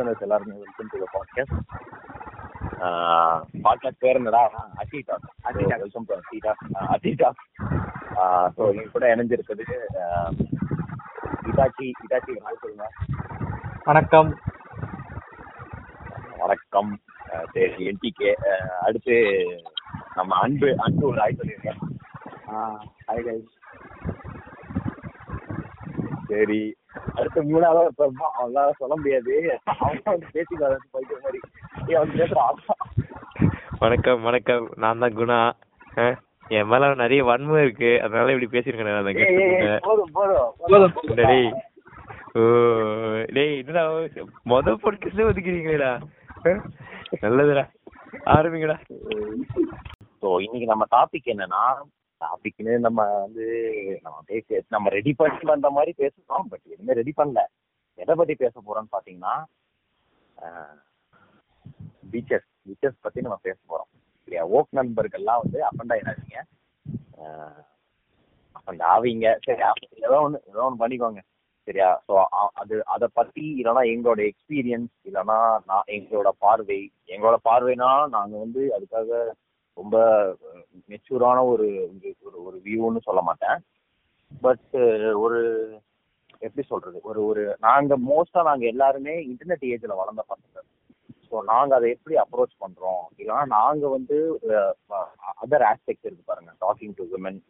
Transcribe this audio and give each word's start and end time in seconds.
Listeners 0.00 0.20
எல்லாருமே 0.20 0.58
welcome 0.58 0.86
to 0.90 0.98
the 0.98 1.04
podcast 1.14 1.52
podcast 3.64 3.98
பேர் 3.98 4.14
என்னடா? 4.14 4.70
அட்டி 4.74 5.04
டாக். 5.06 5.78
வெல்கம் 5.78 6.04
டு 6.08 6.14
அட்டி 6.14 6.38
டாக் 6.38 6.88
அட்டி 6.88 7.14
டாக் 7.14 7.36
ஸோ 8.56 8.70
எங்க 8.70 8.88
கூட 8.92 9.14
இணைஞ்சிருக்குது 9.14 9.64
இதாச்சி 11.50 11.92
இதாச்சி 12.04 12.40
சொல்லுங்க. 12.60 12.88
வணக்கம். 13.84 14.38
வணக்கம். 16.36 17.00
சரி 17.52 17.90
என்டிகே 17.90 18.34
அடுத்து 18.80 19.16
நம்ம 20.14 20.40
அன்பு 20.40 20.74
அன்பு 20.78 21.06
ஒரு 21.06 21.20
ஹாய் 21.20 21.36
கைஸ் 23.28 23.48
சரி 26.28 26.76
அடுத்து 27.18 27.40
மூணாவது 27.42 27.90
தான். 27.98 28.12
அவனால 28.38 28.68
சொல்ல 28.78 28.94
முடியாது. 28.96 29.32
அவன் 29.74 30.02
வந்து 30.06 30.26
பேசிக்காத 30.34 30.76
போயிட்டு 30.92 31.16
மாதிரி. 31.24 31.40
அவன் 31.94 32.14
பேசுறான் 32.14 32.60
வணக்கம் 33.80 34.22
வணக்கம். 34.22 34.64
நான் 34.76 34.98
தான் 34.98 35.16
குணா. 35.16 35.38
அஹ், 35.96 36.16
என் 36.50 36.68
மேல 36.68 36.92
நிறைய 36.94 37.20
வன்மை 37.24 37.60
இருக்கு. 37.62 37.90
அதனால 38.02 38.32
இப்படி 38.32 38.50
பேசிருக்கேன் 38.50 39.84
போதும் 39.84 40.14
போதும். 40.16 41.18
டேய் 41.20 41.50
ஓ 42.34 42.42
டேய் 43.32 43.54
என்னடா 43.56 43.82
மொத 44.46 44.74
பொடுக்கே 44.82 45.28
ஒதுக்கிறீங்களா 45.28 45.92
நல்லதுடா. 47.22 47.64
ஆரம்பிங்கடா. 48.34 48.76
ஸோ 50.20 50.28
இன்னைக்கு 50.44 50.66
நம்ம 50.66 50.84
டாபிக் 50.92 51.32
என்னன்னா 51.32 51.62
டாபிக்னு 52.24 52.74
நம்ம 52.86 53.00
வந்து 53.24 53.46
நம்ம 54.04 54.18
பேசி 54.30 54.60
நம்ம 54.74 54.90
ரெடி 54.96 55.12
பண்ணி 55.20 55.50
வந்த 55.52 55.70
மாதிரி 55.76 55.92
பேசுறோம் 56.02 56.48
பட் 56.52 56.64
எதுவுமே 56.72 56.98
ரெடி 57.00 57.12
பண்ணல. 57.20 57.42
எதை 58.02 58.14
பத்தி 58.20 58.34
பேச 58.42 58.54
போறோம்னு 58.66 58.94
பாத்தீங்கன்னா 58.96 59.34
பீச்சஸ் 62.12 62.48
பீச்சஸ் 62.66 63.02
பத்தி 63.06 63.20
நம்ம 63.26 63.38
பேச 63.48 63.58
போறோம். 63.70 63.90
சரியா? 64.24 64.42
ஓக் 64.56 64.78
நண்பர்கள்லாம் 64.78 65.42
வந்து 65.44 65.58
அப்பண்டா 65.68 65.98
என்னாதீங்க 66.00 66.38
அப்பண்டா 68.56 68.86
ஆவீங்க. 68.94 69.26
சரி 69.46 69.62
ஏதோ 70.06 70.16
ஒன்று 70.26 70.38
ஏதோ 70.50 70.62
ஒன்று 70.66 70.82
பண்ணிக்கோங்க. 70.82 71.20
சரியா? 71.68 71.88
ஸோ 72.06 72.14
அது 72.60 72.74
அதை 72.94 73.06
பத்தி 73.18 73.44
இல்லைன்னா 73.60 73.82
எங்களோட 73.92 74.20
எக்ஸ்பீரியன்ஸ் 74.30 74.92
இல்லைன்னா 75.08 75.38
நான் 75.70 75.90
எங்களோட 75.96 76.30
பார்வை 76.44 76.80
எங்களோட 77.14 77.36
பார்வைனா 77.48 77.90
நாங்க 78.16 78.34
வந்து 78.44 78.62
அதுக்காக 78.76 79.10
ரொம்ப 79.80 79.96
மெச்சூரான 80.90 81.38
ஒரு 81.52 81.66
ஒரு 82.26 82.36
ஒரு 82.46 82.56
வியூன்னு 82.66 83.06
சொல்ல 83.08 83.20
மாட்டேன். 83.28 83.58
பட் 84.42 84.74
ஒரு 85.24 85.38
எப்படி 86.46 86.62
சொல்றது? 86.66 86.98
ஒரு 87.10 87.20
ஒரு 87.30 87.42
நாங்க 87.66 87.94
மோஸ்டா 88.10 88.42
நாங்க 88.48 88.64
எல்லாருமே 88.72 89.14
இன்டர்நெட் 89.30 89.64
ஏஜ்ல 89.70 89.96
வளர்ந்த 90.00 90.22
பசங்க. 90.32 90.56
ஸோ 91.26 91.40
நாங்க 91.50 91.72
அதை 91.78 91.88
எப்படி 91.96 92.14
அப்ரோச் 92.22 92.54
பண்றோம்? 92.62 93.02
இல்லைன்னா 93.18 93.44
நாங்க 93.56 93.84
வந்து 93.88 94.16
அதர் 95.42 95.64
ஆஸ்பெக்ட் 95.70 96.06
இருக்கு 96.06 96.30
பாருங்க. 96.30 96.52
டாக்கிங் 96.64 96.96
டு 97.00 97.04
விமன் 97.12 97.40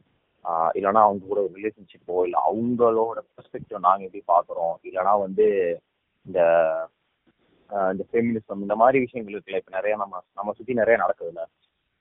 இல்லைன்னா 0.76 1.02
அவங்க 1.06 1.22
கூட 1.30 1.40
ஒரு 1.46 1.52
ரிலேஷன்ஷிப்போ 1.58 2.14
இல்லை 2.26 2.38
அவங்களோட 2.48 3.18
பெர்ஸ்பெக்டிவ் 3.34 3.86
நாங்க 3.88 4.02
எப்படி 4.06 4.22
பாக்குறோம் 4.34 4.74
இல்லைன்னா 4.88 5.14
வந்து 5.24 5.46
இந்த 6.26 6.40
இந்த 7.90 8.04
ஃபெமினிசம் 8.10 8.62
இந்த 8.66 8.76
மாதிரி 8.76 8.98
விஷயங்கள் 9.04 9.34
இருக்குல்ல 9.34 9.60
இப்போ 9.60 9.74
நிறைய 9.78 9.94
நம்ம 9.96 10.14
நம்ம 10.38 10.52
சுற்றி 10.58 10.80
நிறைய 10.80 10.96
நடக்குதுல்ல. 11.02 11.42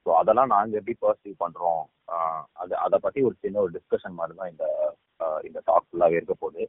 ஸோ 0.05 0.09
அதெல்லாம் 0.13 0.47
நாங்க 0.47 0.77
எப்படி 0.77 0.95
பர்சீவ் 1.01 1.41
பண்றோம்? 1.43 1.83
ஆஹ் 2.11 2.43
அது 2.53 2.73
அதை 2.77 2.99
பத்தி 3.01 3.19
ஒரு 3.21 3.35
சின்ன 3.39 3.59
ஒரு 3.59 3.71
டிஸ்கஷன் 3.71 4.19
மாதிரி 4.19 4.37
தான் 4.37 4.51
இந்த 4.51 4.65
இந்த 5.43 5.59
டாக் 5.65 5.87
ஃபுல்லாகவே 5.87 6.19
இருக்க 6.19 6.35
போகுது. 6.39 6.63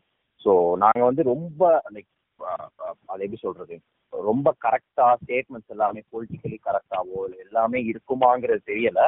ஸோ 0.44 0.52
நாங்க 0.76 1.02
வந்து 1.04 1.22
ரொம்ப 1.22 1.82
லைக் 1.94 2.10
அது 3.06 3.24
எப்படி 3.24 3.40
சொல்றது? 3.40 3.76
ரொம்ப 4.12 4.48
கரெக்டா 4.64 5.06
ஸ்டேட்மெண்ட்ஸ் 5.22 5.74
எல்லாமே 5.74 6.00
பொலிட்டிக்கலி 6.12 6.58
கரெக்டாவோ 6.64 7.18
இல்லை 7.24 7.38
எல்லாமே 7.38 7.80
இருக்குமாங்கிறது 7.90 8.62
தெரியல. 8.66 9.02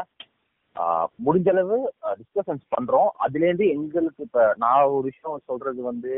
முடிஞ்சளவு 0.77 1.25
முடிஞ்ச 1.25 1.49
அளவு 1.49 1.77
டிஸ்கஷன்ஸ் 2.21 2.65
பண்றோம். 2.75 3.09
அதுலேருந்து 3.25 3.65
எங்களுக்கு 3.69 4.23
இப்ப 4.23 4.45
நான் 4.57 4.85
ஒரு 4.85 5.03
விஷயம் 5.03 5.43
சொல்றது 5.45 5.83
வந்து 5.83 6.13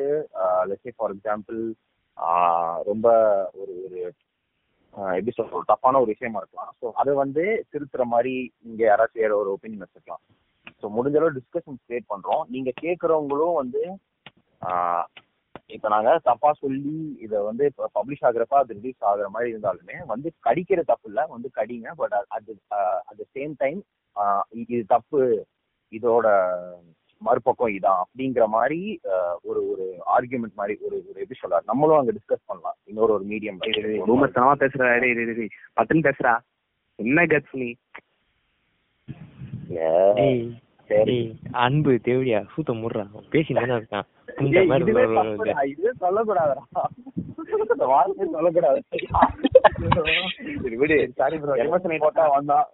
ஃபார் 0.96 1.14
எக்ஸாம்பிள் 1.14 1.60
ரொம்ப 2.82 3.08
ஒரு 3.54 3.72
ஒரு 3.84 4.00
எப்படி 5.16 5.32
சொல்ற 5.36 5.58
ஒரு 5.58 5.70
தப்பான 5.70 6.00
ஒரு 6.02 6.10
விஷயமா 6.14 6.40
இருக்கலாம். 6.40 6.72
ஸோ 6.80 6.86
அதை 7.00 7.12
வந்து 7.22 7.44
திருத்துற 7.72 8.02
மாதிரி 8.12 8.34
இங்க 8.68 8.80
யாராச்சும் 8.88 9.24
வேற 9.24 9.34
ஒரு 9.42 9.50
ஒப்பீனியன் 9.54 9.84
வச்சுக்கலாம் 9.84 10.22
ஸோ 10.82 10.88
முடிஞ்ச 10.96 11.18
அளவு 11.20 11.36
டிஸ்கஷன் 11.38 11.78
கிரியேட் 11.84 12.10
பண்றோம். 12.12 12.42
நீங்க 12.54 12.70
கேட்கறவங்களும் 12.84 13.58
வந்து 13.62 13.82
இப்ப 15.74 15.88
நாங்க 15.94 16.10
தப்பா 16.28 16.50
சொல்லி 16.60 16.94
இதை 17.24 17.38
வந்து 17.48 17.64
இப்போ 17.70 17.88
பப்ளிஷ் 17.96 18.24
ஆகுறப்ப 18.28 18.56
அது 18.60 18.76
ரிலீஸ் 18.78 19.00
ஆகுற 19.10 19.26
மாதிரி 19.34 19.52
இருந்தாலுமே 19.54 19.96
வந்து 20.12 20.28
கடிக்கிற 20.46 20.80
தப்பு 20.90 21.08
இல்ல 21.10 21.20
வந்து 21.34 21.48
கடிங்க. 21.58 21.88
பட் 22.00 22.14
அது 22.36 22.52
அட் 23.08 23.18
த 23.20 23.26
சேம் 23.36 23.54
டைம் 23.62 23.80
இது 24.62 24.84
தப்பு. 24.94 25.22
இதோட 25.92 26.26
மறுபக்கம் 27.24 27.68
இதான் 27.68 28.00
அப்படிங்கிற 28.02 28.46
மாதிரி 28.46 29.00
ஒரு 29.42 29.60
ஒரு 29.70 29.84
ஆர்கியூமெண்ட் 30.18 30.54
மாதிரி 30.54 30.78
ஒரு 30.80 31.04
ஒரு 31.08 31.26
எப்படி 31.26 31.38
சொல்றாரு. 31.42 31.66
நம்மளும் 31.66 31.98
அங்க 31.98 32.12
டிஸ்கஸ் 32.12 32.46
பண்ணலாம். 32.46 32.76
இன்னொரு 32.84 33.12
ஒரு 33.12 33.24
மீடியம் 33.24 33.60
ரூமர்ஸ்தனமா 34.08 34.52
பேசுறா. 34.62 35.48
பத்துன்னு 35.80 36.10
பேசுறா. 36.10 36.38
என்ன 36.94 37.24
கட்ஸ் 37.24 37.52
நீ 37.52 37.72
சரி. 40.88 41.38
அன்பு 41.52 41.98
தேவடியா 42.02 42.38
சூத்த 42.38 42.72
முடுறா. 42.72 43.06
பேசி 43.30 43.54
தானே 43.54 43.72
இருக்கான். 43.72 44.06
இந்த 44.40 44.60
ஏய், 44.60 44.66
மாதிரி 44.66 44.90
இதுவே 44.90 45.92
சொல்லக்கூடாதுடா. 46.00 46.82
சொல்லக்கூடாது. 48.30 48.82
சரி 50.62 50.76
விடு. 50.76 51.12
சாரி 51.14 51.38
ப்ரோ 51.38 51.78
போட்டா 51.98 52.26
வந்தான். 52.26 52.66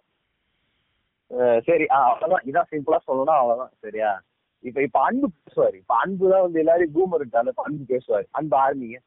சரி 1.63 1.85
ஆ, 1.89 2.03
அவ்வளவுதான். 2.11 2.43
இதான் 2.45 2.73
சிம்பிளா 2.73 2.97
சொல்லணும் 3.07 3.37
அவ்வளவுதான். 3.39 3.71
சரியா? 3.79 4.21
இப்ப 4.67 4.79
இப்ப 4.87 4.97
அன்பு 5.07 5.27
பேசுவாரு. 5.37 5.75
இப்ப 5.83 5.93
அன்பு 6.03 6.25
தான் 6.31 6.45
வந்து 6.45 6.59
எல்லாரும் 6.59 6.93
பூமர் 6.95 7.21
இருக்கால 7.23 7.53
இப்ப 7.53 7.63
அன்பு 7.67 7.83
பேசுவாரு. 7.93 8.25
அன்பு 8.39 8.55
ஆர்மிங்க. 8.63 8.99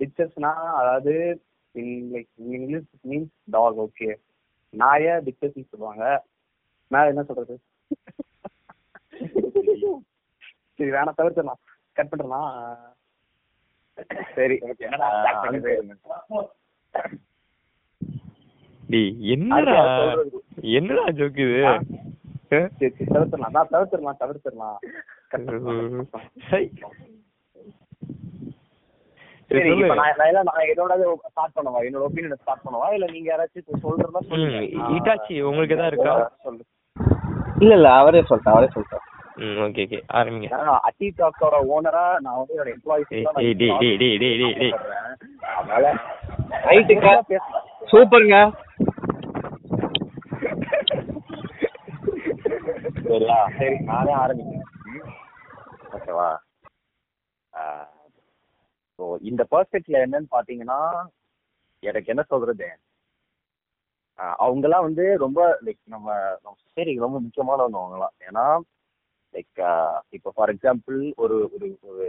பிக்சர்ஸ்னா 0.00 0.50
அதாவது 0.80 1.14
இங்கிலீஷ் 1.74 2.90
மீன்ஸ் 3.10 3.32
டாக் 3.54 3.80
ஓகே 3.84 4.08
நாய 4.74 5.16
பிக்சர்ஸ் 5.26 5.70
சொல்லுவாங்க. 5.72 6.04
நான் 6.90 7.10
என்ன 7.12 7.22
சொல்றது? 7.28 7.54
சரி 10.76 10.90
வேணாம் 10.96 11.18
தவிர்த்துடலாம். 11.18 11.60
கட் 11.96 12.10
பண்ணிடலாம். 12.10 12.48
சரி. 14.36 14.56
ஓகே 14.68 14.84
என்னடா 14.88 15.08
என்னடா? 20.78 21.04
ஜோக் 21.18 21.38
இது? 21.44 21.62
தவிர்த்துடலாம். 22.50 23.54
நான் 23.56 23.72
தவிர்த்துடலாம் 23.74 24.20
தவிர்த்துடலாம். 24.22 24.78
சரி. 26.50 26.68
இப்ப 29.80 29.94
நான் 29.94 30.16
நான் 30.48 30.62
என்னோட 30.70 30.94
ஸ்டார்ட் 31.26 31.56
பண்ணவா? 31.56 31.80
என்னோட 31.88 32.04
ஒப்பீனியன் 32.08 32.40
ஸ்டார்ட் 32.40 32.64
பண்ணவா? 32.64 32.88
இல்ல 32.96 33.06
நீங்க 33.12 33.28
யாராச்சும் 33.32 33.84
சொல்றதா 33.84 34.22
சொல்லுங்க. 34.30 34.60
இட்டாச்சி 34.96 35.34
உங்களுக்கு 35.50 35.76
எதா 35.76 35.90
இருக்கா? 35.92 36.14
சொல்லு. 36.46 36.62
இல்ல 37.60 37.74
இல்ல 37.74 37.88
அவரே 38.00 38.22
சொல்லிட்டேன் 38.30 38.54
அவரே 38.54 38.70
சொல்லிட்டேன் 38.74 39.04
ம் 39.38 39.58
ஓகே 39.64 39.82
ஓகே 39.86 39.98
ஆரம்பிங்க. 40.18 40.48
அட்டி 40.88 41.08
டாக்கோட 41.18 41.56
ஓனரா 41.74 42.04
நான் 42.24 42.38
வந்து 42.38 42.54
என்னோட 42.54 42.70
எம்ப்ளாயிஸ் 42.76 43.10
டேய், 43.10 43.24
டேய், 43.36 43.54
டேய், 43.60 43.76
டேய், 43.80 43.96
டேய், 43.98 44.36
டேய், 44.38 44.38
டேய், 44.40 44.54
டேய். 44.60 44.74
அதனால 45.56 45.84
ரைட்டுங்க 46.68 47.08
பேசுறேன். 47.30 47.60
சூப்பருங்க 47.90 48.38
சரியா? 53.10 53.36
சரி 53.58 53.76
நானே 53.90 54.12
ஆரம்பிக்கிறேன். 54.22 54.66
ஓகேவா? 55.96 56.30
ஸோ 58.98 59.04
இந்த 59.30 59.42
பர்ஸ்பெக்ட்ல 59.52 60.02
என்னன்னு 60.06 60.28
பாத்தீங்கன்னா 60.36 60.80
எனக்கு 61.82 62.12
என்ன 62.12 62.22
சொல்றது? 62.32 62.68
அவங்கெல்லாம் 64.44 64.86
வந்து 64.86 65.04
ரொம்ப 65.24 65.40
லைக் 65.66 65.80
நம்ம 65.94 66.14
சொசைட்டிக்கு 66.60 67.04
ரொம்ப 67.06 67.18
முக்கியமானவங்க 67.24 67.78
அவங்கலாம் 67.80 68.14
ஏன்னா 68.28 68.44
லைக் 69.34 69.60
இப்போ 70.16 70.30
ஃபார் 70.36 70.52
எக்ஸாம்பிள் 70.54 70.98
ஒரு 71.24 71.36
ஒரு 71.54 71.68
ஒரு 71.90 72.06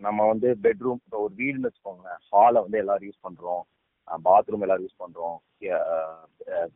நம்ம 0.00 0.26
வந்து 0.32 0.48
பெட்ரூம் 0.64 1.00
இப்போ 1.04 1.18
ஒரு 1.26 1.34
வீடுன்னு 1.40 1.68
வச்சுக்கோங்களேன். 1.68 2.20
ஹாலை 2.30 2.58
வந்து 2.64 2.80
எல்லாரும் 2.82 3.08
யூஸ் 3.08 3.26
பண்றோம். 3.26 3.64
பாத்ரூம் 4.26 4.64
எல்லாம் 4.64 4.82
யூஸ் 4.84 5.00
பண்றோம். 5.02 5.36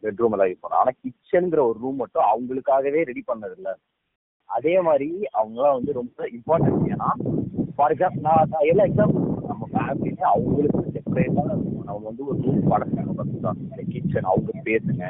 பெட்ரூம் 0.02 0.34
எல்லாம் 0.36 0.50
யூஸ் 0.50 0.62
பண்றோம். 0.62 0.82
ஆனா 0.82 0.92
கிச்சனுங்கிற 1.02 1.60
ஒரு 1.70 1.78
ரூம் 1.84 2.00
மட்டும் 2.02 2.28
அவங்களுக்காகவே 2.32 3.02
ரெடி 3.10 3.22
பண்ணது 3.30 3.56
இல்ல 3.58 3.70
அதே 4.56 4.74
மாதிரி 4.88 5.08
அவங்களாம் 5.40 5.76
வந்து 5.78 5.92
ரொம்ப 6.00 6.28
இம்பார்ட்டன்ட் 6.36 6.88
ஏன்னா 6.94 7.10
ஃபார் 7.76 7.92
எக்ஸாம்பிள் 7.94 8.26
நான் 8.28 8.70
எல்லா 8.72 8.86
எக்ஸாம்பிள் 8.90 9.26
நம்ம 9.50 9.68
ஃபேமிலியில 9.74 10.24
அவங்களுக்கு 10.34 10.94
செப்பரேட்டா 10.96 11.44
நம்ம 11.88 12.00
வந்து 12.10 12.24
ஒரு 12.30 12.38
ரூம் 12.46 12.70
படங்க 12.72 13.04
பார்த்தீங்கன்னா 13.18 13.84
கிச்சன் 13.92 14.30
அவங்க 14.32 14.50
ஸ்பேஸுங்க 14.60 15.06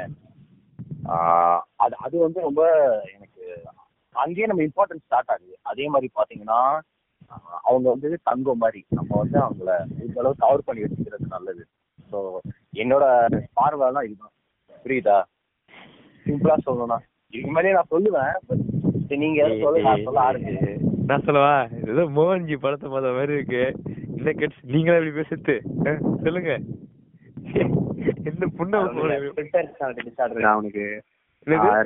அது 1.83 1.95
அது 2.05 2.15
வந்து 2.25 2.39
ரொம்ப 2.47 2.63
எனக்கு 3.15 3.43
அங்கேயே 4.15 4.47
நம்ம 4.49 4.63
இம்பார்ட்டன்ஸ் 4.67 5.05
ஸ்டார்ட் 5.05 5.31
ஆகுது. 5.33 5.53
அதே 5.71 5.85
மாதிரி 5.93 6.07
பாத்தீங்கன்னா 6.19 6.59
அவங்க 7.69 7.85
வந்து 7.93 8.09
தங்கம் 8.29 8.61
மாதிரி. 8.63 8.81
நம்ம 8.97 9.11
வந்து 9.21 9.37
அவங்கள 9.45 9.71
இந்த 10.03 10.17
அளவு 10.21 10.41
கவர் 10.43 10.65
பண்ணி 10.67 10.83
வச்சுக்கிறது 10.83 11.27
நல்லது. 11.35 11.63
ஸோ 12.11 12.19
என்னோட 12.83 13.03
பார்வைலாம் 13.59 14.05
இதுதான். 14.07 14.33
புரியுதா? 14.83 15.17
சிம்பிளா 16.25 16.57
சொல்லணும்னா. 16.67 16.97
இதுக்கு 17.33 17.53
மேலே 17.57 17.73
நான் 17.77 17.91
சொல்லுவேன் 17.93 18.33
நீங்க 19.23 19.41
சொல்ல 19.61 19.81
நான் 19.87 20.05
சொல்ல 20.07 20.19
ஆரம்பிச்சு 20.29 20.73
நான் 21.09 21.25
சொல்லவா? 21.27 21.55
ஏதோ 21.91 22.03
மோகன்ஜி 22.17 22.55
படத்தை 22.63 22.87
பார்த்த 22.91 23.17
மாதிரி 23.17 23.33
இருக்கு. 23.37 23.63
என்ன 24.17 24.33
கட்ஸ் 24.41 24.61
நீங்களா 24.73 24.97
இப்படி 24.99 25.17
பேசுறது 25.17 25.55
சொல்லுங்க. 26.25 26.53
என்ன 28.29 28.47
புண்ண 28.59 28.79
அவனுக்கு? 30.51 30.85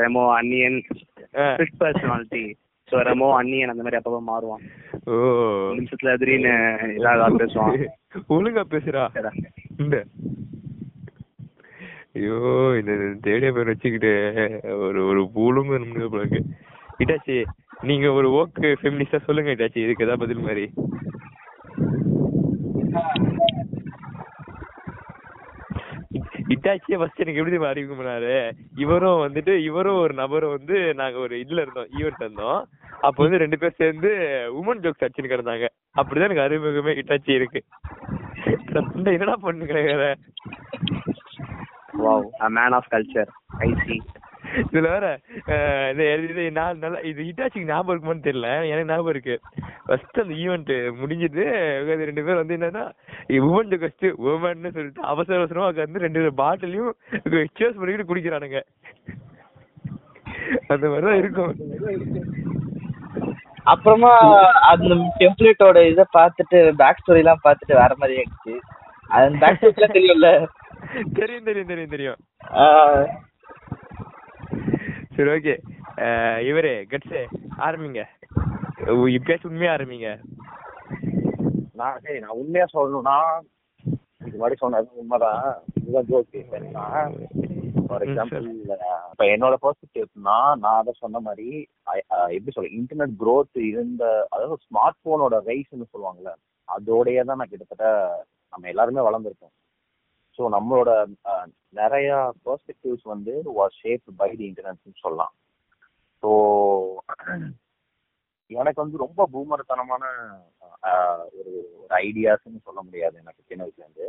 Remo 0.04 0.24
Anniyan. 0.40 0.80
Fit 1.58 1.78
personality 1.82 2.44
so 2.92 2.96
Remo 3.02 3.28
Anniyan 3.38 3.70
அந்த 3.70 3.84
மாதிரி 3.84 4.00
அப்பப்போ 4.00 4.20
மாறுவான். 4.26 4.64
ஓ. 5.06 5.16
ஒரு 5.62 5.78
நிமிஷத்துல 5.78 6.12
திடீர்னு 6.18 6.52
இதாக 6.98 7.30
பேசுவான். 7.36 7.78
ஒழுங்கா 8.30 8.64
பேசுறா 8.70 9.04
இந்த. 9.78 9.98
ஐயோ 12.16 12.36
இந்த 12.80 12.92
தேடிய 13.22 13.52
பேர் 13.52 13.68
வச்சுக்கிட்டு 13.68 14.12
ஒரு 14.80 15.00
ஒரு 15.08 15.22
பூலுங்க 15.34 15.80
போல 16.08 16.22
இருக்கு. 16.22 16.42
இட்டாச்சி 17.00 17.38
நீங்க 17.82 18.12
ஒரு 18.12 18.28
ஓக்கு 18.34 18.68
ஃபெமினிஸ்டா 18.82 19.20
சொல்லுங்க 19.26 19.52
இட்டாச்சி 19.52 19.80
இதுக்கு 19.82 20.06
ஏதாவது 20.06 20.24
பதில் 20.24 20.46
மாதிரி. 20.48 20.66
இட்டாச்சியை 26.54 26.98
ஃபர்ஸ்ட் 26.98 27.22
எனக்கு 27.24 27.40
எப்படி 27.42 27.66
அறிமுகம் 27.66 28.00
பண்ணாரு? 28.00 28.36
இவரும் 28.76 29.22
வந்துட்டு 29.26 29.54
இவரும் 29.70 30.00
ஒரு 30.00 30.14
நபரும் 30.14 30.56
வந்து 30.58 30.94
நாங்க 30.94 31.18
ஒரு 31.20 31.36
இதுல 31.36 31.64
இருந்தோம் 31.64 31.90
ஈவெண்ட் 32.00 32.20
இருந்தோம். 32.20 32.60
அப்ப 33.02 33.18
வந்து 33.24 33.42
ரெண்டு 33.44 33.60
பேர் 33.60 33.80
சேர்ந்து 33.82 34.10
உமன் 34.60 34.84
ஜோக்ஸ் 34.86 35.06
அடிச்சுன்னு 35.06 35.32
கிடந்தாங்க. 35.34 35.68
அப்படிதான் 35.98 36.30
எனக்கு 36.30 36.46
அறிமுகமே 36.48 36.94
இட்டாச்சி 37.02 37.32
இருக்கு. 37.40 37.62
இந்த 38.96 39.12
என்னடா 39.12 39.36
பண்ணுங்க 39.42 40.16
wow 42.04 42.28
a 42.46 42.50
man 42.50 42.76
of 42.78 42.92
culture 42.92 43.30
I see 43.68 43.98
இதுல 44.64 44.88
வேற 44.96 45.06
இது 45.92 46.28
இது 46.30 46.44
நான் 46.58 46.82
நல்லா 46.84 47.00
இது 47.10 47.24
ஹிட்டாச்சிக்கு 47.28 47.70
ஞாபகம் 47.72 47.94
இருக்குமான்னு 47.94 48.26
தெரியல. 48.28 48.50
எனக்கு 48.72 48.90
ஞாபகம் 48.92 49.14
இருக்கு. 49.16 49.36
ஃபர்ஸ்ட் 49.88 50.22
அந்த 50.24 50.36
ஈவெண்ட் 50.44 50.72
உட்காந்து 51.02 52.08
ரெண்டு 52.10 52.24
பேர் 52.28 52.42
வந்து 52.42 52.58
என்னன்னா 52.58 52.84
உமன் 53.48 53.80
ஃபர்ஸ்ட் 53.84 54.08
உமன்னு 54.30 54.74
சொல்லிட்டு 54.78 55.04
அவசர 55.14 55.40
அவசரமா 55.42 55.70
உட்காந்து 55.72 56.04
ரெண்டு 56.06 56.22
பாட்டிலையும் 56.42 56.94
எக்ஸ்சேஸ் 57.46 57.80
பண்ணிக்கிட்டு 57.80 58.10
குடிக்கிறானுங்க. 58.12 58.62
அந்த 60.74 60.86
மாதிரிதான் 60.90 61.20
இருக்கும். 61.22 61.54
அப்புறமா 63.74 64.12
அந்த 64.72 64.96
டெம்ப்ளேட்டோட 65.22 65.78
இத 65.92 66.02
பார்த்துட்டு 66.18 66.58
பேக் 66.82 67.00
ஸ்டோரி 67.02 67.22
எல்லாம் 67.24 67.44
பார்த்துட்டு 67.46 67.80
வேற 67.82 67.94
மாதிரி 68.02 68.16
ஆயிடுச்சு. 68.20 68.54
அது 69.16 69.38
பேக் 69.44 69.64
ஸ்டோரி 69.64 69.90
தெரியும்ல? 69.98 70.30
தெரியும் 71.20 71.48
தெரியும் 71.48 71.72
தெரியும் 71.72 71.94
தெரியும். 71.96 72.20
சரி 75.16 75.30
ஓகே 75.34 75.56
இவரே 76.50 76.74
கட்ஸே 76.92 77.22
ஆரம்பிங்க 77.66 78.02
இப்பயாச்சும் 79.16 79.52
உண்மையா 79.52 79.74
ஆரம்பிங்க 79.76 80.10
நான் 81.76 82.02
சரி 82.04 82.20
நான் 82.24 82.40
உண்மையா 82.42 82.66
சொல்லணும்னா 82.74 83.18
இது 84.28 84.38
மாதிரி 84.38 84.56
சொன்னது 84.62 85.00
உண்மைதான். 85.02 85.42
இதுதான் 85.80 86.08
ஜோக் 86.08 86.32
ஃபார் 87.88 88.04
ம், 88.04 88.06
எக்ஸாம்பிள் 88.06 88.46
இப்போ 89.12 89.26
என்னோட 89.34 89.56
பெர்ஸ்பெக்டிவ்னா 89.64 90.38
நான் 90.62 90.80
அதை 90.80 90.94
சொன்ன 91.02 91.22
மாதிரி 91.26 91.48
எப்படி 92.32 92.54
சொல்ல 92.54 92.72
இன்டர்நெட் 92.78 93.14
growth 93.22 93.58
இருந்த 93.70 94.04
அதாவது 94.32 94.58
ஸ்மார்ட் 94.66 95.00
போனோட 95.06 95.38
ரைஸ்ன்னு 95.50 95.92
சொல்லுவாங்கல்ல 95.92 96.34
அதோடயே 96.68 97.24
தான் 97.24 97.40
நான் 97.42 97.52
கிட்டத்தட்ட 97.52 97.88
நம்ம 98.54 98.68
எல்லாருமே 98.72 99.06
வளர்ந்துருக்கோம். 99.08 99.54
ஸோ 100.40 100.44
நம்மளோட 100.56 100.92
நிறைய 101.74 102.10
பர்ஸ்பெக்டிவ்ஸ் 102.46 103.06
வந்து 103.14 103.34
வாஸ் 103.58 103.78
ஷேப் 103.82 104.16
பை 104.22 104.30
தி 104.36 104.46
இன்டர்நெட்னு 104.50 105.02
சொல்லலாம். 105.04 105.34
ஸோ 106.24 106.30
எனக்கு 108.52 108.80
வந்து 108.84 108.98
ரொம்ப 109.04 109.22
பூமரத்தனமான 109.34 110.04
ஒரு 111.38 111.54
ஒரு 111.82 111.94
ஐடியாஸ்ன்னு 112.02 112.66
சொல்ல 112.66 112.80
முடியாது 112.82 113.16
எனக்கு 113.24 113.42
சின்ன 113.50 113.62
வயசுலேருந்து. 113.66 114.08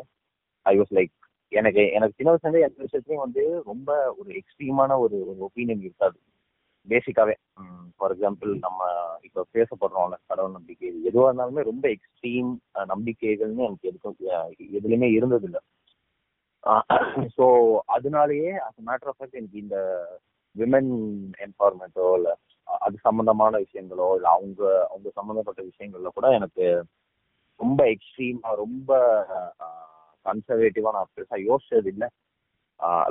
ஐ 0.66 0.74
வாஸ் 0.78 0.94
லைக் 0.98 1.12
எனக்கு 1.52 1.82
எனக்கு 1.96 2.16
சின்ன 2.16 2.30
வயசுலேருந்து 2.30 2.66
எந்த 2.66 2.78
விஷயத்துலையும் 2.86 3.24
வந்து 3.24 3.42
ரொம்ப 3.70 3.90
ஒரு 4.18 4.30
எக்ஸ்ட்ரீமான 4.40 4.98
ஒரு 5.04 5.18
ஒரு 5.30 5.38
ஒப்பீனியன் 5.48 5.84
இருக்காது. 5.86 6.18
பேசிக்காவே 6.88 7.34
ஃபார் 7.96 8.12
எக்ஸாம்பிள் 8.14 8.50
நம்ம 8.66 8.80
இப்போ 9.22 9.40
பேசப்படுறோம்ல 9.54 10.16
கடவுள் 10.26 10.56
நம்பிக்கை. 10.58 10.90
எதுவாக 11.08 11.30
இருந்தாலுமே 11.30 11.62
ரொம்ப 11.62 11.86
எக்ஸ்ட்ரீம் 11.88 12.50
நம்பிக்கைகள்னு 12.92 13.66
எனக்கு 13.68 13.88
எதுக்கும் 13.90 14.18
எதுலையுமே 14.78 15.08
இருந்ததில்லை. 15.16 15.62
ஸோ 17.36 17.46
அதனாலேயே 17.86 18.52
அஸ் 18.66 18.80
மேட்டர் 18.88 19.10
ஆஃப் 19.10 19.18
ஃபேக்ட் 19.18 19.38
எனக்கு 19.40 19.62
இந்த 19.64 19.78
விமன் 20.56 20.92
எம்பவர்மெண்ட்டோ 21.46 22.06
இல்லை 22.18 22.34
அது 22.68 22.96
சம்பந்தமான 22.98 23.58
விஷயங்களோ 23.64 24.06
இல்லை 24.16 24.30
அவங்க 24.30 24.60
அவங்க 24.90 25.08
சம்பந்தப்பட்ட 25.14 25.60
விஷயங்கள்ல 25.62 26.10
கூட 26.16 26.28
எனக்கு 26.38 26.64
ரொம்ப 27.60 27.80
எக்ஸ்ட்ரீமா 27.94 28.50
ரொம்ப 28.64 28.90
கன்சர்வேட்டிவா 30.26 30.90
நான் 30.96 31.12
பெருசா 31.14 31.36
யோசிச்சது 31.48 31.88
இல்லை. 31.92 32.08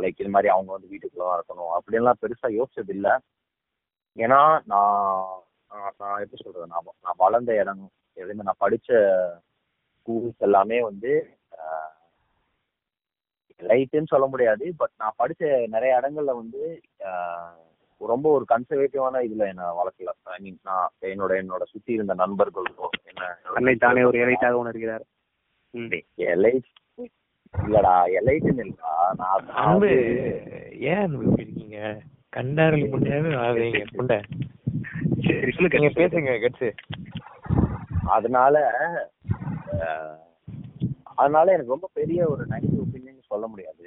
லைக் 0.01 0.19
இது 0.21 0.31
மாதிரி 0.35 0.49
அவங்க 0.53 0.71
வந்து 0.73 0.91
வீட்டுக்குள்ள 0.91 1.25
தான் 1.25 1.37
இருக்கணும் 1.39 1.71
அப்படின்லாம் 1.77 2.21
பெருசா 2.23 2.47
யோசிச்சது 2.57 2.91
இல்லை. 2.97 3.13
ஏன்னா 4.17 4.39
நான் 4.71 4.99
நான் 6.01 6.21
எப்படி 6.23 6.41
சொல்றது 6.43 6.67
நான் 6.73 6.91
நான் 7.05 7.21
வளர்ந்த 7.23 7.51
இடம் 7.61 7.83
எதுவுமே 8.17 8.45
நான் 8.49 8.63
படிச்ச 8.65 8.89
ஸ்கூல்ஸ் 9.95 10.45
எல்லாமே 10.47 10.77
வந்து 10.81 11.11
லைட்டுன்னு 13.59 14.11
சொல்ல 14.13 14.25
முடியாது 14.27 14.65
பட் 14.77 14.93
நான் 15.01 15.19
படிச்ச 15.21 15.43
நிறைய 15.75 15.99
இடங்கள்ல 15.99 16.33
வந்து 16.41 16.61
ரொம்ப 18.01 18.27
ஒரு 18.37 18.45
கன்சர்வேட்டிவான 18.49 19.21
இதுல 19.27 19.43
என்ன 19.51 19.67
வளர்க்கல. 19.77 20.11
ஐ 20.35 20.37
மீன் 20.43 20.57
நான் 20.63 20.89
என்னோட 21.11 21.33
என்னோட 21.41 21.63
சுத்தி 21.73 21.91
இருந்த 21.97 22.13
நண்பர்களோ 22.13 22.89
என்ன 23.09 23.75
தானே 23.85 24.03
ஒரு 24.09 24.17
எலைட்டாக 24.23 24.61
உணர்கிறார். 24.63 25.05
எலைட் 26.33 26.67
இல்லடா 27.53 27.93
எலைட்டுன்னு 28.19 28.63
இல்லடா 28.65 28.93
நான் 29.21 29.49
அன்பு 29.63 29.91
ஏன் 30.93 31.15
இருக்கீங்க? 31.35 31.77
கண்டாரல் 32.37 32.91
முன்னாடி 32.93 33.29
ஆகுறீங்க 33.45 33.81
புண்டை 33.97 34.17
சரி. 35.25 35.51
சொல்லுங்க 35.55 35.77
நீங்க 35.77 35.93
பேசுங்க 35.99 36.33
கட்ஸு. 36.43 36.69
அதனால 38.15 38.55
அதனால 41.17 41.53
எனக்கு 41.55 41.75
ரொம்ப 41.75 41.89
பெரிய 41.99 42.21
ஒரு 42.33 42.43
நெகட்டிவ் 42.45 42.83
ஒப்பீனியன் 42.85 43.29
சொல்ல 43.31 43.45
முடியாது. 43.47 43.85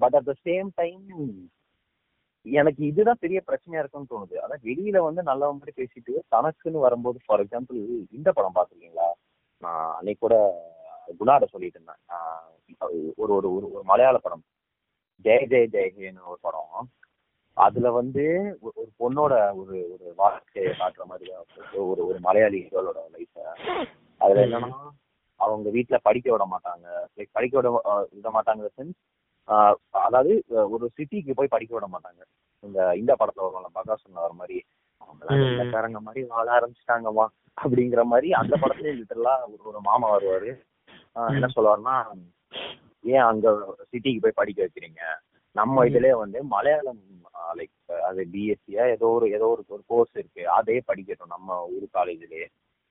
But 0.00 0.16
at 0.18 0.28
the 0.30 0.34
same 0.46 0.70
time 0.80 1.04
எனக்கு 2.46 2.80
இதுதான் 2.88 3.20
பெரிய 3.22 3.38
பிரச்சனையா 3.46 3.82
இருக்குன்னு 3.82 4.10
தோணுது. 4.10 4.34
அதான் 4.44 4.64
வெளியில 4.68 4.98
வந்து 5.04 5.22
நல்ல 5.28 5.52
மாதிரி 5.52 5.72
பேசிட்டு 5.80 6.14
தனக்குன்னு 6.34 6.84
வரும்போது 6.86 7.18
ஃபார் 7.26 7.42
எக்ஸாம்பிள் 7.44 7.78
இந்த 8.18 8.28
படம் 8.32 8.56
பார்த்துருக்கீங்களா? 8.56 9.08
நான் 9.62 9.86
அன்னைக்கு 9.98 10.24
கூட 10.24 10.36
குணாட 11.20 11.44
சொல்லிட்டு 11.52 11.78
இருந்தேன். 11.78 12.02
ஒரு 13.22 13.32
ஒரு 13.36 13.48
ஒரு 13.56 13.66
ஒரு 13.74 13.84
மலையாள 13.90 14.18
படம். 14.18 14.44
ஜெய 15.24 15.42
ஜெய 15.52 15.64
ஜெயஹேன்னு 15.74 16.28
ஒரு 16.32 16.40
படம். 16.46 16.88
அதுல 17.56 17.88
வந்து 17.98 18.24
ஒரு 18.66 18.80
பொண்ணோட 19.00 19.32
ஒரு 19.60 19.74
ஒரு 19.94 20.06
வாழ்க்கையை 20.22 20.72
காட்டுற 20.80 21.04
மாதிரி 21.10 21.30
ஒரு 21.84 22.02
ஒரு 22.08 22.18
மலையாளி 22.26 22.60
கேர்ளோட 22.72 23.00
லைஃப 23.14 23.36
அதுல 24.20 24.44
என்னன்னா 24.46 24.70
அவங்க 25.44 25.68
வீட்ல 25.70 25.96
படிக்க 26.02 26.28
விட 26.30 26.44
மாட்டாங்க. 26.50 26.86
லைக் 27.16 27.30
படிக்க 27.32 27.54
விட 27.58 27.68
விட 28.14 28.28
மாட்டாங்க 28.30 28.70
சென்ஸ் 28.76 28.98
அதாவது 30.04 30.32
ஒரு 30.70 30.86
சிட்டிக்கு 30.96 31.32
போய் 31.34 31.54
படிக்க 31.54 31.72
விட 31.74 31.86
மாட்டாங்க. 31.88 32.20
இந்த 32.64 32.78
இந்த 32.96 33.12
படத்துல 33.14 33.46
வரும்ல 33.46 33.70
பகாசுல 33.74 34.20
வர 34.20 34.32
மாதிரி 34.34 34.58
அவங்களாம் 35.00 36.04
மாதிரி 36.04 36.22
வாழ 36.30 36.46
ஆரம்பிச்சிட்டாங்கம்மா 36.56 37.26
அப்படிங்கிற 37.58 38.02
மாதிரி 38.04 38.28
அந்த 38.34 38.54
படத்துல 38.62 38.94
லிட்டரலா 38.94 39.34
ஒரு 39.48 39.62
ஒரு 39.64 39.80
மாமா 39.82 40.06
வருவாரு. 40.14 40.50
ஆஹ், 41.16 41.32
என்ன 41.34 41.48
சொல்லுவாருன்னா 41.54 41.96
ஏன் 43.04 43.26
அங்க 43.26 43.46
சிட்டிக்கு 43.90 44.22
போய் 44.22 44.38
படிக்க 44.38 44.60
வைக்கிறீங்க? 44.62 45.00
நம்ம 45.56 45.84
இதுலயே 45.88 46.14
வந்து 46.18 46.38
மலையாளம் 46.52 47.02
லைக் 47.54 47.74
அது 48.08 48.22
பிஎஸ்சியா 48.32 48.84
ஏதோ 48.94 49.06
ஒரு 49.10 49.26
ஏதோ 49.30 49.46
ஒரு 49.48 49.62
ஒரு 49.68 49.82
கோர்ஸ் 49.86 50.14
இருக்கு. 50.14 50.42
அதே 50.56 50.76
படிக்கட்டும் 50.88 51.34
நம்ம 51.34 51.48
ஊர் 51.72 51.86
காலேஜ்லயே 51.94 52.46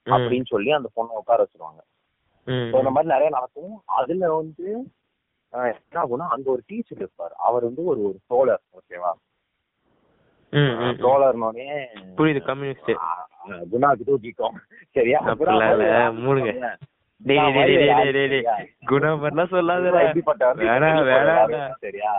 அப்படின்னு 0.07 0.47
சொல்லி 0.47 0.71
அந்த 0.73 0.89
பொண்ணை 0.95 1.13
உட்கார 1.19 1.39
வச்சிருவாங்க. 1.43 1.81
ஸோ 2.47 2.77
இந்த 2.77 2.91
மாதிரி 2.91 3.13
நிறைய 3.13 3.29
நடக்கும். 3.29 3.73
அதுல 3.97 4.31
வந்து 4.33 4.67
என்ன 5.53 6.01
ஆகும்னா 6.01 6.27
அங்க 6.29 6.47
ஒரு 6.51 6.63
டீச்சர் 6.67 6.97
இருப்பார். 6.97 7.33
அவர் 7.39 7.63
வந்து 7.63 7.83
ஒரு 7.85 8.01
ஒரு 8.07 8.17
சோழர் 8.27 8.63
ஓகேவா? 8.77 9.11
சோழர்னோடனே 11.03 11.67
புரியுது 12.17 12.41
கம்யூனிஸ்ட் 12.41 12.91
குணா 13.69 13.89
வேணாம் 20.63 21.03
வேணாம் 21.09 21.53
சரியா? 21.81 22.13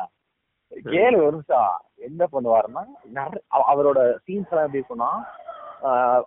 கேளு 0.91 1.17
ஒரு 1.25 1.35
நிமிஷம். 1.37 1.75
என்ன 1.99 2.23
பண்ணுவாருன்னா 2.33 2.83
அவரோட 3.69 3.99
சீன்ஸ் 4.27 4.51
எல்லாம் 4.53 4.67
எப்படி 4.67 4.81
இருக்கும்னா 4.81 5.11
ஆஹ் 5.11 5.44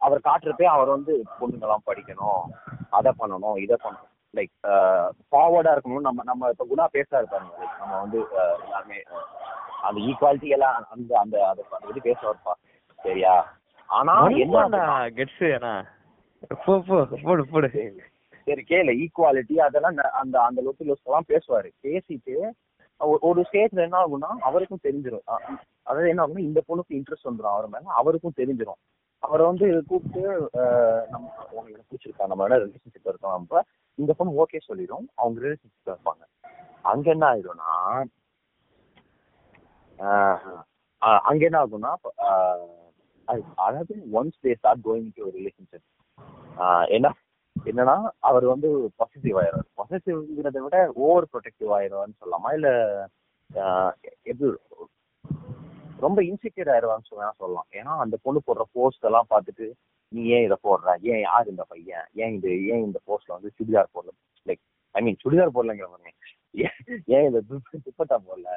அவர் 0.05 0.27
காட்டுறப்பே 0.27 0.67
அவர் 0.73 0.89
வந்து 0.89 1.13
பொண்ணுங்கெல்லாம் 1.39 1.87
படிக்கணும் 1.87 2.43
அதை 2.89 3.11
பண்ணணும் 3.19 3.57
இதை 3.63 3.75
பண்ணணும். 3.83 4.11
லைக் 4.33 4.53
ஃபார்வர்டா 5.29 5.73
இருக்கணும் 5.75 6.07
நம்ம 6.07 6.23
நம்ம 6.23 6.49
இப்ப 6.53 6.65
குணா 6.71 6.85
பேசா 6.95 7.15
இருப்பாங்க 7.21 7.49
லைக் 7.61 7.79
நம்ம 7.81 7.93
வந்து 8.03 8.19
எல்லாருமே 8.63 8.99
அந்த 9.87 9.97
ஈக்குவாலிட்டி 10.09 10.49
எல்லாம் 10.55 10.75
அந்த 10.93 11.11
அந்த 11.23 11.37
அதை 11.49 11.63
பத்தி 11.71 12.01
பேச 12.07 12.19
இருப்பா 12.29 12.53
சரியா? 12.99 13.33
ஆனா 13.89 14.13
என்ன 14.43 14.83
கெட்ஸ் 15.17 15.43
போடு 17.25 17.43
போடு. 17.51 17.67
சரி 18.47 18.63
கேளு. 18.71 18.91
ஈக்குவாலிட்டி 19.03 19.55
அதெல்லாம் 19.65 19.97
அந்த 20.21 20.35
அந்த 20.47 20.59
லொட்டு 20.65 20.87
லொஸ் 20.89 21.07
எல்லாம் 21.07 21.29
பேசுவாரு. 21.31 21.69
பேசிட்டு 21.85 22.35
ஒரு 23.27 23.41
ஸ்டேஜ்ல 23.47 23.83
என்ன 23.85 23.97
ஆகும்னா 24.03 24.29
அவருக்கும் 24.47 24.83
தெரிஞ்சிடும் 24.85 25.25
அதாவது 25.87 26.11
என்ன 26.11 26.23
ஆகும்னா 26.23 26.47
இந்த 26.49 26.61
பொண்ணுக்கு 26.69 26.97
இன்ட்ரெஸ்ட் 26.99 27.29
வந்துடும் 27.29 27.55
அவர் 27.55 27.67
மேல 27.73 27.97
அவருக்கும் 28.01 28.37
தெரிஞ்சிடும் 28.39 28.79
அவரை 29.23 29.43
வந்து 29.45 29.67
கூப்பிட்டு 29.89 30.23
நம்ம 31.11 31.25
உங்களுக்கு 31.51 31.87
பிடிச்சிருக்கா 31.87 32.27
நம்ம 32.31 32.47
ரிலேஷன்ஷிப் 32.49 33.09
இருக்கோம் 33.09 33.35
நம்ம. 33.35 33.61
இந்த 33.97 34.11
பொண்ணு 34.13 34.39
ஓகே 34.43 34.59
சொல்லிடும். 34.65 35.05
அவங்க 35.15 35.37
ரிலேஷன்ஷிப் 35.45 35.91
இருப்பாங்க. 35.91 36.23
அங்க 36.85 37.07
என்ன 37.15 37.25
ஆயிடும்னா 37.31 37.69
ஆஹ், 39.99 40.57
அங்க 41.29 41.41
என்ன 41.45 41.57
ஆகும்னா 41.59 41.91
அதாவது 43.59 43.93
once 44.17 44.37
they 44.43 44.51
start 44.53 44.83
going 44.85 45.09
to 45.15 45.23
relationship 45.37 45.87
என்ன 46.95 47.07
என்னன்னா 47.55 47.95
அவர் 48.27 48.45
வந்து 48.51 48.69
பாசிட்டிவ் 48.99 49.37
ஆயிடுவார். 49.39 49.69
பாசிட்டிவ்ங்கிறத 49.79 50.59
விட 50.65 50.77
ஓவர் 51.05 51.27
ப்ரொடெக்டிவ் 51.33 51.71
ஆயிடுவார்னு 51.77 52.19
சொல்லலாமா? 52.19 52.49
இல்ல 52.57 52.69
ஆஹ் 53.49 53.93
எப்படி 54.23 54.47
ரொம்ப 55.99 56.21
இன்செக்யூர் 56.21 56.69
ஆயிடுவான்னு 56.73 57.03
சொல்ல 57.03 57.31
சொல்லலாம். 57.37 57.67
ஏன்னா 57.71 57.99
அந்த 57.99 58.17
பொண்ணு 58.21 58.41
போடுற 58.47 58.61
போஸ்ட் 58.71 59.03
எல்லாம் 59.03 59.27
பார்த்துட்டு 59.29 59.71
நீ 60.07 60.23
ஏன் 60.23 60.43
இதை 60.43 60.57
போடுற? 60.63 60.97
ஏன் 61.01 61.19
யார் 61.19 61.47
இந்த 61.47 61.63
பையன்? 61.63 62.05
ஏன் 62.13 62.33
இது 62.33 62.67
ஏன் 62.67 62.83
இந்த 62.83 62.99
போஸ்ட்ல 63.07 63.27
வந்து 63.27 63.51
சுடிதார் 63.59 63.85
போடல? 63.93 64.09
லைக் 64.45 64.61
ஐ 64.91 65.01
மீன் 65.01 65.17
சுடிதார் 65.23 65.55
போடலங்கிற 65.55 65.89
மாதிரி. 65.89 66.11
ஏன் 66.51 67.03
ஏன் 67.05 67.25
இந்த 67.25 67.41
துப்ப- 67.49 67.81
துப்பட்டா 67.85 68.17
போடல? 68.27 68.47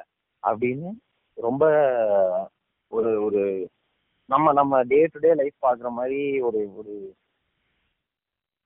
அப்படின்னு 0.42 0.90
ரொம்ப 1.34 1.64
ஒரு 2.88 3.22
ஒரு 3.22 3.70
நம்ம 4.26 4.52
நம்ம 4.52 4.82
டே 4.82 5.06
டு 5.06 5.18
டே 5.18 5.34
லைஃப் 5.34 5.64
பாக்குற 5.66 5.88
மாதிரி 5.90 6.40
ஒரு 6.40 6.76
ஒரு 6.76 7.14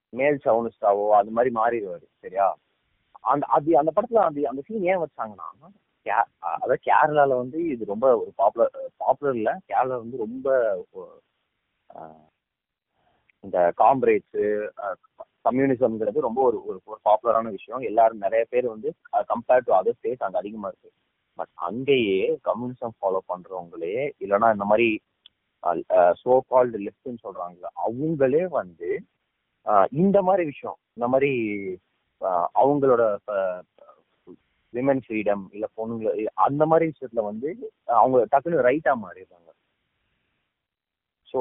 மேல் 0.09 0.41
சவுனிஸ்டாவோ 0.45 1.09
அது 1.09 1.31
மாதிரி 1.31 1.55
மாறிடுவாரு 1.55 2.05
சரியா? 2.21 2.57
அந்த 3.11 3.47
அது 3.47 3.79
அந்த 3.79 3.93
படத்துல 3.97 4.15
அந்த 4.15 4.49
அந்த 4.49 4.63
சீன் 4.65 4.83
ஏன் 4.83 4.99
வச்சாங்கன்னா 4.99 5.49
கே- 6.07 6.29
அதாவது 6.53 6.77
கேரளால 6.89 7.37
வந்து 7.43 7.59
இது 7.67 7.85
ரொம்ப 7.85 8.07
ஒரு 8.17 8.31
பாப்புலர் 8.37 8.73
பாப்புலர் 8.97 9.37
இல்ல. 9.37 9.51
கேரளா 9.69 9.97
வந்து 10.03 10.17
ரொம்ப 10.19 10.49
இந்த 13.45 13.59
காம்ரேட்ஸ் 13.79 14.43
கம்யூனிசம்ங்கிறது 15.47 16.27
ரொம்ப 16.27 16.41
ஒரு 16.43 16.59
ஒரு 16.67 16.79
பாப்புலரான 17.05 17.51
விஷயம். 17.51 17.83
எல்லாரும் 17.83 18.19
நிறைய 18.19 18.45
பேர் 18.51 18.67
வந்து 18.67 18.91
கம்பேர்ட் 19.33 19.67
டு 19.67 19.73
அதர் 19.73 19.97
ஸ்டேட் 19.99 20.25
அங்க 20.27 20.39
அதிகமா 20.39 20.69
இருக்கு. 20.69 20.91
பட் 21.39 21.53
அங்கேயே 21.69 22.19
கம்யூனிசம் 22.45 22.95
ஃபாலோ 22.99 23.21
பண்றவங்களே 23.29 23.97
இல்லைன்னா 24.25 24.49
இந்த 24.53 24.67
மாதிரி 24.71 24.89
சோ 26.21 26.33
கால்டு 26.49 26.79
லெஃப்ட்னு 26.79 27.23
சொல்றாங்க 27.23 27.63
அவங்களே 27.85 28.43
வந்து 28.53 28.91
இந்த 30.03 30.19
மாதிரி 30.23 30.45
விஷயம் 30.45 30.79
இந்த 30.97 31.07
மாதிரி 31.09 31.31
அவங்களோட 32.55 33.03
விமன் 34.75 35.03
ஃப்ரீடம் 35.05 35.45
இல்ல 35.55 35.67
பொண்ணுங்க 35.79 36.13
அந்த 36.47 36.63
மாதிரி 36.71 36.87
விஷயத்துல 36.91 37.23
வந்து 37.31 37.49
அவங்க 37.99 38.19
டக்குனு 38.33 38.67
ரைட்டா 38.69 38.93
மாறிடுறாங்க. 39.03 39.41
ஸோ 41.29 41.41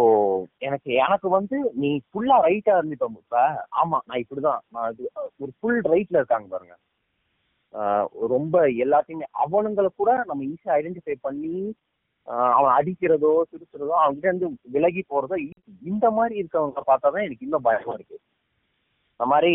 எனக்கு 0.59 0.89
எனக்கு 1.03 1.27
வந்து 1.29 1.57
நீ 1.81 1.89
ஃபுல்லா 2.07 2.37
ரைட்டா 2.47 2.73
இருந்துட்ட 2.77 3.09
இப்ப 3.17 3.41
ஆமா 3.81 3.97
நான் 4.07 4.21
இப்படிதான் 4.23 4.61
நான் 4.75 4.89
இது 4.93 5.03
ஒரு 5.43 5.51
ஃபுல் 5.57 5.81
ரைட்ல 5.93 6.19
இருக்காங்க 6.21 6.47
பாருங்க. 6.53 6.75
ரொம்ப 8.33 8.55
எல்லாத்தையுமே 8.83 9.27
அவனுங்களை 9.43 9.89
கூட 9.93 10.11
நம்ம 10.29 10.41
ஈஸியா 10.51 10.73
ஐடென்டிஃபை 10.79 11.15
பண்ணி 11.27 11.55
அவன் 12.57 12.73
அடிக்கிறதோ 12.77 13.31
திருத்துறதோ 13.51 13.95
அவன்கிட்ட 14.01 14.29
இருந்து 14.29 14.49
விலகி 14.75 15.01
போறதோ 15.09 15.37
இந்த 15.91 16.05
மாதிரி 16.17 16.35
இருக்கவங்க 16.41 16.83
பார்த்தாதான் 16.89 17.25
எனக்கு 17.27 17.45
இன்னும் 17.47 17.67
பயமா 17.67 17.93
இருக்கு. 17.97 18.17
இந்த 19.13 19.25
மாதிரி 19.31 19.53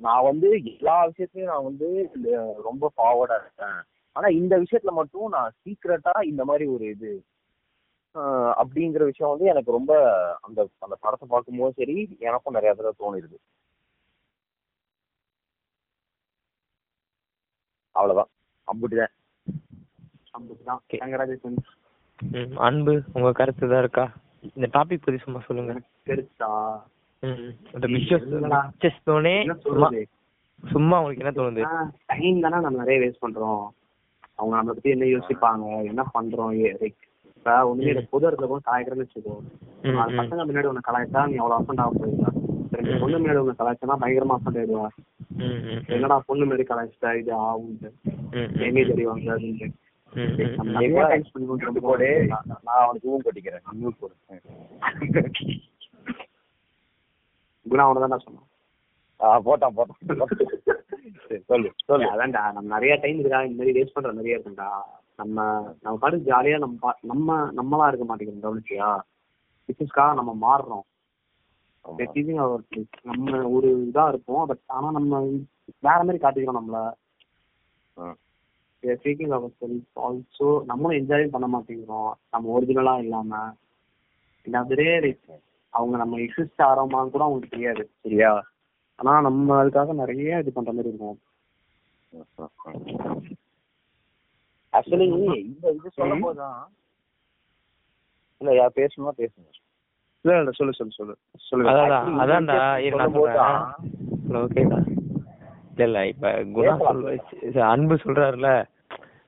நான் 0.00 0.24
வந்து 0.24 0.48
எல்லா 0.64 1.06
விஷயத்துலயும் 1.06 1.52
நான் 1.52 1.68
வந்து 1.70 1.88
இந்த 2.14 2.28
ரொம்ப 2.64 2.92
ஃபார்வர்டா 2.96 3.36
இருக்கேன். 3.40 3.78
ஆனா 4.16 4.28
இந்த 4.40 4.54
விஷயத்துல 4.58 4.92
மட்டும் 4.92 5.28
நான் 5.28 5.54
சீக்கிரட்டா 5.64 6.12
இந்த 6.22 6.44
மாதிரி 6.44 6.66
ஒரு 6.70 6.84
இது 6.94 7.12
அப்படிங்கிற 8.60 9.04
விஷயம் 9.04 9.32
வந்து 9.32 9.46
எனக்கு 9.46 9.70
ரொம்ப 9.70 9.92
அந்த 10.40 10.60
அந்த 10.78 10.94
படத்தை 11.00 11.28
பார்க்கும்போது 11.28 11.72
சரி 11.76 11.96
எனக்கும் 12.20 12.56
நிறைய 12.58 12.72
தடவை 12.74 12.94
தோணிருது. 13.00 13.38
அவ்வளவுதான். 17.94 18.30
அம்புட்டுதான். 18.68 19.14
ரங்கராஜேஷன் 21.04 21.56
ம், 22.18 22.56
அன்பு 22.58 23.02
உங்க 23.12 23.30
கருத்து 23.32 23.68
தான் 23.68 23.78
இருக்கா? 23.78 24.04
இந்த 24.54 24.66
டாபிக் 24.72 25.04
பத்தி 25.04 25.18
சும்மா 25.18 25.40
சொல்லுங்க. 25.46 25.72
பெருசா 26.06 26.50
சும்மா 30.72 30.96
உங்களுக்கு 31.00 31.24
என்ன 31.24 31.34
தோணுது? 31.38 31.62
டைம் 32.06 32.40
தானே 32.40 32.58
நம்ம 32.60 32.78
நிறைய 32.84 32.98
வேஸ்ட் 33.00 33.22
பண்றோம். 33.24 33.64
அவங்க 34.34 34.54
நம்மளை 34.56 34.66
பத்தி 34.66 34.90
என்ன 34.90 35.04
யோசிப்பாங்க? 35.04 35.84
என்ன 35.84 36.02
பண்றோம்? 36.14 36.52
லைக் 36.82 37.00
இப்ப 37.36 37.74
இல்ல. 37.78 38.00
பொது 38.10 38.30
இடத்துல 38.30 38.46
கூட 38.46 38.60
கலாய்க்கிறேன்னு 38.66 39.06
வச்சுக்கோ. 39.06 39.34
பசங்க 40.20 40.42
முன்னாடி 40.48 40.68
உன்னை 40.70 40.84
கலாய்ச்சா 40.88 41.20
நீ 41.28 41.36
அவ்வளவு 41.36 41.60
அஃபண்ட் 41.60 41.82
ஆக 41.84 41.90
போயிருந்தா 41.98 42.30
ரெண்டு. 42.72 42.98
பொண்ணு 43.00 43.18
முன்னாடி 43.18 43.42
உன்னை 43.44 43.54
கலாய்ச்சா 43.58 43.98
பயங்கரமா 44.04 44.36
அஃபண்ட் 44.38 44.58
ஆயிடுவா. 44.60 44.88
என்னடா 45.86 46.16
பொண்ணு 46.26 46.46
முன்னாடி 46.46 46.64
கலாய்ச்சிட்டா? 46.70 47.10
இது 47.18 47.32
ஆகும்ட்டு 47.42 47.90
எங்கே 48.66 48.82
தெரியுவாங்க 48.84 49.24
நம்ம. 49.24 49.70
போடு 51.80 52.08
நான் 52.28 52.64
அவனுக்கு 52.66 53.08
ஊம் 53.10 53.24
கொட்டிக்கிறேன். 53.24 53.64
குணா 57.70 57.84
அவனை 57.86 58.08
தான் 58.08 58.24
சொன்னான். 58.26 58.46
போட்டான் 59.20 59.74
போட்டான். 59.76 60.00
சொல்லு 61.46 61.72
சொல்லு. 61.84 62.06
அதான்டா 62.10 62.52
நம்ம 62.52 62.68
நிறைய 62.74 62.94
டைம் 62.96 63.18
இருக்கா 63.18 63.42
இந்த 63.42 63.56
மாதிரி 63.56 63.80
வேஸ்ட் 63.80 63.94
பண்ற 63.94 64.12
நிறைய 64.12 64.38
இருக்கும்டா. 64.38 64.68
நம்ம 65.16 65.36
நம்ம 65.80 65.98
பாட்டு 65.98 66.16
ஜாலியா 66.16 66.58
நம்ம 66.58 66.92
நம்ம 67.02 67.52
நம்மளா 67.52 67.88
இருக்க 67.88 68.04
மாட்டேங்கிறோம் 68.10 68.46
கவனிச்சியா? 68.46 68.90
பிசினஸ்க்காக 69.68 70.14
நம்ம 70.14 70.32
மாறுறோம். 70.42 70.84
நம்ம 73.02 73.48
ஒரு 73.48 73.90
இதா 73.92 74.08
இருப்போம் 74.08 74.46
பட் 74.46 74.62
ஆனா 74.66 74.90
நம்ம 74.90 75.20
வேற 75.80 75.98
மாதிரி 76.04 76.18
காட்டிக்கிறோம் 76.18 76.58
நம்மள. 76.60 76.78
ஸ்பீக்கிங் 78.82 79.34
அவர் 79.36 79.50
செல்ஃப் 79.60 79.96
ஆல்சோ 79.96 80.64
நம்மளும் 80.64 80.98
என்ஜாய் 80.98 81.26
பண்ண 81.26 81.46
மாட்டேங்கிறோம். 81.58 82.12
நம்ம 82.30 82.60
ஒரிஜினலா 82.60 82.98
இல்லாம. 82.98 83.32
அப்படியே 84.52 84.94
அவங்க 85.74 85.96
நம்ம 85.96 86.18
எக்ஸிஸ்ட் 86.18 86.64
ஆகிறோமான்னு 86.66 87.10
கூட 87.10 87.24
அவங்களுக்கு 87.24 87.54
தெரியாது 87.56 87.82
சரியா? 88.02 88.30
ஆனா 88.98 89.20
நம்ம 89.20 89.56
அதுக்காக 89.62 89.92
நிறைய 89.94 90.38
இது 90.38 90.52
பண்ற 90.52 90.72
மாதிரி 90.72 90.90
இருக்கும். 90.90 91.18
ஆக்சுவலி 94.72 95.06
இந்த 95.42 95.66
இது 95.70 95.90
சொல்லும் 95.90 96.20
போதுதான் 96.20 96.58
இல்ல 98.40 98.50
யார் 98.54 98.76
பேசணுமா 98.76 99.12
பேசுங்க. 99.18 99.48
இல்ல 100.24 100.38
இல்ல 100.38 100.50
சொல்லு 100.50 100.72
சொல்லு 100.72 100.92
சொல்லு. 100.92 101.14
சொல்லு 101.48 101.68
அதான் 101.70 102.18
அதான்டா 102.20 102.58
ஓகேடா 104.40 104.78
இல்ல 105.72 105.84
இல்ல 105.84 105.98
இப்ப 106.06 106.30
குணா. 106.54 106.72
சொல்ற 106.80 107.12
அன்பு 107.68 107.94
சொல்றாருல. 107.96 108.48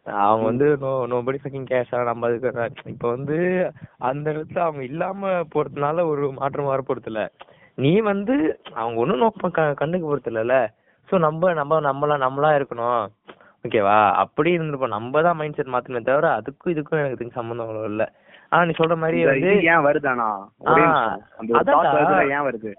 அவங்க 0.07 0.45
வந்து 0.47 0.67
நோ 0.83 0.91
நோபடி 1.13 1.39
ஃபக்கிங் 1.41 1.69
கேஷா 1.71 1.99
நம்ம 2.09 2.29
அதுக்கு 2.29 2.51
இப்ப 2.93 3.07
வந்து 3.09 3.37
அந்த 4.09 4.27
இடத்துல 4.35 4.63
அவங்க 4.67 4.83
இல்லாம 4.85 5.23
போறதுனால 5.55 6.05
ஒரு 6.13 6.25
மாற்றம் 6.39 6.71
வர 6.73 6.83
போறது 6.83 7.11
இல்ல. 7.13 7.23
நீ 7.79 7.93
வந்து 8.09 8.35
அவங்க 8.75 8.97
ஒண்ணும் 9.03 9.23
நோக்கம் 9.25 9.53
கண்ணுக்கு 9.83 10.07
போறது 10.09 10.31
இல்லல 10.33 10.57
சோ 11.09 11.19
நம்ம 11.19 11.53
நம்ம 11.53 11.81
நம்மளா 11.81 12.17
நம்மளா 12.25 12.51
இருக்கணும். 12.59 13.05
ஓகேவா 13.65 13.97
அப்படி 14.23 14.51
இருந்திருப்போம். 14.57 14.97
நம்ம 14.97 15.23
தான் 15.23 15.39
மைண்ட் 15.39 15.57
செட் 15.57 15.73
மாத்தணுமே 15.75 16.03
தவிர 16.03 16.29
அதுக்கும் 16.39 16.73
இதுக்கும் 16.75 17.01
எனக்கு 17.01 17.39
சம்பந்தம் 17.39 17.67
அவ்வளவு 17.67 17.91
இல்ல. 17.93 18.05
ஆனா 18.53 18.63
நீ 18.65 18.75
சொல்ற 18.79 18.95
மாதிரி 19.03 19.19
வந்து 19.27 19.51
ஏன் 19.73 19.85
வருதானா 19.87 20.29
thought 21.69 21.91
வருதுல, 21.91 22.23
ஏன் 22.37 22.47
வருது? 22.49 22.71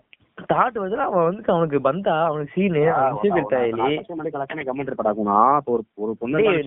தாட் 0.50 0.78
வந்து 0.82 0.98
அவன் 1.06 1.26
வந்து 1.26 1.44
அவனுக்கு 1.54 1.80
பந்தா 1.82 2.16
அவனுக்கு 2.26 2.54
சீனு 2.56 2.82
அவனுக்கு 2.98 3.42
தாயிலி 3.52 3.88
இப்போ 3.94 5.72
ஒரு 5.72 5.84
ஒரு 5.98 6.12
பொண்ணு 6.20 6.38
டேய், 6.38 6.60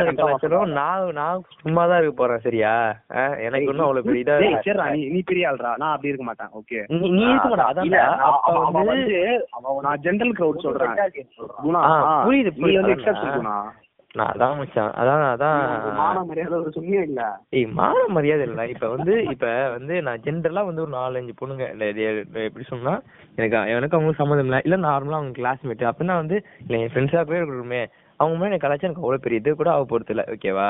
நினைச்சுக்கோ. 0.00 0.60
நான் 0.72 1.12
நான் 1.14 1.44
சும்மா 1.58 1.82
தான் 1.84 2.00
இருக்க 2.00 2.14
போறேன் 2.16 2.44
சரியா? 2.46 2.72
எனக்கு 3.46 3.70
ஒன்றும் 3.70 3.86
அவ்வளவு 3.86 4.06
பெரிய 4.08 4.24
இதா 4.24 4.36
டேய், 4.42 4.58
சரிடா, 4.66 4.86
நீ 4.94 5.00
நீ 5.14 5.20
பெரிய 5.30 5.50
ஆள்றா 5.50 5.72
நான் 5.82 5.94
அப்படி 5.94 6.12
இருக்க 6.12 6.26
மாட்டேன் 6.28 6.52
ஓகே? 6.60 6.80
நீ 7.12 7.24
இருக்க 7.26 7.48
மாட்டா 7.52 7.68
அதான் 7.70 7.94
அவன் 8.48 8.90
வந்து 8.90 9.18
நான் 9.86 10.02
ஜென்ரல் 10.04 10.36
கிரவுட் 10.38 10.66
சொல்றேன். 10.66 10.98
புரியுது, 12.26 12.52
நீ 12.62 12.74
வந்து. 12.78 12.94
எக்ஸப்ஷன் 12.96 13.48
நான் 14.14 14.30
அதான் 14.32 14.58
மச்சான் 14.58 14.92
அதான் 15.00 15.22
அதான். 15.28 15.62
மான 15.98 16.18
மரியாதை 16.28 16.54
ஒரு 16.58 16.70
சும்மியே 16.74 17.00
இல்ல. 17.08 17.22
ஏய் 17.56 17.66
மான 17.78 18.02
மரியாதை 18.16 18.44
இல்ல 18.48 18.64
இப்ப 18.72 18.88
வந்து 18.92 19.14
இப்ப 19.32 19.46
வந்து 19.74 19.94
நான் 20.06 20.22
ஜென்ரலா 20.26 20.62
வந்து 20.68 20.84
ஒரு 20.84 20.92
நாலஞ்சு 20.94 21.34
பொண்ணுங்க. 21.40 21.66
எப்படி 22.44 22.66
சொன்னா 22.68 22.92
எனக்கு 23.38 23.56
எனக்கு 23.74 23.98
அவங்க 23.98 24.14
சம்மந்தம் 24.20 24.48
இல்ல. 24.48 24.60
இல்ல 24.66 24.78
நார்மலா 24.86 25.20
அவங்க 25.20 25.38
கிளாஸ்மேட் 25.40 25.88
அப்படின்னா 25.90 26.16
வந்து 26.22 26.36
இல்ல 26.64 26.82
என் 26.82 26.92
ஃப்ரெண்ட்ஸா 26.92 27.22
போய் 27.30 27.40
இருக்கணுமே 27.40 27.82
அவங்க 28.20 28.36
மேல 28.36 28.50
எனக்கு 28.50 28.66
கலாச்சாரம் 28.66 28.90
எனக்கு 28.90 29.04
அவ்வளவு 29.04 29.24
பெரிய 29.24 29.42
இது 29.42 29.52
கூட 29.54 29.70
அவ 29.76 29.86
பொறுத்து 29.92 30.14
இல்ல. 30.16 30.24
ஓகேவா 30.34 30.68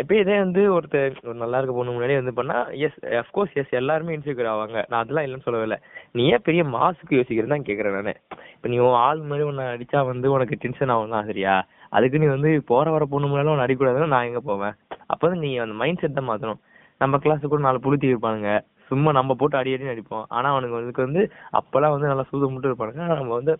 இப்போ 0.00 0.14
இதே 0.20 0.36
வந்து 0.38 0.62
ஒருத்தர் 0.76 1.18
ஒரு 1.24 1.36
நல்லா 1.42 1.58
இருக்க 1.58 1.74
பொண்ணு 1.74 1.92
முன்னாடி 1.92 2.14
வந்து 2.18 2.32
பண்ணா 2.38 2.56
எஸ் 2.86 2.96
அஃப்கோர்ஸ் 3.20 3.52
எஸ் 3.60 3.76
எல்லாருமே 3.80 4.14
இன்செக்யூர் 4.16 4.48
ஆவாங்க. 4.52 4.78
நான் 4.88 5.02
அதெல்லாம் 5.02 5.26
இல்லைன்னு 5.26 5.46
சொல்லவே 5.46 5.66
இல்லை. 5.68 5.78
நீ 6.14 6.24
ஏன் 6.32 6.44
பெரிய 6.48 6.62
மாசுக்கு 6.72 7.18
யோசிக்கிறது 7.18 7.54
தான் 7.54 7.66
கேட்குறேன் 7.68 7.96
நான். 8.00 8.18
இப்போ 8.54 8.68
நீ 8.72 8.78
ஆள் 9.02 9.22
மாதிரி 9.28 9.46
உன்னை 9.50 9.66
அடிச்சா 9.74 10.00
வந்து 10.10 10.32
உனக்கு 10.34 10.56
டென்ஷன் 10.64 10.92
ஆகும் 10.94 11.14
தான் 11.16 11.30
சரியா 11.30 11.54
அதுக்கு 11.92 12.20
நீ 12.22 12.26
வந்து 12.34 12.50
போற 12.70 12.86
வர 12.94 13.04
பொண்ணு 13.12 13.30
முன்னாலும் 13.30 13.52
உன்னை 13.54 13.66
அடிக்கூடாதுன்னு 13.66 14.12
நான் 14.14 14.28
எங்க 14.30 14.40
போவேன்? 14.50 14.74
அப்போ 15.12 15.24
வந்து 15.26 15.42
நீ 15.44 15.50
அந்த 15.64 15.74
மைண்ட் 15.82 16.02
செட் 16.02 16.18
தான் 16.18 16.30
மாத்தணும். 16.30 16.60
நம்ம 17.00 17.18
கிளாஸ் 17.24 17.50
கூட 17.52 17.62
நாலு 17.66 17.84
புளுத்தி 17.84 18.12
இருப்பானுங்க. 18.12 18.50
சும்மா 18.90 19.10
நம்ம 19.16 19.34
போட்டு 19.40 19.56
அடி 19.58 19.70
அடி 19.74 19.84
நடிப்போம் 19.90 20.24
ஆனா 20.36 20.48
அவனுக்கு 20.52 20.76
வந்து 20.78 21.04
வந்து 21.06 21.22
அப்பெல்லாம் 21.58 21.94
வந்து 21.94 22.10
நல்லா 22.10 22.24
சூத 22.30 22.48
மட்டும் 22.52 22.70
இருப்பானுங்க. 22.70 23.02
ஆனா 23.06 23.14
நம்ம 23.20 23.34
வந்து 23.40 23.52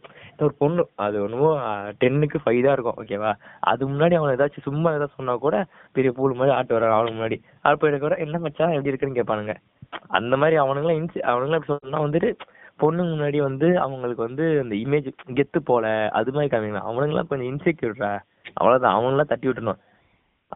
ஒரு 0.47 0.55
பொண்ணு 0.63 0.83
அது 1.05 1.17
ஒண்ணுமோ 1.27 1.51
டென்னுக்கு 2.03 2.39
ஃபைவ் 2.45 2.61
தான் 2.67 2.75
இருக்கும் 2.77 2.99
ஓகேவா 3.03 3.31
அது 3.71 3.89
முன்னாடி 3.93 4.17
அவன் 4.19 4.35
ஏதாச்சும் 4.37 4.67
சும்மா 4.69 4.91
ஏதாவது 4.97 5.17
சொன்னா 5.19 5.35
கூட 5.47 5.57
பெரிய 5.97 6.13
பூல் 6.19 6.39
மாதிரி 6.41 6.57
ஆட்டு 6.57 6.77
வர 6.77 6.91
அவனுக்கு 6.97 7.19
முன்னாடி. 7.19 7.39
ஆள் 7.63 7.81
போயிட்டு 7.83 8.01
கூட 8.07 8.17
என்ன 8.27 8.39
மச்சா 8.47 8.69
எப்படி 8.77 8.93
இருக்குன்னு? 8.93 9.19
கேட்பானுங்க. 9.21 9.55
அந்த 10.19 10.35
மாதிரி 10.43 10.57
அவனுங்களாம் 10.65 11.01
இன்சி 11.01 11.19
அவனுங்களாம் 11.31 11.61
எப்படி 11.61 11.75
சொன்னா 11.75 12.05
வந்துட்டு 12.07 12.31
பொண்ணுங்க 12.81 13.11
முன்னாடி 13.13 13.39
வந்து 13.41 13.69
அவங்களுக்கு 13.79 14.23
வந்து 14.23 14.45
அந்த 14.61 14.75
இமேஜ் 14.75 15.09
கெத்து 15.37 15.59
போல 15.63 15.87
அது 16.11 16.31
மாதிரி 16.33 16.51
காமிக்கலாம் 16.53 16.89
அவனுங்களாம் 16.91 17.31
கொஞ்சம் 17.31 17.51
இன்செக்யூர்டா 17.53 18.13
அவ்வளவுதான். 18.55 18.97
அவனுங்களாம் 18.97 19.33
தட்டி 19.33 19.49
விட்டணும் 19.49 19.81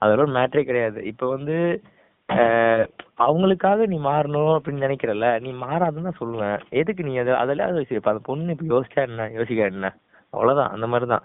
அதோட 0.02 0.24
மேட்டரே 0.30 0.62
கிடையாது. 0.64 1.00
இப்போ 1.04 1.26
வந்து 1.28 1.56
ஆஹ் 2.28 2.84
அவங்களுக்காக 3.18 3.86
நீ 3.86 3.96
மாறணும் 4.00 4.52
அப்படின்னு 4.56 4.84
நினைக்கிறல்ல. 4.86 5.26
நீ 5.40 5.50
மாறாதுன்னு 5.62 6.08
தான் 6.08 6.20
சொல்லுவேன். 6.20 6.58
எதுக்கு 6.70 7.02
நீ 7.04 7.12
அதை 7.18 7.34
அதெல்லாம் 7.34 7.76
யோசிப்ப? 7.76 8.12
அந்த 8.14 8.22
பொண்ணு 8.22 8.54
இப்ப 8.56 8.66
யோசிச்சா 8.74 9.02
என்ன? 9.08 9.28
யோசிக்க 9.32 9.70
என்ன? 9.72 9.88
அவ்வளவுதான். 10.32 10.70
அந்த 10.70 10.86
மாதிரி 10.86 11.06
தான் 11.06 11.24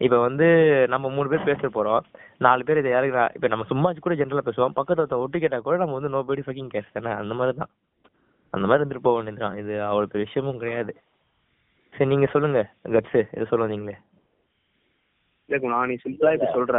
இப்ப 0.00 0.16
வந்து 0.18 0.46
நம்ம 0.88 1.06
மூணு 1.10 1.28
பேர் 1.28 1.48
பேச 1.50 1.68
போறோம். 1.68 2.02
நாலு 2.38 2.64
பேர் 2.64 2.78
இதை 2.78 2.90
யாருக்கு 2.92 3.24
இப்ப 3.34 3.48
நம்ம 3.48 3.64
சும்மா 3.64 3.92
கூட 4.00 4.14
ஜென்ரலா 4.14 4.46
பேசுவோம். 4.48 4.76
பக்கத்துல 4.78 5.04
ஒருத்த 5.04 5.18
ஒட்டு 5.18 5.38
கேட்டா 5.38 5.58
கூட 5.58 5.76
நம்ம 5.76 5.96
வந்து 5.98 6.08
நோ 6.08 6.22
படி 6.22 6.44
ஃபக்கிங் 6.46 6.70
கேஸ் 6.70 6.92
தானே? 6.92 7.12
அந்த 7.22 7.34
மாதிரி 7.34 7.56
தான் 7.58 7.72
அந்த 8.52 8.66
மாதிரி 8.66 8.82
இருந்துட்டு 8.82 9.06
போக 9.06 9.16
வேண்டியதுதான். 9.16 9.56
இது 9.58 9.82
அவ்வளவு 9.82 10.08
பெரிய 10.08 10.26
விஷயமும் 10.28 10.58
கிடையாது. 10.58 10.92
சரி 11.94 12.10
நீங்க 12.10 12.26
சொல்லுங்க. 12.26 12.60
கட்ஸ் 12.88 13.18
இது 13.32 13.46
சொல்ல 13.46 13.66
வந்தீங்களே? 13.66 13.96
இல்ல 15.48 15.68
நான் 15.68 15.88
நீ 15.88 15.96
சிம்பிளா 16.04 16.32
இப்ப 16.32 16.48
சொல்ற. 16.54 16.78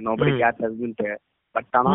நோபடி 0.00 0.32
ம். 0.32 0.38
கேட் 0.38 0.66
அதுன்ட்டு 0.66 1.08
பட் 1.54 1.76
ஆனா 1.80 1.94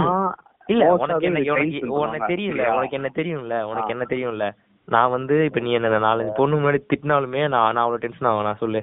இல்ல 0.68 0.84
உனக்கு 0.96 1.26
என்ன 1.26 1.40
உனக்கு 1.40 1.54
friends 1.56 1.92
உனக்கு. 2.00 2.30
தெரியல 2.34 2.64
என்ன 2.92 3.10
தெரியும்ல 3.16 3.56
உனக்கு. 3.64 3.94
என்ன 3.94 4.06
தெரியும்ல? 4.10 4.48
நான் 4.88 5.10
வந்து 5.10 5.46
இப்ப 5.46 5.60
நீ 5.60 5.72
என்ன 5.72 6.00
நாலஞ்சு 6.00 6.34
பொண்ணு 6.36 6.58
முன்னாடி 6.58 6.80
திட்டினாலுமே 6.84 7.42
நான் 7.48 7.74
நான் 7.74 7.84
அவ்வளவு 7.84 8.04
டென்ஷன் 8.06 8.30
ஆகும் 8.30 8.44
நான் 8.44 8.58
சொல்லு. 8.58 8.82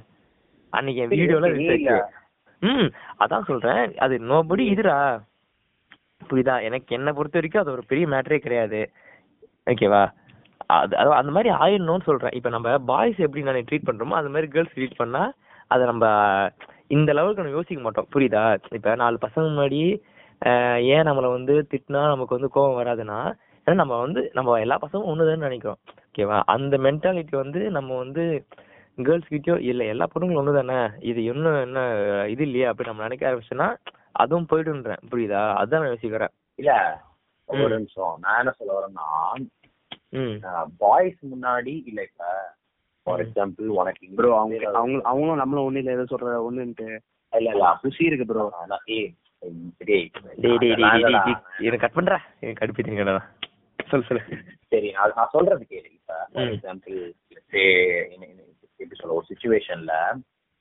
அன்னைக்கு 0.73 1.03
என் 1.03 1.13
வீடியோல. 1.13 1.97
ம் 2.63 2.89
அதான் 3.21 3.47
சொல்றேன். 3.47 3.97
அது 3.97 4.15
நோபடி 4.25 4.65
இதுடா. 4.75 4.99
புரியுதா? 6.29 6.63
எனக்கு 6.63 6.95
என்ன 6.95 7.13
பொறுத்த 7.13 7.39
வரைக்கும் 7.39 7.63
அது 7.63 7.73
ஒரு 7.73 7.83
பெரிய 7.87 8.07
மேட்டரே 8.07 8.39
கிடையாது. 8.39 8.81
ஓகேவா 9.67 10.03
அது 10.71 10.95
அந்த 11.21 11.31
மாதிரி 11.37 11.51
ஆயிடணும்னு 11.65 12.09
சொல்றேன். 12.09 12.35
இப்ப 12.39 12.49
நம்ம 12.49 12.69
பாய்ஸ் 12.91 13.19
எப்படி 13.27 13.45
நான் 13.49 13.67
ட்ரீட் 13.71 13.89
பண்றோமோ 13.89 14.19
அது 14.21 14.29
மாதிரி 14.29 14.49
கேர்ள்ஸ் 14.55 14.77
ட்ரீட் 14.77 15.01
பண்ணா 15.03 15.23
அதை 15.67 15.85
நம்ம 15.87 16.05
இந்த 16.97 17.11
லெவலுக்கு 17.13 17.43
நம்ம 17.43 17.57
யோசிக்க 17.57 17.81
மாட்டோம். 17.83 18.09
புரியுதா? 18.15 18.43
இப்ப 18.79 18.95
நாலு 18.95 19.17
பசங்க 19.27 19.45
முன்னாடி 19.51 19.81
ஏன் 20.95 21.07
நம்மள 21.09 21.27
வந்து 21.31 21.55
திட்டினா 21.71 22.01
நமக்கு 22.13 22.37
வந்து 22.39 22.51
கோவம் 22.55 22.79
வராதுன்னா 22.81 23.19
ஏன்னா 23.67 23.75
நம்ம 23.75 23.95
வந்து 24.01 24.21
நம்ம 24.35 24.59
எல்லா 24.65 24.77
பசங்களும் 24.83 25.11
ஒண்ணுதான்னு 25.13 25.49
நினைக்கிறோம். 25.49 25.79
ஓகேவா 26.09 26.39
அந்த 26.55 26.75
மென்டாலிட்டி 26.79 27.35
வந்து 27.37 27.61
நம்ம 27.71 27.97
வந்து 27.97 28.25
கேர்ள்ஸ் 28.99 29.33
கிட்டயோ 29.33 29.57
இல்ல 29.71 29.85
எல்லா 29.85 30.07
பொண்ணுங்களும் 30.13 30.43
ஒண்ணுதானே? 30.43 30.79
இது 31.01 31.21
இன்னும் 31.25 31.59
என்ன 31.61 31.81
இது 32.27 32.43
இல்லையா? 32.43 32.69
அப்படி 32.71 32.89
நம்ம 32.89 33.03
நினைக்க 33.03 33.25
ஆரம்பிச்சோன்னா 33.31 33.69
அதுவும் 34.13 34.49
போயிடுன்றேன் 34.53 35.03
புரியுதா? 35.11 35.43
அதான் 35.63 35.83
நான் 35.83 35.93
யோசிக்கிறேன். 35.95 36.33
இல்ல 36.59 36.73
ஒரு. 37.49 37.75
நிமிஷம். 37.77 38.15
நான் 38.21 38.39
என்ன 38.39 38.53
சொல்ல 38.59 38.77
வரேன்னா 38.79 39.07
பாய்ஸ் 40.79 41.21
முன்னாடி 41.27 41.83
இல்ல 41.87 42.03
இப்ப. 42.03 42.25
ஃபார் 43.07 43.21
எக்ஸாம்பிள் 43.21 43.67
உனக்கு 43.73 44.09
ப்ரோ 44.17 44.39
அவங்க 44.39 44.71
அவங்க 44.73 45.01
அவங்களும் 45.05 45.37
நம்மளும் 45.37 45.67
ஒண்ணு 45.69 45.77
இல்ல 45.77 45.93
ஏதோ 45.93 46.07
சொல்ற 46.11 46.37
ஒண்ணுன்ட்டு. 46.49 46.89
இல்ல 47.33 47.51
இல்ல. 47.51 47.79
குஷி 47.83 48.05
இருக்கு 48.05 48.27
ப்ரோ 48.27 48.45
எனக்கு 51.61 51.79
கட் 51.79 51.97
பண்றா? 51.97 52.19
கடுப்பிட்டீங்கடா 52.61 53.17
சொல்லு 53.79 54.07
சொல்லு. 54.07 54.23
சரி 54.69 54.91
நான் 54.91 55.13
நான் 55.17 55.33
சொல்றது 55.33 55.67
கேளு 55.71 55.91
இப்ப. 55.91 56.29
ஃபார். 56.33 56.49
எக்ஸாம்பிள் 56.49 56.97
எப்படி 58.81 58.95
சொல்ல 58.95 59.15
ஒரு 59.15 59.27
சுச்சுவேஷன்ல 59.29 59.93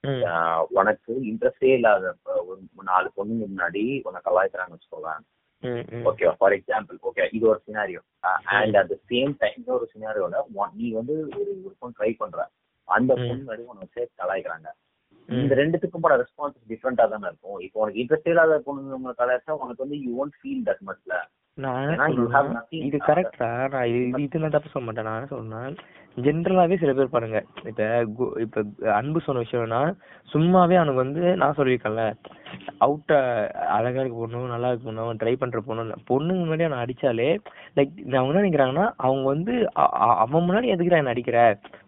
ம். 0.04 0.22
உனக்கு 0.70 1.14
இன்ட்ரெஸ்டே 1.24 1.72
இல்லாத 1.74 2.16
ஒரு 2.46 2.60
நாலு 2.84 3.12
பொண்ணுங்க 3.18 3.46
முன்னாடி 3.48 4.02
உனக்கு 4.04 4.28
கலாய்க்கிறாங்கன்னு 4.28 4.78
வச்சுக்கோவேன். 4.78 5.24
ஓகே 6.10 6.32
ஃபார் 6.40 6.56
எக்ஸாம்பிள் 6.58 6.98
ஓகே 7.10 7.26
இது 7.38 7.46
ஒரு 7.52 7.60
scenario 7.68 8.02
and 8.56 8.78
at 8.82 8.92
the 8.92 8.98
same 9.12 9.34
time 9.42 9.58
இன்னொரு 9.60 9.88
சினாரியோல 9.94 10.42
நீ 10.80 10.88
வந்து 11.00 11.16
ஒரு 11.40 11.52
ஒரு 11.66 11.74
பொண்ணு 11.80 11.98
ட்ரை 12.00 12.12
பண்ற. 12.22 12.40
அந்த. 12.88 13.12
பொண்ணு 13.20 13.42
முன்னாடி 13.42 13.64
உனக்கு 13.72 13.96
சேர்த்து 13.96 14.22
கலாய்க்கிறாங்க. 14.24 14.68
இந்த 15.30 15.54
ரெண்டுத்துக்கும் 15.60 16.04
போட 16.04 16.16
ரெஸ்பான்ஸ் 16.22 16.58
டிஃப்ரெண்டா 16.72 17.06
தானே 17.12 17.28
இருக்கும். 17.30 17.60
இப்போ 17.66 17.80
உனக்கு 17.84 18.02
இன்ட்ரெஸ்ட் 18.02 18.32
இல்லாத 18.32 18.58
பொண்ணுங்க 18.66 18.98
உங்களை 18.98 19.16
கலாய்ச்சா 19.22 19.56
உனக்கு 19.64 19.84
வந்து 19.86 19.98
யூ 20.04 20.12
ஒன்ட் 20.24 20.38
ஃபீல் 20.40 20.66
தட் 20.70 20.84
மச்ல 20.90 21.14
இது 22.88 22.98
கரெக்டா 23.10 23.50
நான் 23.74 23.88
இது 23.92 24.00
இது 24.10 24.22
இது 24.24 24.42
நான் 24.44 24.56
தப்பு 24.56 24.72
சொல்ல 24.72 24.86
மாட்டேன். 24.88 25.08
நான் 25.10 25.20
என்ன 25.20 25.32
சொல்றேன். 25.34 25.78
ஜென்ரலாவே 26.18 26.76
சில 26.78 26.92
பேர் 26.94 27.14
பாருங்க. 27.14 27.40
இப்ப 27.64 27.82
இப்ப 28.40 28.62
அன்பு 28.94 29.20
சொன்ன 29.22 29.44
விஷயம்னா 29.44 29.80
சும்மாவே 30.30 30.76
அவனுக்கு 30.76 31.04
வந்து 31.04 31.24
நான் 31.36 31.58
சொல்லியிருக்கேன்ல 31.58 32.04
அவுட்ட 32.80 33.14
அழகா 33.70 34.00
இருக்க 34.00 34.18
பொண்ணு 34.18 34.48
நல்லா 34.48 34.70
இருக்க 34.70 34.86
பொண்ணு 34.86 35.02
அவன் 35.02 35.20
ட்ரை 35.24 35.34
பண்ற 35.36 35.60
பொண்ணு 35.62 35.98
பொண்ணுங்க 36.08 36.42
முன்னாடி 36.42 36.66
அவனை 36.66 36.84
அடிச்சாலே 36.84 37.30
லைக் 37.78 37.92
அவங்க 38.12 38.32
என்ன 38.32 38.44
நினைக்கிறாங்கன்னா 38.44 38.86
அவங்க 39.00 39.26
வந்து 39.28 39.56
அவன் 40.22 40.48
முன்னாடி 40.48 40.74
எதுக்குடா 40.74 41.02
என்ன 41.02 41.10
அடிக்கிற? 41.10 41.40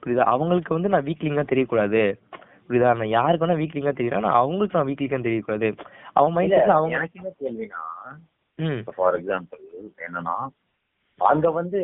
புரியுதா? 0.02 0.30
அவங்களுக்கு 0.34 0.74
வந்து 0.74 0.90
நான் 0.90 1.08
வீக்லிங்கா 1.08 1.46
தெரியக்கூடாது. 1.50 2.04
புரியுதா? 2.68 2.94
நான் 2.94 3.16
யாருக்கு 3.16 3.46
வேணா 3.46 3.60
வீக்லிங்கா 3.60 3.94
தெரியல 3.94 4.16
ஆனா 4.16 4.32
அவங்களுக்கு 4.38 4.78
நான் 4.78 4.90
வீக்லிங்கா 4.90 5.20
தெரியக்கூடாது. 5.22 5.70
அவன் 6.14 6.36
மைண்ட்ல 6.36 6.76
அவங்க 6.78 6.96
எனக்கு 6.96 7.20
என்ன 7.22 7.34
கேள்வினா 7.40 7.84
ம். 8.60 8.82
ஃபார் 8.96 9.18
எக்ஸாம்பிள் 9.18 9.64
என்னன்னா 10.08 10.38
அங்க 11.22 11.52
வந்து 11.52 11.80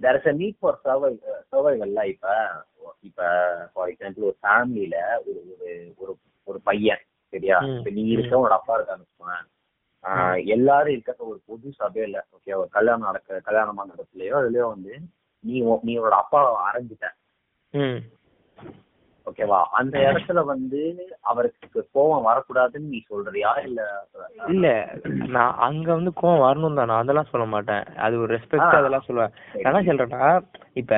there 0.00 0.18
is 0.18 0.28
a 0.28 0.34
need 0.38 0.58
for 0.60 0.78
சர்வை 0.84 1.08
சர்வைவல்ல 1.50 2.02
இப்ப. 2.12 2.26
இப்ப 3.02 3.22
ஃபார் 3.72 3.90
எக்ஸாம்பிள் 3.90 4.28
ஒரு 4.28 4.36
ஃபேமிலியில 4.42 4.96
ஒரு 5.24 5.40
ஒரு 5.98 6.12
ஒரு 6.48 6.58
பையன் 6.64 7.02
சரியா. 7.32 7.58
இப்ப 7.72 7.90
நீ 7.90 8.02
இருக்க 8.08 8.32
உன்னோட 8.38 8.56
அப்பா 8.58 8.76
இருக்கான்னு 8.76 9.12
எல்லாரும் 10.54 10.94
இருக்க 10.94 11.30
ஒரு 11.30 11.38
பொது 11.46 11.68
சபையில 11.78 12.16
ஓகே 12.34 12.54
ஒரு 12.54 12.68
கல்யாணம் 12.68 13.08
நடக்க 13.08 13.40
கல்யாணம் 13.40 13.78
மண்டபத்திலயோ 13.78 14.34
அதுலயோ 14.40 14.66
வந்து 14.68 14.94
நீ 15.44 15.54
நீ 15.82 15.92
உன்னோட 15.98 16.16
அப்பா 16.22 16.40
அரைஞ்சிட்ட 16.66 17.08
ஓகேவா 19.26 19.58
அந்த 19.72 19.96
இடத்துல 20.06 20.40
வந்து 20.44 20.80
அவருக்கு 21.22 21.80
கோவம் 21.94 22.26
வரக்கூடாதுன்னு 22.26 22.90
நீ 22.90 22.98
சொல்றியா? 23.10 23.50
இல்ல 23.60 23.80
இல்ல 24.48 24.66
நான் 25.28 25.54
அங்க 25.66 25.88
வந்து 25.94 26.12
கோவம் 26.20 26.44
வரணும் 26.44 26.78
தான். 26.78 26.90
நான் 26.90 27.02
அதெல்லாம் 27.02 27.30
சொல்ல 27.30 27.46
மாட்டேன். 27.46 27.84
அது 27.98 28.14
ஒரு 28.20 28.30
ரெஸ்பெக்ட். 28.34 28.78
அதெல்லாம் 28.80 29.06
சொல்லுவேன். 29.06 29.34
என்ன 29.62 29.82
சொல்றேன்னா 29.88 30.24
இப்ப 30.74 30.94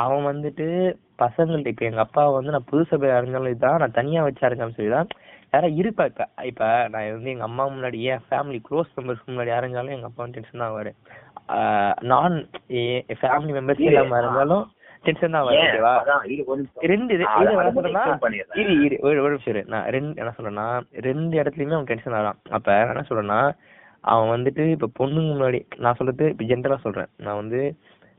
அவன் 0.00 0.28
வந்துட்டு 0.30 0.66
பசங்கள்ட்ட 1.18 1.72
இப்ப 1.72 1.84
எங்க 1.84 2.02
அப்பா 2.04 2.22
வந்து 2.32 2.54
நான் 2.54 2.68
புது 2.70 2.82
சபை 2.88 3.10
அறிஞ்சாலும் 3.10 3.52
இதுதான் 3.52 3.80
நான் 3.82 3.98
தனியா 3.98 4.22
வச்சு 4.24 4.46
அறிஞ்சாலும் 4.48 4.78
சரிதான் 4.78 5.10
யாரா 5.52 5.68
இருப்பா 5.80 6.04
இப்ப 6.10 6.22
இப்ப 6.44 6.64
நான் 6.92 7.12
வந்து 7.12 7.32
எங்க 7.32 7.44
அம்மா 7.44 7.64
முன்னாடி 7.68 7.98
ஏன் 8.10 8.24
ஃபேமிலி 8.26 8.58
க்ளோஸ் 8.66 8.90
மெம்பர்ஸ் 8.96 9.28
முன்னாடி 9.28 9.52
அறிஞ்சாலும் 9.58 9.94
எங்க 9.94 10.08
அப்பா 10.10 10.26
டென்ஷன் 10.34 10.62
தான் 10.62 10.70
ஆவாரு. 10.70 10.92
நான் 12.10 12.34
ஃபேமிலி 13.20 13.54
மெம்பர்ஸ். 13.58 13.84
இல்லாம 13.86 14.18
இருந்தாலும் 14.22 14.64
டென்ஷன் 15.06 15.34
தான் 15.36 15.48
ஏன்? 15.52 15.62
ஓகேவா 15.64 15.92
இரு. 16.28 16.44
ரெண்டு. 16.92 17.14
இரு 18.56 18.74
இரு 18.86 18.96
ஒரு 19.02 19.18
ஒரு 19.22 19.32
நிமிஷம் 19.34 19.52
இரு. 19.54 19.62
நான் 19.72 19.86
ரெண்டு 19.96 20.20
என்ன 20.22 20.32
சொல்றேன்னா 20.36 20.66
ரெண்டு 21.08 21.34
இடத்துலயுமே 21.40 21.76
அவன் 21.76 21.90
டென்ஷன் 21.90 22.16
ஆகிறான் 22.18 22.38
அப்ப 22.58 22.68
என்ன 22.84 23.04
சொல்றேன்னா 23.10 23.40
அவன் 24.04 24.32
வந்துட்டு 24.32 24.64
இப்ப 24.74 24.90
பொண்ணுங்க 24.98 25.30
முன்னாடி 25.32 25.60
நான் 25.84 25.98
சொல்றது 25.98 26.24
இப்ப 26.32 26.44
ஜென்ரலா 26.50 26.78
சொல்றேன். 26.82 27.10
நான் 27.18 27.40
வந்து 27.40 27.60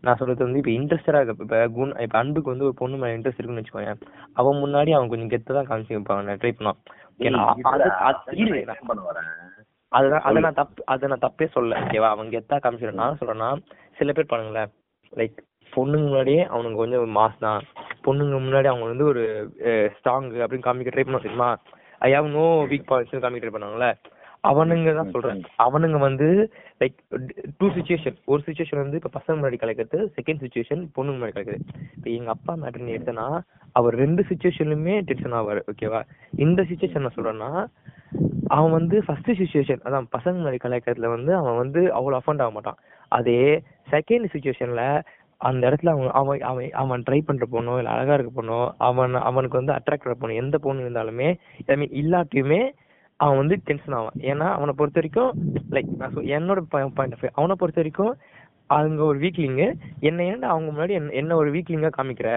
நான் 0.04 0.20
சொல்றது 0.20 0.46
வந்து 0.46 0.60
இப்ப 0.62 0.72
இன்ட்ரெஸ்டடா 0.74 1.20
இருக்க 1.20 1.46
இப்ப 1.46 1.60
குண் 1.76 1.94
இப்ப 2.04 2.18
அன்புக்கு 2.20 2.52
வந்து 2.52 2.68
ஒரு 2.68 2.76
பொண்ணு 2.82 2.98
மேல 2.98 3.16
இன்ட்ரெஸ்ட் 3.16 3.40
இருக்குன்னு 3.40 3.62
வச்சுக்கோங்க 3.62 3.94
அவன் 4.36 4.62
முன்னாடி 4.64 4.92
அவன் 4.98 5.12
கொஞ்சம் 5.12 5.32
கெத்து 5.32 5.58
தான் 5.58 5.70
காமிச்சு 5.70 5.96
வைப்பான் 5.96 6.40
ட்ரை 6.42 6.52
பண்ணுவான். 6.52 6.80
அதுதான் 9.92 10.26
அதை 10.28 10.40
நான் 10.46 10.58
தப்பு 10.60 10.82
அதை 10.94 11.10
நான் 11.12 11.24
தப்பே 11.24 11.46
சொல்ல 11.54 11.78
ஓகேவா 11.84 12.10
அவன் 12.16 12.34
கெத்தா 12.34 12.58
காமிச்சிடும் 12.60 13.02
நான் 13.02 13.20
சொல்றேன்னா 13.22 13.50
சில 13.98 14.12
பேர் 14.12 14.32
பாருங்களேன் 14.32 14.72
லைக் 15.14 15.38
பொண்ணுங்க 15.76 16.06
முன்னாடியே 16.08 16.44
அவனுக்கு 16.54 16.82
கொஞ்சம் 16.82 17.16
மாஸ் 17.18 17.44
தான். 17.46 17.64
பொண்ணுங்க 18.06 18.38
முன்னாடி 18.46 18.68
அவங்க 18.72 18.86
வந்து 18.92 19.08
ஒரு 19.12 19.24
ஸ்ட்ராங் 19.96 20.30
அப்படின்னு 20.44 20.68
காமிக்க 20.68 20.94
ட்ரை 20.94 21.06
பண்ண 21.08 21.20
தெரியுமா? 21.26 21.50
I 22.08 22.10
have 22.16 22.30
no 22.38 22.46
weak 22.72 22.90
points 22.92 23.26
காமிக்கிட்டு 23.26 23.56
பண்ணாங்கல்ல? 23.56 23.90
அவனுங்க 24.50 24.90
தான் 24.98 25.12
சொல்றேன். 25.14 25.40
அவனுங்க 25.66 25.98
வந்து 26.06 26.28
லைக் 26.82 26.98
டூ 27.60 27.68
சுச்சுவேஷன் 27.78 28.18
ஒரு 28.32 28.42
சுச்சுவேஷன் 28.48 28.82
வந்து 28.84 29.00
இப்ப 29.00 29.12
பசங்க 29.16 29.36
முன்னாடி 29.38 29.58
கலைக்கிறது 29.62 30.00
செகண்ட் 30.18 30.42
சுச்சுவேஷன் 30.44 30.82
பொண்ணு 30.96 31.16
முன்னாடி 31.16 31.34
கலைக்கிறது. 31.36 31.66
இப்ப 31.98 32.08
எங்க 32.18 32.30
அப்பா 32.36 32.54
மேட்டர் 32.62 32.86
நீ 32.88 32.94
எடுத்தனா 32.98 33.26
அவர் 33.80 33.96
ரெண்டு 34.04 34.22
சுச்சுவேஷன்லயுமே 34.30 34.96
டென்ஷன் 35.10 35.38
ஆவாரு 35.40 35.64
ஓகேவா 35.72 36.02
இந்த 36.46 36.62
சுச்சுவேஷன் 36.70 37.06
நான் 37.06 37.18
சொல்றேன்னா 37.18 37.52
அவன் 38.56 38.76
வந்து 38.80 38.98
ஃபர்ஸ்ட் 39.06 39.32
சுச்சுவேஷன் 39.40 39.84
அதான் 39.88 40.12
பசங்க 40.16 40.36
முன்னாடி 40.40 40.60
கலாய்க்கிறதுல 40.64 41.10
வந்து 41.16 41.32
அவன் 41.40 41.62
வந்து 41.64 41.82
அவ்வளவு 41.98 42.20
அஃபண்ட் 42.20 42.44
ஆக 42.46 42.54
மாட்டான். 42.58 42.80
அதே 43.18 43.42
செகண்ட் 43.92 44.32
சுச்சுவேஷன்ல 44.34 44.84
அந்த 45.42 45.70
இடத்துல 45.70 45.90
அவன் 45.90 46.10
அவன் 46.12 46.40
அவன் 46.42 46.72
அவன் 46.72 47.04
ட்ரை 47.10 47.22
பண்ற 47.26 47.46
பொண்ணோ 47.52 47.78
இல்ல 47.78 47.90
அழகா 47.90 48.14
இருக்க 48.14 48.42
பொண்ணோ 48.42 48.72
அவன் 48.78 49.14
அவனுக்கு 49.14 49.58
வந்து 49.58 49.74
அட்ராக்ட் 49.74 50.12
பொண்ணு 50.20 50.36
எந்த 50.36 50.58
பொண்ணு 50.58 50.84
இருந்தாலுமே 50.84 51.30
ஐ 51.66 51.76
மீன் 51.76 51.96
இல்லாட்டியுமே 52.02 52.62
அவன் 53.20 53.38
வந்து 53.38 53.60
டென்ஷன் 53.64 53.94
ஆவான். 53.94 54.18
ஏன்னா 54.22 54.48
அவனை 54.52 54.74
பொறுத்த 54.78 55.00
வரைக்கும் 55.00 55.32
லைக் 55.72 55.98
நான் 55.98 56.16
என்னோட 56.16 56.60
பாயிண்ட் 56.70 57.14
ஆஃப் 57.14 57.32
அவனை 57.34 57.56
பொறுத்த 57.58 57.82
வரைக்கும் 57.82 58.14
அவங்க 58.70 59.04
ஒரு 59.04 59.20
வீக்லிங்கு 59.20 59.68
என்ன 60.00 60.24
ஏன்டா 60.24 60.46
அவங்க 60.46 60.70
முன்னாடி 60.72 60.90
என்ன- 60.90 61.12
என்ன 61.12 61.36
ஒரு 61.36 61.52
வீக்லிங்கா 61.52 61.90
காமிக்கிற? 61.98 62.30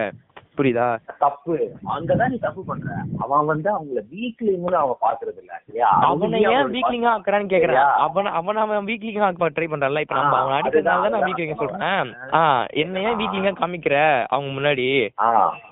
புரியுதா? 0.57 0.85
தப்பு. 1.19 1.53
அங்கதான் 1.93 2.31
நீ 2.31 2.37
தப்பு 2.37 2.61
பண்ற. 2.65 2.87
அவன் 3.23 3.45
வந்து 3.45 3.69
அவங்கள 3.71 4.01
வீக்லிங்னு 4.11 4.77
அவன் 4.79 4.99
பாக்குறது 5.01 5.39
இல்ல 5.41 5.53
சரியா 5.65 5.89
அவனை 6.07 6.39
ஏன் 6.51 6.71
வீக்லிங்கா 6.73 7.11
ஆக்குறான்னு 7.13 7.51
கேக்குறேன்? 7.53 7.79
அவன 8.05 8.33
அவன 8.39 8.61
அவன் 8.65 8.89
வீக்லிங்கா 8.89 9.27
ஆக்க 9.27 9.49
ட்ரை 9.49 9.67
பண்றான்ல. 9.67 10.03
இப்ப 10.05 10.17
நம்ம 10.19 10.37
அவன் 10.41 10.57
அடிக்கிறதுனால 10.57 11.03
தான் 11.05 11.15
நான் 11.15 11.27
வீக்லிங்க. 11.29 11.55
சொல்றேன். 11.61 12.11
ஆ 12.33 12.41
என்ன 12.83 13.03
ஏன் 13.07 13.19
வீக்லிங்கா 13.21 13.53
காமிக்கிற? 13.55 13.97
அவங்க 14.29 14.51
முன்னாடி. 14.57 14.87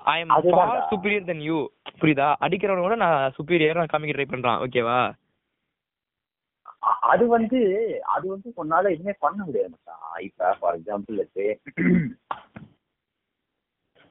I 0.08 0.18
am. 0.22 0.34
For 0.50 0.76
superior 0.92 1.30
then 1.30 1.46
you 1.50 1.60
புரியுதா? 2.02 2.30
அடிக்கிறவன 2.46 2.86
விட 2.86 2.98
நான் 3.06 3.34
சுப்பீரியர் 3.38 3.82
நான் 3.82 3.94
காமிக்க 3.94 4.18
ட்ரை 4.18 4.30
பண்றான். 4.30 4.62
ஓகேவா 4.66 5.00
அது 7.08 7.24
வந்து 7.28 7.60
அது 8.10 8.26
வந்து 8.30 8.50
உன்னால 8.58 8.92
எதுவுமே 8.92 9.14
பண்ண 9.20 9.40
முடியாது 9.46 9.74
இப்ப 10.22 10.52
ஃபார் 10.60 10.78
எக்ஸாம்பிள் 10.78 11.18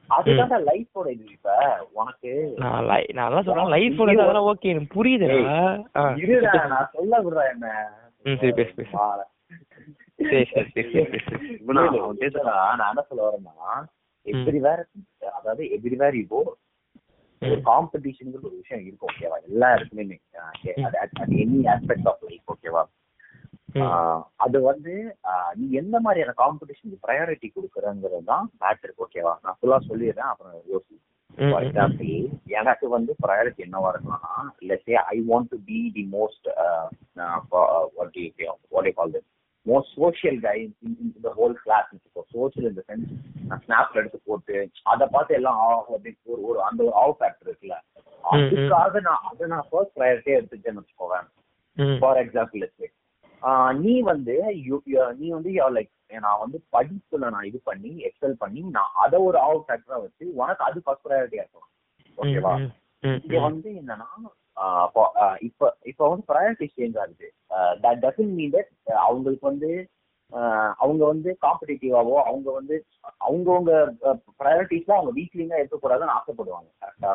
அதுதான் 0.09 0.63
லைஃபோட 0.67 1.07
இது 1.11 1.25
இப்ப. 1.29 1.49
உனக்கு 1.93 2.31
நான் 2.57 2.85
லை 2.85 3.01
நான் 3.13 3.35
சொல்றேன். 3.43 3.71
லைஃப் 3.73 3.99
அதெல்லாம் 4.03 4.49
ஓகே 4.49 4.71
எனக்கு 4.71 4.95
புரியுதுடா. 4.95 5.37
இருடா 6.23 6.53
நான் 6.67 6.91
சொல்ல 6.93 7.13
விடுறா 7.19 7.43
என்ன. 7.51 7.67
ம், 8.25 8.37
சரி, 8.37 8.53
பேசு, 8.53 8.73
பேசு. 8.75 8.95
நான் 12.81 13.05
சொல்ல 13.09 13.21
வரேன்னா 13.27 13.69
எவ்ரிவேர் 14.25 14.81
அதாவது 15.37 15.63
எவ்ரிவேர் 15.75 16.17
இப்போ 16.21 16.39
காம்படிஷன்ங்கிற 17.67 18.41
ஒரு 18.43 18.55
விஷயம் 18.57 18.81
இருக்கும் 18.81 19.09
ஓகேவா 19.09 19.37
எல்லா 19.47 19.67
இடத்துலயுமே. 19.75 20.17
எனி 21.43 21.59
ஆஸ்பெக்ட் 21.73 22.09
ஆஃப் 22.11 22.25
லைஃப் 22.27 22.51
ஓகேவா 22.53 22.81
அது 24.37 24.57
வந்து 24.61 24.93
நீ 25.55 25.65
எந்த 25.81 25.95
மாதிரியான 25.99 26.35
காம்படிஷனுக்கு 26.41 27.03
ப்ரையாரிட்டி 27.05 27.47
கொடுக்குறங்கிறது 27.49 28.23
தான் 28.31 28.45
மேட்ரு 28.61 28.93
ஓகேவா 29.05 29.33
நான் 29.43 29.57
ஃபுல்லா 29.59 29.79
சொல்லிடுறேன் 29.89 30.31
அப்புறம் 30.31 30.55
யோசி. 30.71 30.95
ஃபார் 31.37 31.65
எக்ஸாம்பிள் 31.65 32.13
எனக்கு 32.59 32.85
வந்து 32.95 33.11
ப்ரையாரிட்டி 33.23 33.61
என்னவா 33.65 33.91
இருக்கலாம்னா 33.91 34.33
let's 34.69 34.95
I 35.13 35.17
want 35.29 35.51
to 35.53 35.59
be 35.69 35.79
the 35.97 36.03
most 36.15 36.47
what 38.71 38.89
call 38.97 39.13
this 39.15 39.27
most 39.65 39.93
social 39.99 40.39
guy 40.39 40.57
in 40.87 40.97
the 41.25 41.31
whole 41.39 41.55
class 41.63 41.89
social 42.33 42.69
இந்த 42.69 42.83
சென்ஸ் 42.89 43.09
நான் 43.49 43.61
ஸ்னாப்ல 43.65 44.01
எடுத்து 44.01 44.19
போட்டு 44.29 44.57
அதை 44.93 45.07
பார்த்து 45.15 45.37
எல்லாம் 45.39 45.59
அப்படின்னு 45.87 46.31
ஒரு 46.33 46.41
ஒரு 46.49 46.59
அந்த 46.61 46.79
ஒரு 46.83 46.93
ஆவ் 47.03 47.15
ஃபேக்டர் 47.19 47.49
இருக்குல்ல. 47.49 47.77
அதுக்காக 48.23 49.01
நான் 49.07 49.25
அதை 49.29 49.45
நான் 49.53 49.67
ஃபர்ஸ்ட் 49.69 49.95
ப்ரையாரிட்டியே 49.97 50.37
எடுத்துட்டேன்னு 50.39 50.81
வச்சுக்கோவேன். 50.81 51.27
ஃபார் 52.01 52.19
எக்ஸாம்பிள் 52.23 52.65
நீ 53.79 53.93
வந்து 54.01 54.35
நீ 55.17 55.27
வந்து 55.29 55.51
லைக் 55.77 55.91
நான் 56.21 56.39
வந்து 56.39 56.57
படிப்புல 56.71 57.29
நான் 57.29 57.43
இது 57.43 57.59
பண்ணி 57.63 57.91
எக்ஸல் 58.03 58.35
பண்ணி 58.37 58.61
நான் 58.69 58.93
அதை 58.95 59.19
ஒரு 59.19 59.37
ஆவ் 59.39 59.63
ஃபேக்டரா 59.67 59.99
வச்சு 60.01 60.25
உனக்கு 60.33 60.63
அது 60.63 60.79
ஃபர்ஸ்ட் 60.85 61.05
ப்ரையாரிட்டியா 61.07 61.43
இருக்கும் 61.43 61.67
ஓகேவா? 62.17 62.53
இங்க 63.03 63.39
வந்து 63.39 63.69
என்னன்னா 63.71 64.09
இப்போ, 65.41 65.67
இப்ப 65.83 66.01
வந்து 66.09 66.25
ப்ரையாரிட்டி 66.27 66.67
சேஞ்ச் 66.77 66.97
ஆகுது. 66.99 67.27
தட் 67.81 68.01
டசன் 68.01 68.33
மீன் 68.33 68.51
தட் 68.51 68.71
அவங்களுக்கு 69.03 69.45
வந்து 69.47 69.69
அவங்க 70.77 71.01
வந்து 71.05 71.29
காம்படிட்டிவாவோ 71.41 72.15
அவங்க 72.23 72.49
வந்து 72.51 72.75
அவங்கவுங்க 73.21 73.71
ப்ரையாரிட்டிஸ்ல 74.39 74.97
அவங்க 74.97 75.11
வீக்லிங்கா 75.11 75.59
இருக்கக்கூடாதுன்னு 75.59 76.17
ஆசைப்படுவாங்க 76.17 76.69
கரெக்டா. 76.81 77.11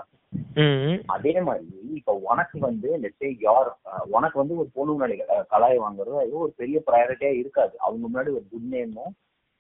அதே 1.09 1.35
மாதிரி 1.41 1.67
இப்ப 1.97 2.13
உனக்கு 2.29 2.59
வந்து 2.61 2.89
லெட்ஸே 3.03 3.31
யார் 3.41 3.71
உனக்கு 4.09 4.37
வந்து 4.39 4.55
ஒரு 4.57 4.69
பொண்ணு 4.75 4.93
முன்னாடி 4.93 5.17
கலாய் 5.49 5.79
வாங்குறது 5.79 6.17
அது 6.19 6.35
ஒரு 6.39 6.53
பெரிய 6.57 6.79
ப்ரையாரிட்டியா 6.87 7.33
இருக்காது. 7.35 7.75
அவங்க 7.79 8.05
முன்னாடி 8.09 8.33
ஒரு 8.35 8.45
குட் 8.51 8.71
நேமும் 8.75 9.13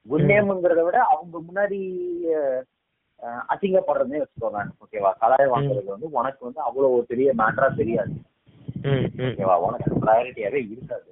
குட் 0.06 0.26
நேம்ங்கிறத 0.30 0.80
விட 0.84 0.98
அவங்க 1.12 1.36
முன்னாடி 1.40 1.78
அசிங்கப்படுறதுனே 3.52 4.22
வச்சுக்கோங்க 4.22 4.62
ஓகேவா 4.82 5.10
கலாய் 5.20 5.52
வாங்குறது 5.52 5.88
வந்து 5.94 6.08
உனக்கு 6.10 6.40
வந்து 6.44 6.60
அவ்வளவு 6.60 6.96
ஒரு 6.96 7.06
பெரிய 7.06 7.28
மேட்டரா 7.32 7.68
தெரியாது. 7.76 8.14
ஓகேவா 9.28 9.54
உனக்கு 9.66 10.02
ப்ரையாரிட்டியாவே 10.04 10.60
இருக்காது 10.66 11.04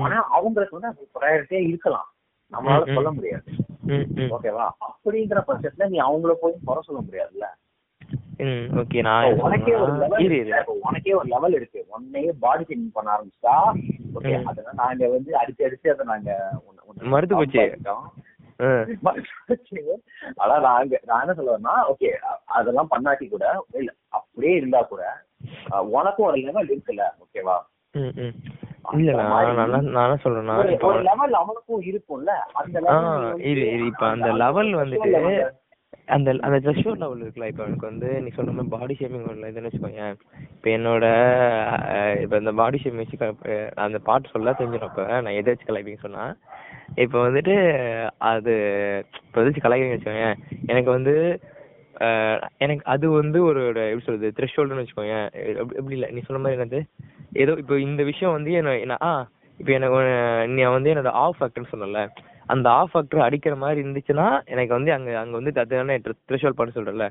ஆனா 0.00 0.16
அவங்களுக்கு 0.30 0.76
வந்து 0.76 0.90
அது 0.90 1.08
ப்ரையாரிட்டியா 1.16 1.62
இருக்கலாம் 1.68 2.08
நம்மளால. 2.52 2.94
சொல்ல 2.94 3.10
முடியாது. 3.10 3.44
ஓகேவா 4.34 4.64
அப்படிங்கிற 4.86 5.40
பட்சத்துல 5.46 5.88
நீ 5.88 5.98
அவங்கள 6.00 6.32
போய் 6.40 6.54
குறை 6.64 6.82
சொல்ல 6.82 7.00
முடியாதுல்ல 7.00 7.48
ஓகே 8.80 9.00
நான் 9.02 9.24
உனக்கே 9.40 9.74
ஒரு 9.76 9.92
லெவல் 9.94 10.78
உனக்கே 10.82 11.12
ஒரு 11.14 11.28
லெவல் 11.28 11.54
இருக்கு 11.54 11.80
உன்னையே 11.88 12.32
பாடி 12.40 12.64
பண்ண 12.92 13.08
ஆரம்பிச்சா 13.14 13.54
ஓகே 14.14 14.32
ம். 14.34 14.46
அதெல்லாம் 14.46 14.80
நாங்க 14.80 15.08
வந்து 15.08 15.30
அடிச்சு 15.38 15.66
அடிச்சு 15.66 15.92
அதை 15.92 16.04
நாங்க 16.06 16.30
உன்னை- 16.60 16.84
உன்னை 16.88 17.10
மறுத்து 17.12 17.34
போச்சு. 17.34 17.58
சம்பாதிச்சிட்டோம். 17.58 18.04
ம், 18.60 18.84
மறுத்து 19.02 19.34
போச்சு. 19.46 19.78
ஆனா 20.36 20.56
நாங்க 20.66 21.00
நான் 21.04 21.22
என்ன 21.24 21.36
சொல்லுவேன்னா 21.38 21.74
ஓகே 21.90 22.10
அதெல்லாம் 22.52 22.90
பண்ணாட்டி 22.90 23.28
கூட 23.28 23.44
இல்ல 23.74 23.90
அப்படியே 24.18 24.54
இருந்தா 24.56 24.82
கூட 24.84 25.04
உனக்கும் 25.92 26.26
ஒரு 26.26 26.38
லெவல் 26.40 26.70
இருக்குல்ல 26.70 27.06
ஓகேவா. 27.24 27.56
இல்ல 28.98 29.10
நான் 29.16 29.50
என்ன 30.02 30.18
சொல்றேன்னா 30.22 30.54
லெவல் 31.08 31.34
அவனுக்கும் 31.40 31.82
இருக்கும்ல 31.90 32.32
அந்த 32.60 32.78
இரு, 33.50 33.64
இரு, 33.68 33.84
இப்ப 33.90 34.08
level 34.42 34.68
வந்துட்டு 34.78 35.24
அந்த 36.08 36.30
அந்த 36.46 36.56
லெவல் 36.96 37.20
இருக்குல்ல 37.20 37.48
இப்போ 37.50 37.62
எனக்கு 37.66 37.86
வந்து 37.88 38.08
நீ 38.22 38.30
சொல்ற 38.36 38.52
மாதிரி 38.52 38.72
பாடி 38.74 38.94
ஷேமிங் 38.98 39.26
வரல 39.26 39.50
இதுன்னு 39.50 39.68
வச்சுக்கோங்க 39.68 40.04
இப்போ 40.54 40.68
என்னோட 40.74 41.04
இப்போ 42.22 42.36
இந்த 42.42 42.52
பாடி 42.60 42.80
ஷேமிங் 42.82 43.02
வச்சு 43.04 43.18
அந்த 43.84 44.00
பாட்டு 44.08 44.32
சொல்ல 44.32 44.54
தெரிஞ்சிடும் 44.54 44.90
இப்போ 44.92 45.04
நான் 45.18 45.38
எதை 45.38 45.52
வச்சு 45.52 45.68
கலாய்ப்பீங்க 45.68 46.02
சொன்னா 46.02 46.24
இப்போ 46.98 47.18
வந்துட்டு 47.26 47.54
அது 48.30 48.54
இப்போ 49.22 49.44
வச்சு 49.44 49.64
கலாய்ப்பீங்க 49.64 49.96
வச்சுக்கோங்க 49.96 50.28
எனக்கு 50.70 50.90
வந்து 50.90 51.14
எனக்கு 52.60 52.84
அது 52.92 53.06
வந்து 53.16 53.38
ஒரு 53.48 53.60
எப்படி 53.84 54.06
சொல்றது 54.06 54.36
த்ரெஷோல்டுன்னு 54.36 54.82
வச்சுக்கோங்க 54.82 55.16
எப்படி 55.40 55.76
எப்படி 55.78 55.96
இல்லை 55.98 56.08
நீ 56.14 56.22
சொன்ன 56.22 56.40
மாதிரி 56.42 56.58
என்னது? 56.58 56.80
ஏதோ 57.32 57.52
இப்போ 57.62 57.74
இந்த 57.86 58.02
விஷயம் 58.10 58.36
வந்து 58.36 58.52
என்ன 58.58 58.96
ஆ 59.02 59.12
இப்போ 59.60 59.72
எனக்கு 59.78 59.98
நீ 60.54 60.62
வந்து 60.76 60.92
என்னோட 60.92 61.10
ஆஃப் 61.22 61.38
ஃபேக்டர்னு 61.38 61.72
சொன்னல 61.72 62.02
அந்த 62.46 62.66
ஆஃப் 62.78 62.92
ஃபேக்டர் 62.92 63.26
அடிக்கிற 63.26 63.54
மாதிரி 63.56 63.82
இருந்துச்சுன்னா 63.82 64.26
எனக்கு 64.54 64.72
வந்து 64.76 64.92
அங்க 64.96 65.10
அங்க 65.20 65.34
வந்து 65.38 65.52
அதுதானே 65.56 65.96
த்ரெஷோல் 66.28 66.58
பண்ண 66.58 66.72
சொல்றல 66.76 67.06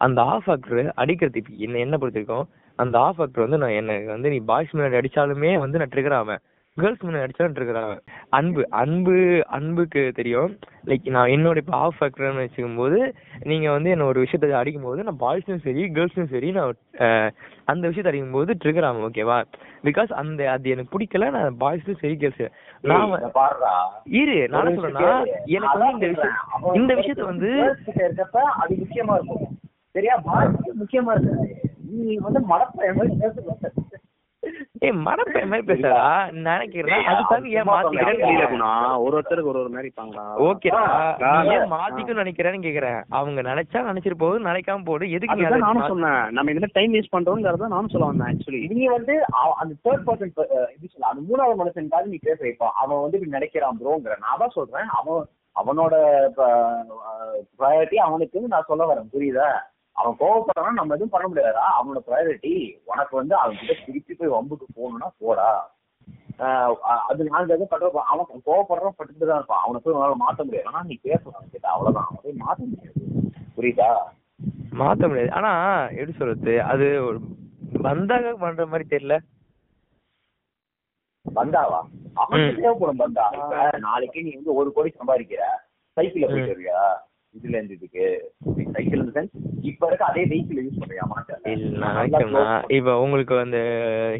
அந்த 0.00 0.20
ஆஃப் 0.32 0.46
ஃபேக்டர் 0.46 0.90
அடிக்கிறது 1.02 1.40
இப்போ 1.40 1.52
என்ன 1.66 1.80
என்ன 1.84 1.96
பொறுத்திருக்கோம் 1.98 2.46
அந்த 2.78 2.96
ஆஃப் 3.04 3.16
ஃபேக்டர் 3.18 3.44
வந்து 3.44 3.60
நான் 3.62 3.76
எனக்கு 3.78 4.10
வந்து 4.14 4.32
நீ 4.34 4.38
பாய்ஸ் 4.50 4.74
முன்னாடி 4.74 5.00
அடிச்சாலுமே 5.00 5.52
வந்து 5.64 5.80
நான் 5.80 5.92
ட்ரிகர் 5.94 6.18
ஆவேன். 6.18 6.42
கேர்ள்ஸ் 6.76 7.04
முன்னாடி 7.04 7.24
அடிச்சாலும் 7.24 7.56
ட்ரிகர் 7.56 7.78
ஆவேன். 7.82 8.00
அன்பு 8.38 8.62
அன்பு 8.80 9.16
அன்புக்கு 9.56 10.02
தெரியும். 10.16 10.52
லைக் 10.88 11.06
நான் 11.16 11.32
என்னோட 11.34 11.60
இப்போ 11.62 11.74
ஆஃப் 11.82 11.98
ஃபேக்டர்னு 11.98 12.44
வச்சுக்கும் 12.44 12.80
போது 12.80 12.98
நீங்க 13.50 13.66
வந்து 13.76 13.92
என்ன 13.94 14.08
ஒரு 14.12 14.24
விஷயத்தை 14.24 14.56
அடிக்கும் 14.60 14.88
போது 14.88 15.06
நான் 15.08 15.20
பாய்ஸும் 15.22 15.64
சரி 15.66 15.84
கேர்ள்ஸும் 15.96 16.32
சரி 16.34 16.50
நான் 16.58 16.72
அந்த 17.66 17.84
விஷயத்தை 17.88 18.10
அடிக்கும் 18.10 18.36
போது 18.36 18.56
ட்ரிகர் 18.62 18.86
ஆகும் 18.88 19.06
ஓகேவா 19.08 19.36
பிகாஸ் 19.84 20.10
அந்த 20.20 20.50
அது 20.50 20.72
எனக்கு 20.74 20.92
பிடிக்கல 20.94 21.30
நான் 21.36 21.58
பாய்ஸும் 21.60 22.00
சரி 22.02 22.16
கேர்ள்ஸ் 22.16 22.44
நான் 22.82 23.12
இரு 24.20 24.36
நான் 24.54 24.74
சொல்றேன்னா. 24.76 25.12
எனக்கு 25.56 25.78
வந்து 25.78 25.92
இந்த 25.98 26.08
விஷயம் 26.10 26.74
இந்த 26.80 26.92
விஷயத்த 27.00 27.24
வந்து 27.32 27.50
இருக்கப்ப 28.04 28.38
அது 28.62 28.74
முக்கியமா 28.82 29.16
இருக்கும். 29.18 29.46
சரியா? 29.94 30.14
பாய்ஸ்க்கு 30.28 30.78
முக்கியமா 30.82 31.12
இருக்காது 31.16 31.48
நீ 31.90 32.14
வந்து 32.26 32.40
பேசுற. 32.78 33.83
ஏய் 34.80 34.94
மடப்பைய 35.04 35.44
மாதிரி 35.46 35.66
பேசுறா 35.70 36.00
நான் 36.36 36.48
நினைக்கிறேன். 36.50 37.04
அதுக்காக 37.10 37.44
ஏன் 37.52 37.68
மாத்திக்கிறேன்னு 37.68 38.10
தெரியல. 38.14 38.26
தெரியல 38.26 38.46
குணா 38.50 38.70
ஒரு 39.04 39.14
ஒருத்தருக்கு 39.16 39.50
ஒரு 39.52 39.60
ஒரு 39.60 39.70
மாதிரி 39.70 39.88
இருப்பாங்களா? 39.88 40.24
ஓகேடா. 40.46 40.82
ஏன் 41.50 41.64
ஆ. 41.66 41.70
மாத்திக்கணும்னு 41.74 42.22
நினைக்கிறேன்னு 42.22 42.64
கேக்குறேன். 42.66 43.00
அவங்க 43.14 43.42
நினைச்சா 43.48 43.82
நினைச்சிட்டு 43.88 44.20
போகுது 44.22 44.48
நினைக்காம 44.48 44.84
போடு 44.84 45.10
எதுக்கு 45.10 45.38
நீ 45.38 45.46
நானும் 45.64 45.90
சொன்னேன். 45.92 46.22
நம்ம 46.32 46.52
இதுல 46.52 46.70
டைம் 46.72 46.94
வேஸ்ட் 46.94 47.14
பண்றோம்ங்கிறத 47.14 47.68
நானும் 47.68 47.92
சொல்ல 47.94 48.10
வந்தேன் 48.10 48.30
ஆக்சுவலி 48.30 48.62
நீ 48.74 48.86
வந்து 48.88 49.16
அந்த 49.56 49.72
தேர்ட் 49.84 50.06
பர்சன் 50.06 50.34
எப்படி 50.66 50.88
சொல்ல 50.88 51.12
அந்த 51.12 51.22
மூணாவது 51.28 51.60
மனுஷனுக்காக 51.60 52.06
நீ 52.06 52.20
பேச 52.22 52.38
வைப்பான் 52.44 52.76
அவன் 52.76 53.02
வந்து 53.02 53.18
இப்படி 53.18 53.36
நினைக்கிறான் 53.36 53.80
ப்ரோங்கிற. 53.80 54.16
நான் 54.20 54.42
தான் 54.42 54.54
சொல்றேன். 54.54 54.90
அவன் 54.98 55.24
அவனோட 55.56 55.94
ப்ரையாரிட்டி 57.58 57.96
அவனுக்கு 58.04 58.48
நான் 58.48 58.68
சொல்ல 58.68 58.84
வரேன். 58.86 59.10
புரியுதா? 59.12 59.48
அவன் 59.96 60.16
கோவப்படுறான் 60.18 60.78
நம்ம 60.78 60.94
எதுவும் 60.94 61.14
பண்ண 61.14 61.26
முடியாதா 61.28 61.64
அவனோட 61.76 62.00
ப்ரையாரிட்டி 62.06 62.52
உனக்கு 62.84 63.14
வந்து 63.16 63.34
அவன் 63.36 63.58
கிட்ட 63.58 63.74
திருப்பி 63.86 64.14
போய் 64.14 64.34
வம்புக்கு 64.34 64.66
போகணும்னா 64.76 65.08
போடா. 65.18 65.48
அது 67.08 67.20
நாங்க 67.24 67.52
எதுவும் 67.52 67.72
பண்ற 67.72 67.90
அவன் 68.04 68.42
கோவப்படுறான் 68.46 68.96
பட்டுட்டு 68.98 69.26
தான் 69.26 69.38
இருப்பான். 69.40 69.62
அவனை 69.64 69.80
போய் 69.80 69.94
உன்னால 69.94 70.16
மாத்த 70.24 70.44
முடியாது. 70.44 70.66
ஆனா 70.66 70.82
நீ 70.82 70.96
பேசணும். 71.04 71.36
அவன் 71.36 71.52
கிட்ட 71.52 71.68
அவ்வளவுதான். 71.68 72.08
அவன் 72.08 72.24
போய் 72.24 72.40
மாத்த 72.42 72.62
முடியாது. 72.64 73.02
புரியுதா? 73.56 73.90
மாத்த 74.72 75.08
முடியாது. 75.08 75.32
ஆனா 75.32 75.52
எப்படி 75.90 76.12
சொல்றது? 76.12 76.62
அது 76.64 76.86
பந்தாக 77.82 78.34
பண்ற 78.36 78.66
மாதிரி 78.66 78.86
தெரியல. 78.88 79.16
பந்தாவா? 81.26 81.78
அவனுக்கு 82.14 82.52
ம். 82.52 82.62
தேவைப்படும் 82.62 82.96
பந்தா. 82.96 83.24
இப்ப 83.32 83.78
நாளைக்கு 83.78 84.22
நீ 84.22 84.32
வந்து 84.34 84.54
ஒரு 84.54 84.72
கோடி 84.72 84.90
சம்பாதிக்கிற. 84.98 85.42
சைக்கிள்ல 85.96 86.28
போயிட்டு 86.28 86.52
வருவியா? 86.54 86.80
இதுல 87.34 87.54
இருந்து 87.54 87.76
இதுக்கு 87.76 88.04
சைக்கிள் 88.74 89.02
இந்த 89.02 89.20
இப்ப 89.70 89.88
இருக்க 89.88 90.04
அதே 90.08 90.22
வெஹிக்கிள் 90.30 90.60
யூஸ் 90.60 90.80
பண்றியா 90.82 91.06
மாட்டேன் 91.10 91.42
இப்ப 92.76 92.96
உங்களுக்கு 93.04 93.36
அந்த 93.44 93.60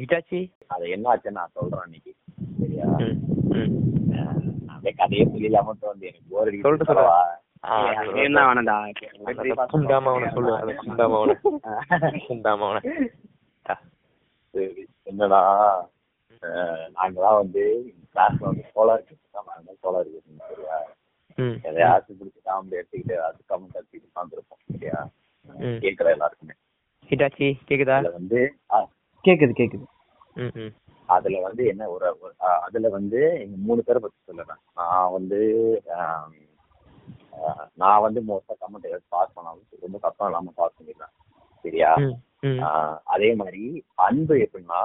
ஹிட்டாச்சி 0.00 0.40
அது 0.70 0.85
என்ன 0.96 1.12
ஆச்சுன்னு 1.12 1.38
நான் 1.38 1.55
சொல்றேன் 1.57 1.87
இன்னைக்கு 1.88 2.12
சரியா? 2.61 2.88
அப்படியே 4.74 4.94
கதையே 4.96 5.24
சொல்லிடலாம 5.27 5.74
தோணுது 5.77 6.09
எனக்கு 6.09 6.31
போர் 6.31 6.48
அடிக்குது. 6.48 6.64
சொல்லிட்டு 6.66 6.88
சொல்லு. 6.88 7.03
சொல்லவா? 7.03 7.20
என்ன 8.22 8.40
அந்த 8.48 8.72
குண்டாம 9.72 10.11
அவனை 10.12 10.29
சொல்லு 10.35 10.53
அந்த 10.57 10.74
குண்டாம 10.81 11.16
அவனை 11.20 11.35
குண்டாம 12.27 12.66
அவனை 12.68 12.83
என்னடா? 15.07 15.40
ஆஹ் 16.42 16.87
நாங்கெல்லாம் 16.94 17.38
வந்து 17.40 17.62
கிளாஸ்ல 18.12 18.48
வந்து 18.48 18.64
சோலார் 18.70 19.05
சோலார் 19.83 20.11
சரியா? 20.48 20.77
எதையாச்சும் 21.38 22.18
பிடிச்சி 22.18 22.40
காமெடி 22.49 22.79
எடுத்துக்கிட்டு 22.81 23.16
அது 23.27 23.38
கமெண்ட் 23.49 23.79
எடுத்துக்கிட்டு 23.79 24.11
உட்காந்துருப்போம் 24.12 24.61
ம். 25.64 25.81
கேட்கற 25.85 26.09
எல்லாருக்குமே. 26.11 26.55
ஹிட்டாச்சி 27.11 27.47
கேக்குதா? 27.68 27.97
அதுல 27.97 28.11
வந்து 28.11 28.40
கேக்குது 29.25 29.55
கேக்குது. 29.59 29.87
அதுல 31.09 31.40
வந்து 31.40 31.62
என்ன 31.66 31.88
ஒரு 31.90 32.07
அதுல 32.66 32.88
வந்து 32.88 33.20
எங்க 33.40 33.57
மூணு 33.66 33.81
பேரை 33.83 34.01
பத்தி 34.03 34.18
சொல்லுறேன். 34.29 34.61
நான் 34.75 35.12
வந்து 35.12 35.40
நான் 37.75 38.01
வந்து 38.01 38.20
மோஸ்டா 38.20 38.55
கமெண்ட் 38.62 38.90
எடுத்து 38.90 39.14
பாஸ் 39.16 39.35
பண்ணாலும் 39.35 39.81
ரொம்ப 39.81 39.99
கஷ்டம் 39.99 40.29
இல்லாம 40.29 40.53
பாஸ் 40.55 40.77
பண்ணிடுறேன் 40.79 41.14
சரியா? 41.64 41.90
அதே 43.05 43.35
மாதிரி 43.35 43.62
அன்பு 44.07 44.37
எப்படின்னா 44.47 44.81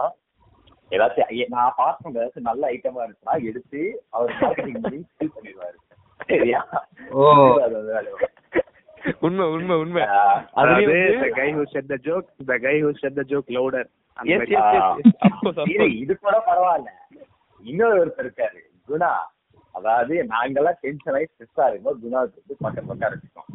ஏதாச்சும் 0.91 1.47
நான் 1.47 1.73
பாஸ் 1.77 2.01
பண்ற 2.03 2.21
ஏதாச்சும் 2.21 2.49
நல்ல 2.49 2.69
ஐட்டமா 2.71 3.01
இருந்துச்சுன்னா 3.03 3.35
எடுத்து 3.49 3.81
அவர் 4.09 4.31
மார்க்கெட்டிங் 4.41 4.81
பண்ணி 4.81 4.99
ஃபில் 5.09 5.35
பண்ணிடுவாரு. 5.35 5.77
சரியா? 6.29 6.61
ஓ. 7.13 7.23
உண்மை 9.21 9.45
உண்மை 9.47 9.75
உண்மை. 9.75 10.03
அதாவது 10.53 10.95
the 11.21 11.29
guy 11.35 11.49
who 11.51 11.63
said 11.73 11.85
the 11.87 11.97
joke 11.99 12.27
the 12.41 12.57
guy 12.59 12.75
who 12.79 12.91
said 13.01 13.13
the 13.15 13.25
joke 13.25 13.49
louder. 13.49 13.85
இது 15.97 16.13
கூட 16.17 16.35
பரவாயில்ல. 16.47 16.89
இன்னொரு 17.63 17.97
ஒருத்தர் 18.01 18.25
இருக்காரு 18.25 18.59
குணா. 18.87 19.11
அதாவது 19.75 20.15
நாங்கெல்லாம் 20.31 20.79
டென்ஷன் 20.81 21.15
ஆகி 21.15 21.27
ஸ்ட்ரெஸ்ஸா 21.29 21.65
இருக்கும்போது 21.67 21.99
குணா 22.05 22.19
வந்து 22.25 22.55
பக்கம் 22.63 22.89
பக்கம் 22.91 23.47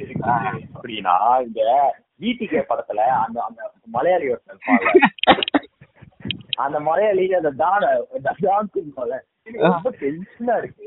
எதுக்கு 0.00 0.28
அப்படின்னா 0.74 1.14
இந்த 1.46 1.60
வீட்டுக்கே 2.20 2.62
படத்துல 2.70 3.00
அந்த 3.24 3.38
அந்த 3.48 3.60
மலையாளி 3.88 4.28
ஒருத்தர் 4.28 4.62
அந்த 6.58 6.78
மலையாளி 6.86 7.24
அந்த 7.38 7.50
தான 7.60 7.82
எனக்கு 8.18 9.18
ரொம்ப 9.64 9.88
டென்ஷனா 10.00 10.54
இருக்கு. 10.60 10.84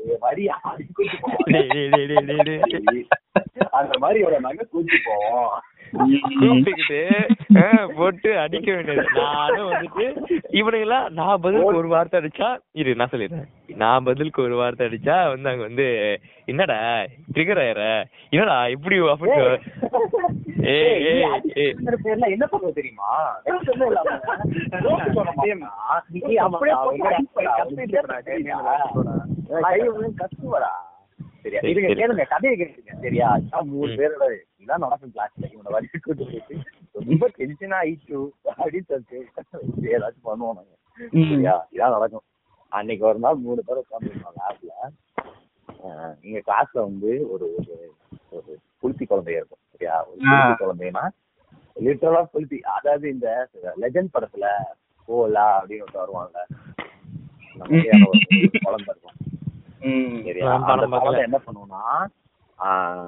அந்த 3.80 3.94
மாதிரி 3.98 4.20
நாங்க 4.46 4.62
கூட்டி 4.72 4.98
போவோம். 5.08 5.52
போட்டு 7.96 8.30
அடிக்க 8.42 8.68
வேண்டியது. 8.74 9.02
நானும் 9.16 9.70
வந்துட்டு 9.72 10.04
இவனுங்கெல்லாம் 10.58 11.06
நான் 11.18 11.40
பதிலுக்கு 11.44 11.80
ஒரு 11.80 11.88
வார்த்தை 11.94 12.20
அடிச்சா 12.20 12.48
இரு 12.80 12.94
நான் 13.00 13.12
சொல்லிடுறேன். 13.12 13.48
நான் 13.82 14.06
பதிலுக்கு 14.06 14.40
ஒரு 14.42 14.56
வார்த்தை 14.60 14.86
அடிச்சா 14.88 15.16
வந்து 15.32 15.50
அங்க 15.50 15.62
வந்து 15.68 15.86
என்னடா 16.52 16.78
ட்ரிகர் 17.34 17.62
ஆயிர 17.64 17.82
என்னடா 18.30 18.56
இப்படி 18.76 18.96
என்ன 22.34 22.46
பண்ணுவ 22.52 22.70
தெரியுமா? 22.72 23.08
எனக்கு 23.44 23.72
ஒண்ணும் 23.72 23.86
இல்லாம, 23.86 24.10
ரோட்டு 24.86 25.08
சொல்ல 25.12 25.32
மாட்டானா? 25.36 25.70
நீ 26.08 26.34
அப்படியே 26.46 26.76
போட்டு 26.82 27.06
அடிப்படா, 27.08 27.52
உனக்கு 27.64 28.22
தெரியுமா? 28.22 28.76
நான் 29.48 29.62
கை 29.66 29.78
வந்து 29.88 30.10
கத்துவடா. 30.20 30.72
சரியா? 31.42 31.60
சரி. 31.60 31.72
கேளுங்க 32.00 32.24
கதையை 32.28 32.54
கேளுங்க 32.60 33.00
சரியா? 33.04 33.28
மூணு. 33.72 33.92
பேரோட 34.00 34.24
இதான் 34.62 34.84
நடக்கும் 34.84 35.12
கிளாஸ்ல 35.14 35.46
இவனை 35.52 35.70
வச்சு 35.76 36.00
கூட்டு 36.02 36.24
போயிட்டு 36.24 36.54
ரொம்ப 37.06 37.28
டென்ஷன் 37.38 37.74
ஆயிட்டு 37.80 38.16
அப்படின்னு 38.50 38.88
சொல்லிட்டு 38.90 39.18
ஏதாச்சும் 39.94 40.26
பண்ணுவோம் 40.28 40.56
நாங்க. 40.58 40.74
சரியா? 41.12 41.56
இதான் 41.72 41.96
நடக்கும். 41.96 42.26
அன்னைக்கு 42.68 43.04
ஒரு 43.06 43.18
நாள் 43.18 43.42
மூணு 43.46 43.60
பேர் 43.66 43.82
உட்காந்துருந்தோம் 43.82 44.38
லேப்ல 44.40 44.72
எங்க 46.22 46.38
கிளாஸ்ல 46.48 46.78
வந்து 46.88 47.10
ஒரு 47.32 47.46
ஒரு 47.58 47.74
ஒரு 48.36 48.50
புளித்தி 48.80 49.04
குழந்தை 49.06 49.32
இருக்கும். 49.34 49.61
புளித்தி 50.08 50.62
குழந்தைன்னா 50.62 51.04
லிட்டரலா 51.76 52.22
புளித்தி 52.32 52.60
அதாவது 52.76 53.06
இந்த 53.08 53.28
லெஜண்ட் 53.80 54.14
படத்துல 54.14 54.46
போலா 55.08 55.46
அப்படின்னு 55.58 55.84
ஒருத்தர் 55.84 56.04
வருவாங்க. 56.04 56.38
குழந்தை 58.64 58.90
இருக்கும். 58.92 59.16
சரியா? 60.24 60.50
அந்த. 60.54 60.98
குழந்தை 60.98 61.22
என்ன 61.22 61.38
பண்ணுவோம்னா 61.46 61.82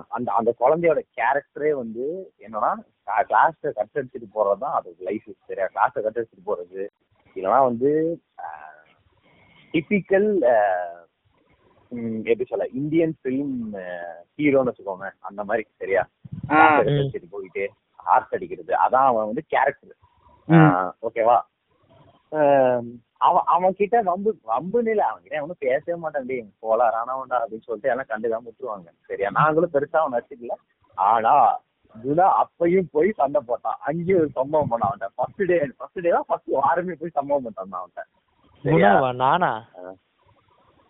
அந்த 0.09 0.29
அந்த 0.33 0.51
குழந்தையோட 0.61 1.01
கேரக்டரே 1.19 1.71
வந்து 1.73 2.05
என்னன்னா 2.47 2.73
கிளாஸ் 3.29 3.61
கட் 3.79 3.99
அடிச்சுட்டு 3.99 4.29
போறதுதான் 4.35 4.77
அது 4.79 4.95
லைஃப் 5.01 5.29
சரியா? 5.49 5.67
கிளாஸ் 5.67 5.95
கட் 6.07 6.19
அடிச்சுட்டு 6.19 6.49
போறது. 6.51 6.83
இல்லைன்னா 7.37 7.61
வந்து 7.65 7.91
டிபிக்கல் 9.75 10.29
எப்படி 12.25 12.47
சொல்ல 12.47 12.67
இந்தியன் 12.81 13.15
ஃபிலிம் 13.19 13.55
ஹீரோன்னு 14.39 14.71
வச்சுக்கோங்க 14.71 15.09
அந்த 15.29 15.41
மாதிரி 15.49 15.65
சரியா? 15.83 16.03
போயிட்டு 17.35 17.65
ஹார்ட் 18.01 18.35
அடிக்கிறது 18.37 18.73
அதான் 18.85 19.09
அவன் 19.11 19.29
வந்து 19.31 19.45
கேரக்டர் 19.53 19.95
ஓகேவா 21.07 21.39
அவன் 23.27 23.47
அவன் 23.55 23.77
கிட்ட 23.79 23.97
வம்பு 24.09 24.31
வம்புன்னு 24.51 24.93
இல்ல 24.95 25.05
அவன் 25.09 25.23
கிட்ட 25.23 25.37
அவனும் 25.41 25.63
பேசவே 25.65 25.97
மாட்டான் 26.01 26.27
டேய் 26.31 26.43
போலா 26.65 26.87
ராணாவண்டா 26.97 27.37
அப்படின்னு 27.43 27.67
சொல்லிட்டு 27.69 27.93
எல்லாம் 27.93 28.11
கண்டுக்காம 28.11 28.47
விட்டுருவாங்க 28.49 28.89
சரியா? 29.11 29.29
நாங்களும் 29.39 29.75
பெருசா 29.75 30.01
அவன் 30.03 30.17
நடிச்சுக்கல 30.17 30.57
ஆனா 30.99 31.35
குணா 31.95 32.27
அப்பயும் 32.41 32.89
போய் 32.95 33.11
சண்டை 33.19 33.41
போட்டான். 33.49 33.77
அங்கேயும் 33.89 34.21
ஒரு 34.21 34.31
சம்பவம் 34.39 34.71
பண்ணான் 34.71 34.89
அவன்கிட்ட. 34.89 35.11
ஃபர்ஸ்ட் 35.17 35.43
டே 35.51 35.57
ஃபர்ஸ்ட் 35.79 36.01
டே 36.05 36.11
தான் 36.11 36.27
ஃபர்ஸ்ட் 36.29 36.51
வாரமே 36.57 36.95
போய் 37.01 37.17
சம்பவம் 37.19 37.45
பண்ணான் 37.49 37.81
அவன்கிட்ட. 37.81 38.03
நானா? 39.23 39.51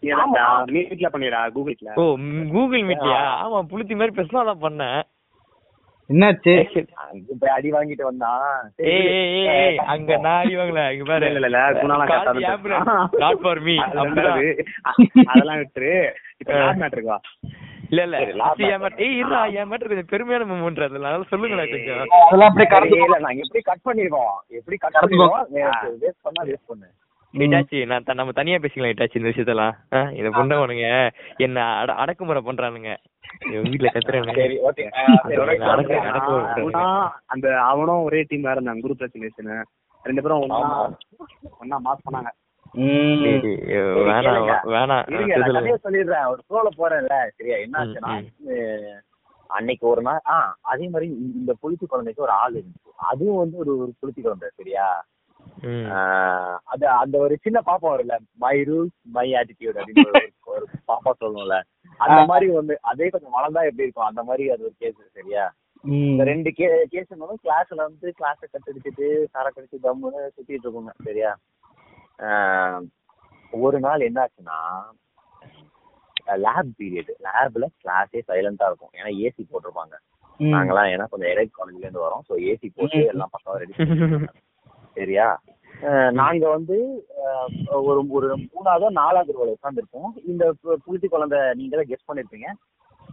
மீட்ல 0.05 1.07
பண்ணிடா 1.13 1.51
கூகுள்ல. 1.55 1.95
ஓ 1.95 2.17
கூகுள் 2.53 2.81
மீட்லயா 2.81 3.25
ஆமா 3.45 3.65
புளுத்தி 3.71 3.97
மாதிரி 3.97 4.23
பேசினா 4.23 4.37
அதான் 4.37 4.65
பண்ணேன். 4.65 5.03
என்னாச்சு? 6.09 6.87
அங்க 6.95 7.33
போய் 7.39 7.51
அடி 7.51 7.71
வாங்கிட்டு 7.71 8.03
வந்தான். 8.03 8.73
ஏய் 8.77 9.79
அங்க 9.79 10.17
நான் 10.17 10.45
அடி 10.45 10.57
வாங்கல 10.57 10.93
இங்க 10.93 11.05
பாரு. 11.05 11.27
இல்ல, 11.31 11.47
இல்ல, 11.47 11.47
இல்ல. 11.47 11.83
நாட் 13.19 13.41
ஃபார் 13.41 13.61
மீ 13.61 13.77
அதெல்லாம் 13.77 14.17
விட்டுரு. 14.17 14.59
அ- 14.87 15.23
அதெல்லாம் 15.27 15.57
விட்டுரு. 15.57 16.11
இப்ப. 16.39 16.53
லாஸ்ட் 16.53 17.01
வா 17.03 17.21
இல்ல 17.89 18.03
இல்ல. 18.03 18.53
ஏய் 18.97 19.23
இருடா 19.23 19.55
என் 19.55 19.71
மேட்டர் 19.71 19.89
கொஞ்சம் 19.89 20.09
பெருமையான 20.11 20.45
மூமெண்ட் 20.45 20.81
கொஞ்சம். 21.71 21.99
அப்படியே 22.01 22.49
சரி, 22.49 22.67
கடந்து 22.67 22.97
இல்ல 22.97 23.19
நாங்க 23.19 23.41
எப்படி 23.43 23.61
கட் 23.63 23.85
பண்ணிருக்கோம்? 23.85 24.37
எப்படி 24.49 24.77
கட் 24.77 24.93
பண்ணிருக்கோம்? 24.95 25.45
வேஸ்ட் 26.01 26.23
பண்ணா 26.23 26.53
வேஸ்ட் 26.53 26.67
பண்ணு. 26.67 26.87
இட்டாச்சி 27.35 27.87
நான் 27.87 28.03
நம்ம 28.15 28.33
தனியா 28.33 28.57
பேசிக்கலாம் 28.57 28.93
இட்டாச்சி 28.93 29.17
இந்த 29.17 29.29
விஷயத்தெல்லாம். 29.29 29.73
இத 30.13 30.29
பொண்ணவனுங்க 30.29 31.11
என்ன 31.37 31.77
அட 31.77 31.95
அடக்குமுறை 31.95 32.43
பண்றானுங்க. 32.47 32.97
வீட்டுல 33.51 33.87
கத்துறானுங்க 33.93 34.49
அந்த 37.27 37.63
அவனும் 37.63 38.03
ஒரே 38.03 38.25
டீம் 38.29 38.45
இருந்தாங்க. 38.45 38.79
குரூப் 38.83 38.93
பிரச்சனை 38.93 39.29
ரெண்டு 40.03 40.23
பேரும். 40.23 40.41
ஒண்ணா 41.59 41.81
மாஸ் 41.85 42.13
பண்ணாங்க. 42.13 42.27
வேணாம். 43.79 44.59
வேணாம். 44.65 45.09
சொல்லிடுறேன். 45.85 46.27
ஒரு 46.27 46.41
போறேன்ல. 46.79 47.29
சரியா? 47.37 47.57
என்ன 47.57 47.85
ஆச்சுன்னா 47.85 48.29
ம், 48.37 48.49
அஹ், 48.49 49.01
அன்னைக்கு 49.47 49.87
ஒரு 49.87 50.03
நாள் 50.03 50.21
ஆ 50.29 50.57
அதே 50.61 50.89
மாதிரி 50.89 51.11
இந்த- 51.13 51.55
புளிச்சி 51.63 51.87
குழந்தைக்கு 51.89 52.23
ஒரு 52.23 52.33
ஆள் 52.33 52.53
இருந்துச்சு. 52.53 52.91
அதுவும் 52.97 53.37
வந்து 53.37 53.57
ஒரு 53.57 53.79
ஒரு 53.79 53.95
புளிச்சி 53.95 54.21
குழந்தை 54.23 54.49
சரியா. 54.55 55.05
ஆஹ் 55.07 55.14
அது 56.65 56.89
அந்த 56.89 57.19
ஒரு 57.19 57.39
சின்ன 57.41 57.61
பாப்பா 57.67 57.85
வரும்ல 57.85 58.17
மை 58.33 58.61
ரூல்ஸ் 58.61 58.97
மை 59.03 59.33
ஆட்டிடியூட் 59.33 59.83
அப்படின்னு 59.83 60.29
ஒரு- 60.47 60.63
பாப்பா 60.89 61.11
சொல்லுவோம்ல. 61.21 61.63
அந்த 61.97 62.25
மாதிரி 62.25 62.53
வந்து 62.53 62.79
அதே 62.81 63.09
கொஞ்சம் 63.09 63.33
வளர்ந்தா 63.33 63.63
எப்படி 63.63 63.83
இருக்கும்? 63.83 64.05
அந்த 64.05 64.23
மாதிரி 64.23 64.51
அது 64.51 64.63
ஒரு 64.63 64.73
கேஸ் 64.79 65.11
சரியா. 65.13 65.55
இந்த 65.85 66.25
ரெண்டு 66.25 66.53
கே 66.53 66.87
கேஸ் 66.89 67.11
இருந்தாலும் 67.11 67.39
கிளாஸ்ல 67.45 67.75
வந்து 67.75 68.15
கிளாஸை 68.19 68.45
கட்டடிச்சிட்டு 68.53 69.25
சரக்கு 69.25 69.61
அடிச்சு 69.61 69.87
தம்முன்னு 69.87 70.29
சுத்திட்டு 70.37 70.65
இருக்குங்க 70.65 70.91
சரியா? 71.05 71.39
ஒரு 73.51 73.81
நாள் 73.81 74.01
என்னாச்சுன்னா 74.01 74.83
லேப் 76.25 76.75
பீரியட் 76.79 77.11
லேப்ல 77.23 77.65
கிளாஸே 77.85 78.23
சைலண்டா 78.29 78.67
இருக்கும். 78.67 78.91
ஏன்னா 78.93 79.29
ஏசி 79.29 79.43
போட்டிருப்பாங்க. 79.51 79.95
ம். 80.37 80.45
நாங்கெல்லாம் 80.45 80.91
ஏன்னா 80.95 81.05
கொஞ்சம் 81.09 81.29
எலைட் 81.29 81.51
காலேஜ்ல 81.59 81.79
இருந்து 81.79 82.09
வரோம். 82.09 82.21
ஸோ 82.29 82.33
ஏசி 82.33 82.69
போட்டு. 82.75 83.07
எல்லாம் 83.07 83.29
பக்கம் 83.31 83.57
ரெடி 83.57 83.73
சரியா 84.95 85.29
நாங்க 86.11 86.49
வந்து 86.49 86.77
ஒரு 87.71 88.07
ஒரு 88.09 88.37
மூணாவதோ 88.37 88.89
நாலாவது 88.91 89.33
ரோல 89.39 89.53
உட்காந்துருப்போம் 89.57 90.11
இந்த 90.27 90.55
பு- 90.65 91.07
குழந்தை 91.09 91.39
நீங்க 91.55 91.77
தான் 91.77 91.89
கெஸ்ட் 91.91 92.09
பண்ணிருப்பீங்க. 92.09 92.49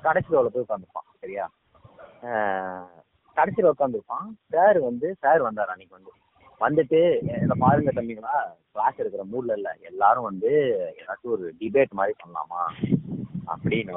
கடைசி 0.02 0.36
ரோல 0.36 0.46
போய் 0.46 0.66
உட்காந்துருப்பான் 0.70 1.10
சரியா? 1.20 1.46
கடைசியில் 3.36 3.72
உட்காந்துருப்பான் 3.72 4.26
சார் 4.50 4.80
வந்து 4.80 5.16
சார் 5.20 5.42
வந்தார் 5.42 5.70
அன்னைக்கு 5.70 5.98
வந்து. 5.98 6.12
வந்துட்டு 6.60 7.00
என்ன 7.40 7.54
பாருங்க 7.60 7.92
தம்பிங்களா 7.92 8.36
கிளாஸ் 8.72 9.02
எடுக்கிற 9.02 9.24
மூட்ல 9.34 9.52
இல்ல. 9.52 9.78
எல்லாரும் 9.82 10.24
வந்து 10.24 10.52
ஏதாச்சும் 10.98 11.34
ஒரு 11.36 11.54
டிபேட் 11.60 11.98
மாதிரி 12.00 12.16
பண்ணலாமா? 12.22 12.62
அப்படின்னு 13.54 13.94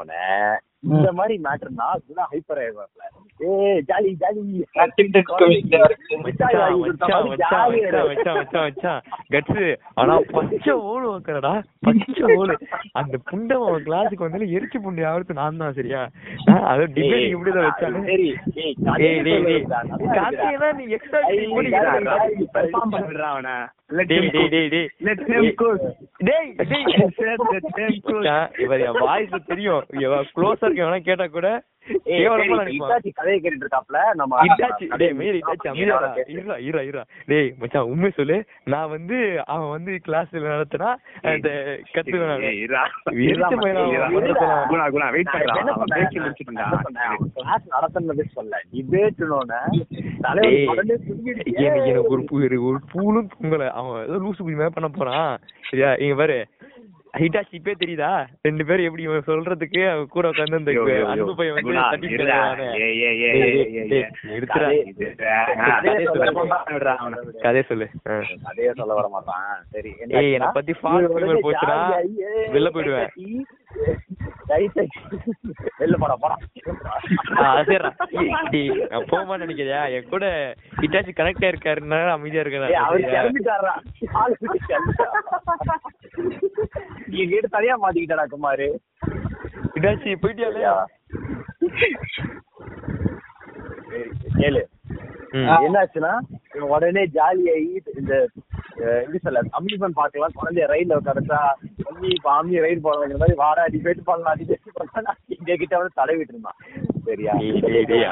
இந்த 0.88 1.11
மாதிரி 1.12 1.35
மேட்டர்னா 1.44 1.87
இதுதான் 2.01 2.33
ஹைப்பர் 2.33 2.61
ஆயிடுவாப்ல 2.61 3.03
ஏ 3.40 3.53
ஜாலி 3.81 4.11
ஜாலி. 4.14 4.42
guts. 9.31 9.55
ஆனா 9.94 10.14
பச்சை 10.33 10.75
ஓடு 10.85 11.07
வைக்கிறடா 11.09 11.53
பச்சை 11.81 12.23
ஓடு. 12.35 12.55
அந்த 12.92 13.14
புண்டை 13.31 13.57
அவன் 13.61 13.87
கிளாஸுக்கு 13.87 14.27
வந்து 14.27 14.51
எரிச்சு 14.57 14.79
புண்டை 14.79 15.05
ஆகுறது 15.11 15.38
நான் 15.40 15.57
தான் 15.57 15.77
சரியா? 15.79 16.03
அது 16.64 16.85
டிபேட் 16.97 17.33
இப்படிதான் 17.35 17.68
வச்சானு? 17.68 18.03
சரி. 18.11 18.29
டேய் 18.94 19.23
டேய். 19.23 19.42
டேய் 19.42 19.64
கார்த்திகேயனா 20.16 20.70
நீ 20.73 20.87
எக்ஸ்ட்ரா 20.97 21.23
பெர்ஃபார்ம் 22.57 22.94
பண்ணிடுறா 22.94 23.31
அவனை? 23.35 23.57
தெரியும். 29.49 29.83
இவன் 30.01 30.27
க்ளோஸா 30.37 30.68
இருக்க 30.75 30.89
வேணா 30.89 31.03
கேட்டா 31.03 31.27
கூட. 31.27 31.63
கதையை 33.15 33.41
கேட்டுட்டு 33.41 33.65
இருக்காப்ல 33.65 34.15
நம்ம 34.15 34.45
இட்டாச்சி 34.45 34.97
டேய் 34.97 35.13
மீறி 35.13 35.43
மச்சான் 37.59 37.83
உண்மை 37.83 38.11
சொல்லு. 38.11 38.45
நான் 38.65 38.89
வந்து 38.89 39.43
அவன் 39.47 39.71
வந்து 39.71 40.01
கிளாஸ்ல 40.07 40.45
நடத்தினா 40.45 40.95
அந்த 41.23 41.79
கத்து 41.95 42.11
class 47.35 47.61
நடத்துனதே 47.75 48.25
சொல்ல. 48.33 48.61
திரும்பிடுச்சு. 48.71 49.25
எனக்கு 51.55 52.09
ஒரு 52.09 52.63
ஒரு 52.63 52.81
பூலும் 52.93 53.29
தூங்கல 53.35 53.69
அவன் 53.69 54.03
ஏதோ 54.03 54.13
லூசு 54.13 54.39
குடி 54.39 54.55
மாதிரி 54.55 54.75
பண்ண 54.75 54.89
போறான். 54.89 55.39
சரியா? 55.71 55.95
இங்க 55.95 56.15
பாரு. 56.15 56.47
ஹிட்டாச்சி 57.14 57.55
இப்பே 57.59 57.72
தெரியுதா 57.81 58.11
ரெண்டு 58.42 58.62
பேரும் 58.66 58.87
எப்படி 58.87 59.05
சொல்றதுக்கு 59.27 59.81
அவன் 59.90 60.09
கூட 60.09 60.31
உட்காந்து 60.31 60.59
அந்த. 60.59 60.72
அன்பு 61.12 61.35
பையன் 61.35 61.57
வந்து 61.57 61.74
தட்டி 61.92 62.09
கதையை 67.42 67.64
சொல்லு. 67.68 67.87
கதையை 68.44 68.72
சொல்லு 68.77 68.94
வர 68.94 69.09
மாட்டான் 69.09 69.44
சரி 69.70 69.92
என்னை 70.00 70.48
பத்தி 70.53 70.72
rumor 70.85 71.37
போச்சுன்னா, 71.44 71.79
வெளில 72.55 72.70
போயிடுவேன். 72.70 73.11
வெளில 75.81 75.97
போடா 76.03 76.15
போடா. 76.23 76.37
சரிடா. 77.69 77.91
போமான்னு 79.11 79.45
நினைக்கிறியா? 79.45 79.81
என் 79.97 80.11
கூட 80.13 80.25
ஹிட்டாச்சி 80.81 81.13
கனெக்ட் 81.19 81.47
ஆயிருக்காருன்னா 81.47 81.99
அமைதியா 82.17 82.43
ஏய், 82.67 82.79
அவர் 82.85 83.07
கிளம்பிட்டாரா? 83.15 83.73
ஆளு 84.21 84.35
விட்டு 84.43 84.59
கிளம்பிட்டாரா. 84.69 85.79
நீ 87.13 87.21
வீடு 87.33 87.49
தனியா 87.57 87.77
மாட்டிக்கிட்டடா 87.85 88.27
குமாரு. 88.35 88.69
ஹிட்டாச்சி 89.75 90.17
போயிட்டியா 90.25 90.51
இல்லையா 90.53 90.75
கேளு. 94.39 94.63
என்னாச்சுன்னா 95.67 96.13
உடனே 96.75 97.03
ஜாலியாகி 97.17 97.71
இந்த 98.01 98.15
எப்படி 98.77 99.19
சொல்ல 99.19 99.41
அம்யூஸ்மெண்ட் 99.59 99.99
பார்க்கலாம். 100.01 100.35
குழந்தைய 100.39 100.65
ரயில்ல 100.73 100.97
உட்காந்துட்டா 101.01 101.41
அம்மி 101.91 102.09
இப்ப 102.15 102.31
அம்மி 102.37 102.61
ரயில் 102.65 102.85
போடுற 102.85 103.19
மாதிரி 103.19 103.37
வாடா 103.37 103.65
டிபேட் 103.75 104.01
பண்ணலாம் 104.05 104.39
டிபேட் 104.41 104.73
பண்ணலாம் 104.73 105.19
எங்க 105.37 105.57
கிட்ட 105.57 105.75
வந்து 105.79 105.99
தடவிட்டு 106.01 106.33
இருந்தான் 106.35 106.59
சரியா? 107.07 107.33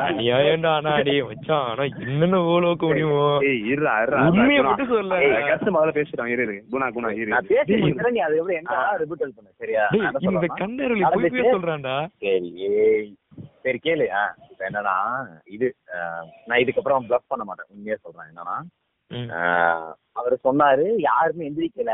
அநியாயம்டா 0.07 0.70
ஆனா 0.79 0.90
டேய் 1.01 1.22
மச்சான். 1.22 1.64
ஆனா 1.68 1.85
என்னென்ன 2.07 2.40
ஓலோக்க 2.55 2.83
முடியுமோ. 2.88 3.22
இருடா, 3.70 3.94
இருடா, 4.03 4.27
உண்மையை. 4.29 4.62
மட்டும் 4.62 4.87
சொல்லு. 4.87 5.18
முதல்ல 5.77 6.29
இரு, 6.33 6.42
இரு. 6.42 6.57
குணா, 6.72 6.88
குணா, 6.96 7.11
இரு. 7.20 7.31
நான் 7.33 8.12
நீ 8.16 8.20
அதை 8.27 8.37
எப்படி 8.38 8.55
என்ன 8.55 8.77
ரிபூட்டல் 9.03 9.35
பண்ண 9.38 9.51
சரியா? 9.62 9.85
இந்த 10.20 10.46
கண்டறில 10.62 11.09
போய் 11.14 11.53
சொல்றான்டா. 11.57 11.96
சரி 12.18 12.53
சரி 13.64 13.81
கேளு. 13.85 14.07
என்னன்னா 14.68 14.96
இது 15.44 15.66
நான் 16.46 16.59
இதுக்கப்புறம் 16.59 17.07
ப்ளஃப் 17.09 17.31
பண்ண 17.33 17.44
மாட்டேன். 17.44 17.68
உண்மையா 17.68 17.96
சொல்றேன். 18.03 18.29
என்னன்னா. 18.31 18.57
அவர் 20.18 20.35
சொன்னாரு 20.46 20.87
யாருமே 21.09 21.46
எந்திரிக்கல. 21.48 21.92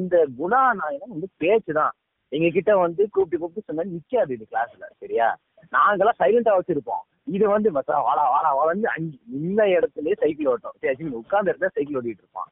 இந்த 0.00 0.16
குணா 0.38 0.62
நாயனம் 0.80 1.14
வந்து 1.14 1.28
பேச்சு 1.42 1.72
தான் 1.80 1.94
எங்க 2.32 2.48
கிட்ட 2.56 2.72
வந்து 2.84 3.02
கூப்பிட்டு 3.14 3.40
கூப்பிட்டு 3.42 3.68
சொன்னா 3.68 3.84
நிக்காது 3.92 4.32
இது 4.36 4.44
கிளாஸ்ல 4.50 4.84
சரியா? 5.02 5.28
நாங்கெல்லாம் 5.74 6.20
சைலண்டா 6.22 6.56
வச்சிருப்போம். 6.56 7.04
இது 7.36 7.44
வந்து 7.52 7.68
மச்சான் 7.76 8.04
வாடா 8.08 8.24
வாடா 8.34 8.50
வாடா 8.58 8.72
அஞ்சு 8.96 9.16
நின்ன 9.32 9.66
இடத்துலயே 9.76 10.16
சைக்கிள் 10.22 10.50
ஓட்டும். 10.52 10.76
சரி 10.82 11.08
உட்கார்ந்த 11.20 11.52
இடத்துல 11.52 11.70
சைக்கிள் 11.76 11.98
ஓட்டிட்டு 12.00 12.24
இருப்பான். 12.24 12.50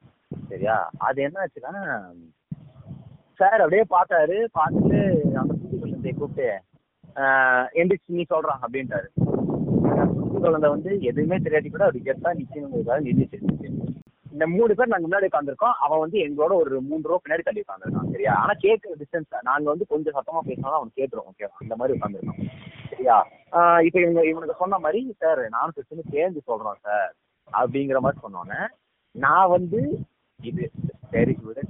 சரியா? 0.51 0.77
அது 1.09 1.19
என்ன 1.27 1.43
ஆச்சுன்னா 1.45 1.85
சார் 3.41 3.63
அப்படியே 3.63 3.85
பார்த்தாரு. 3.95 4.37
பார்த்துட்டு 4.59 5.01
அந்த 5.41 5.53
புது 5.63 5.81
குழந்தைய 5.83 6.15
கூப்பிட்டு 6.21 6.49
எந்திரிச்சு 7.81 8.17
நீ 8.19 8.25
சொல்றான் 8.33 8.63
அப்படின்ட்டாரு. 8.65 9.09
புது 10.21 10.39
குழந்தை 10.45 10.69
வந்து 10.75 10.91
எதுவுமே 11.11 11.37
தெரியாட்டி 11.45 11.71
கூட 11.71 11.85
அவர் 11.89 12.07
கெட்டா 12.09 12.33
நிக்கணுங்கிறதுக்காக 12.41 13.01
நின்றுச்சு 13.09 13.39
இந்த 14.33 14.45
மூணு 14.53 14.73
பேர் 14.75 14.91
நாங்க 14.91 15.07
முன்னாடி 15.07 15.29
உட்காந்துருக்கோம் 15.29 15.77
அவன் 15.85 16.03
வந்து 16.03 16.19
எங்களோட 16.25 16.53
ஒரு 16.63 16.77
மூணு 16.87 17.03
ரூபா 17.05 17.21
பின்னாடி 17.23 17.45
தள்ளி 17.45 17.63
உட்காந்துருக்கான் 17.65 18.11
சரியா? 18.15 18.33
ஆனா 18.43 18.55
கேட்கிற 18.63 18.95
டிஸ்டன்ஸ் 19.01 19.37
நாங்க 19.49 19.67
வந்து 19.73 19.87
கொஞ்சம் 19.93 20.17
சத்தமா 20.17 20.41
பேசினாலும் 20.47 20.79
அவன் 20.79 20.97
கேட்டுரும் 20.97 21.29
ஓகேவா 21.31 21.59
இந்த 21.65 21.77
மாதிரி 21.79 21.97
உட்காந்துருக்கான் 21.97 22.41
சரியா? 22.91 23.17
இப்ப 23.87 23.97
இவங்க 24.03 24.23
இவனுக்கு 24.31 24.61
சொன்ன 24.63 24.79
மாதிரி 24.85 25.01
சார் 25.23 25.43
நானும் 25.55 25.75
கிறிஸ்டின் 25.77 26.13
சேர்ந்து 26.15 26.43
சொல்றோம் 26.49 26.81
சார் 26.87 27.11
அப்படிங்கிற 27.49 27.99
மாதிரி 28.05 28.21
சொன்னோன்னே 28.25 28.61
நான் 29.15 29.53
வந்து 29.53 29.81
இது 30.41 30.65
சரி 31.13 31.35
விடு 31.43 31.63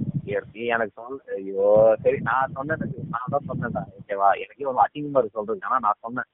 நீ 0.53 0.63
எனக்கு 0.75 0.93
சொல் 0.97 1.19
ஐயோ 1.35 1.67
சரி 2.03 2.17
நான் 2.25 2.55
சொன்னேன் 2.57 2.81
நான் 3.13 3.31
தான் 3.33 3.47
சொன்னேன்டா 3.49 3.83
ஓகேவா 3.97 4.29
எனக்கு 4.41 4.71
ஒரு 4.71 4.83
அசிங்கமா 4.85 5.21
இருக்கு 5.21 5.39
சொல்றது 5.39 5.67
ஆனா 5.67 5.79
நான் 5.85 6.03
சொன்னேன் 6.05 6.29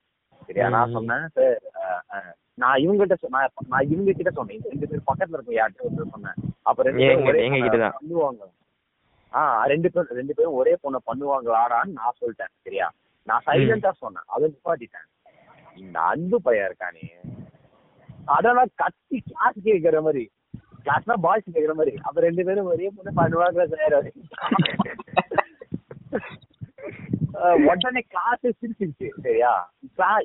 சரியா? 0.48 0.68
நான். 0.72 0.96
சொன்னேன் 0.96 1.26
சார் 1.36 1.60
நான் 2.64 2.82
இவங்ககிட்ட 2.84 3.16
நான் 3.36 3.54
நான் 3.72 3.90
இவங்க 3.94 4.12
கிட்ட 4.18 4.32
சொன்னேன். 4.40 4.66
ரெண்டு 4.72 4.88
பேர் 4.90 5.08
பக்கத்துல 5.12 5.38
இருக்க 5.38 5.54
யார்கிட்ட 5.60 5.88
ஒருத்தர் 5.88 6.14
சொன்னேன். 6.16 6.38
அப்ப 6.70 6.84
ரெண்டு 6.88 7.08
பேரும். 7.30 7.96
பண்ணுவாங்க. 8.02 8.44
ஆ 9.40 9.42
ரெண்டு 9.72 9.90
பேரும் 9.94 10.18
ரெண்டு 10.20 10.34
பேரும் 10.38 10.58
ஒரே 10.62 10.74
பொண்ணை 10.84 11.00
பண்ணுவாங்களாடான்னு 11.10 11.98
நான் 12.00 12.18
சொல்லிட்டேன் 12.20 12.54
சரியா? 12.66 12.88
நான் 13.28 13.44
சைலண்டா 13.46 13.92
சொன்னேன். 14.04 14.28
அதை 14.36 14.48
நிப்பாட்டிட்டேன். 14.54 15.08
இந்த 15.82 15.98
அன்பு 16.12 16.38
பையன் 16.48 16.68
இருக்கானே. 16.70 17.06
அதெல்லாம் 18.36 18.70
கத்தி 18.82 19.18
கிளாஸ் 19.30 19.58
கேட்கிற 19.64 20.02
மாதிரி. 20.08 20.24
கிளாஸ்னா 20.86 21.16
பாய்ஸ் 21.26 21.54
கேட்கிற 21.54 21.74
மாதிரி. 21.80 21.94
அப்ப 22.08 22.22
ரெண்டு 22.28 22.44
பேரும் 22.50 22.72
ஒரே 22.74 22.90
பொண்ணு 22.96 23.14
பண்ணுவாங்க 23.22 23.66
சார்? 23.74 24.12
உடனே 27.68 28.02
கிளாஸ் 28.12 28.44
சிரிச்சிருச்சு. 28.60 29.08
சரியா? 29.26 29.54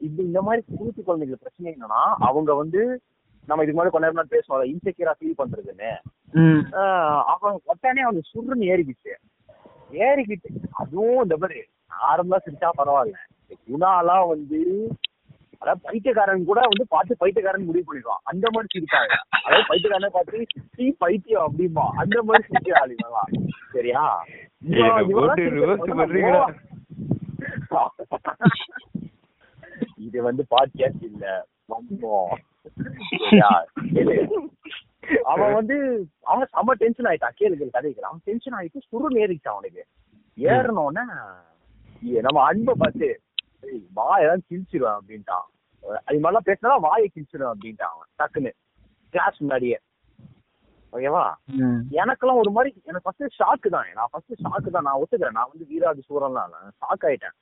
இது 0.07 0.21
இந்த 0.29 0.41
மாதிரி 0.47 0.63
கூத்து 0.79 1.01
குழந்தைங்க 1.07 1.39
பிரச்சனை 1.43 1.73
என்னன்னா 1.75 2.03
அவங்க 2.29 2.51
வந்து 2.63 2.83
நம்ம 3.49 3.63
இதுக்கு 3.65 3.79
முன்னாடி 3.79 3.93
கொஞ்ச 3.95 4.07
நேரம் 4.07 4.33
பேசுவோம் 4.35 4.71
இன்செக்யூரா 4.73 5.15
ஃபீல் 5.19 5.41
பண்றதுன்னு. 5.41 5.91
அவன் 7.35 7.59
உடனே 7.73 8.03
அவனுக்கு 8.07 8.33
சுருன்னு 8.33 8.71
ஏறிக்கிச்சு 8.73 9.13
ஏறிக்கிட்டு 10.07 10.51
அதுவும் 10.81 11.23
இந்த 11.27 11.37
மாதிரி 11.43 11.61
நார்மலா 12.01 12.41
சிரிச்சா 12.47 12.71
பரவாயில்ல. 12.81 13.19
குணாலாம் 13.69 14.27
வந்து 14.33 14.61
அதாவது 15.63 15.81
பைத்தியக்காரன் 15.87 16.49
கூட 16.49 16.61
வந்து 16.73 16.85
பார்த்து 16.95 17.21
பைத்தியக்காரன் 17.23 17.69
முடிவு 17.69 17.87
பண்ணிடுவான். 17.87 18.23
அந்த 18.31 18.47
மாதிரி 18.55 18.69
சிரிப்பாங்க. 18.75 19.15
அதாவது 19.45 19.69
பைத்தியக்காரனை 19.71 20.11
பார்த்து 20.17 20.45
டீ 20.77 20.87
பைத்தியம் 21.03 21.47
அப்படிமா 21.47 21.87
அந்த 22.03 22.17
மாதிரி 22.29 22.45
சிரிக்கிற 22.51 22.77
சரியா? 23.75 24.05
இது 29.97 30.23
வந்து 30.23 30.47
பாட்காஸ்ட் 30.51 31.01
இல்ல. 31.01 31.47
வந்தோம். 31.69 32.37
அவன் 35.23 35.55
வந்து 35.55 36.07
அவன் 36.23 36.49
செம்ம 36.53 36.71
டென்ஷன் 36.71 37.07
ஆயிட்டான். 37.07 37.31
கேளு 37.41 37.51
கேளு 37.53 37.71
கதை 37.71 37.93
கேளு. 37.93 38.01
அவன் 38.01 38.21
டென்ஷன் 38.25 38.59
ஆயிட்டு 38.59 38.81
சுருன்னு 38.93 39.11
ஏறிச்சான் 39.11 39.43
அவனுக்கு. 39.43 39.87
ஏறினோடனே 40.37 41.35
நம்ம 42.01 42.45
அன்பை 42.45 42.75
பார்த்து 42.79 43.21
"ஏய், 43.61 43.87
வா 43.95 44.19
ஏதாவது 44.19 44.43
கிழிச்சிருவேன் 44.51 44.75
அப்படின்ட்டான். 44.75 45.47
அது 46.05 46.19
மாதிரிலாம் 46.19 46.45
பேசினா 46.45 46.81
வாயை 46.81 47.11
கிழிச்சிருவேன் 47.15 47.23
அப்படின்ட்டான் 47.33 47.77
அவன். 47.77 48.07
டக்குன்னு. 48.19 48.51
கிளாஸ் 49.11 49.35
முன்னாடியே. 49.39 49.79
ஓகேவா. 50.93 51.35
எனக்கெல்லாம் 51.91 52.35
ஒரு 52.35 52.51
மாதிரி 52.51 52.83
எனக்கு 52.85 53.03
ஃபர்ஸ்ட் 53.03 53.43
ஷாக்கு 53.43 53.69
தான். 53.69 53.87
நான் 53.95 54.09
ஃபர்ஸ்ட் 54.11 54.45
ஷாக்கு 54.45 54.71
தான். 54.71 54.83
நான் 54.83 54.95
ஒத்துக்கிறேன். 54.95 55.31
நான் 55.31 55.49
வந்து 55.53 55.67
வீராதி 55.67 56.03
சூரன்லாம் 56.09 56.51
ஷாக் 56.81 57.01
ஆயிட்டேன். 57.01 57.33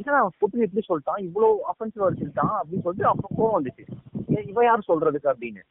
இதான் 0.00 0.28
புட்டு 0.40 0.64
எப்படி 0.64 0.82
சொல்லிட்டான் 0.88 1.22
இவ்வளவு 1.22 1.60
அஃபென்சிவ் 1.70 2.06
அடிச்சிருக்கான் 2.06 2.54
அப்படின்னு 2.58 2.82
சொல்லிட்டு 2.82 3.10
அப்புறம் 3.10 3.34
கோவம் 3.38 3.56
வந்துச்சு. 3.56 3.84
இவன் 4.50 4.64
யார் 4.64 4.88
சொல்றதுக்கு 4.88 5.32
அப்படின்னு. 5.32 5.62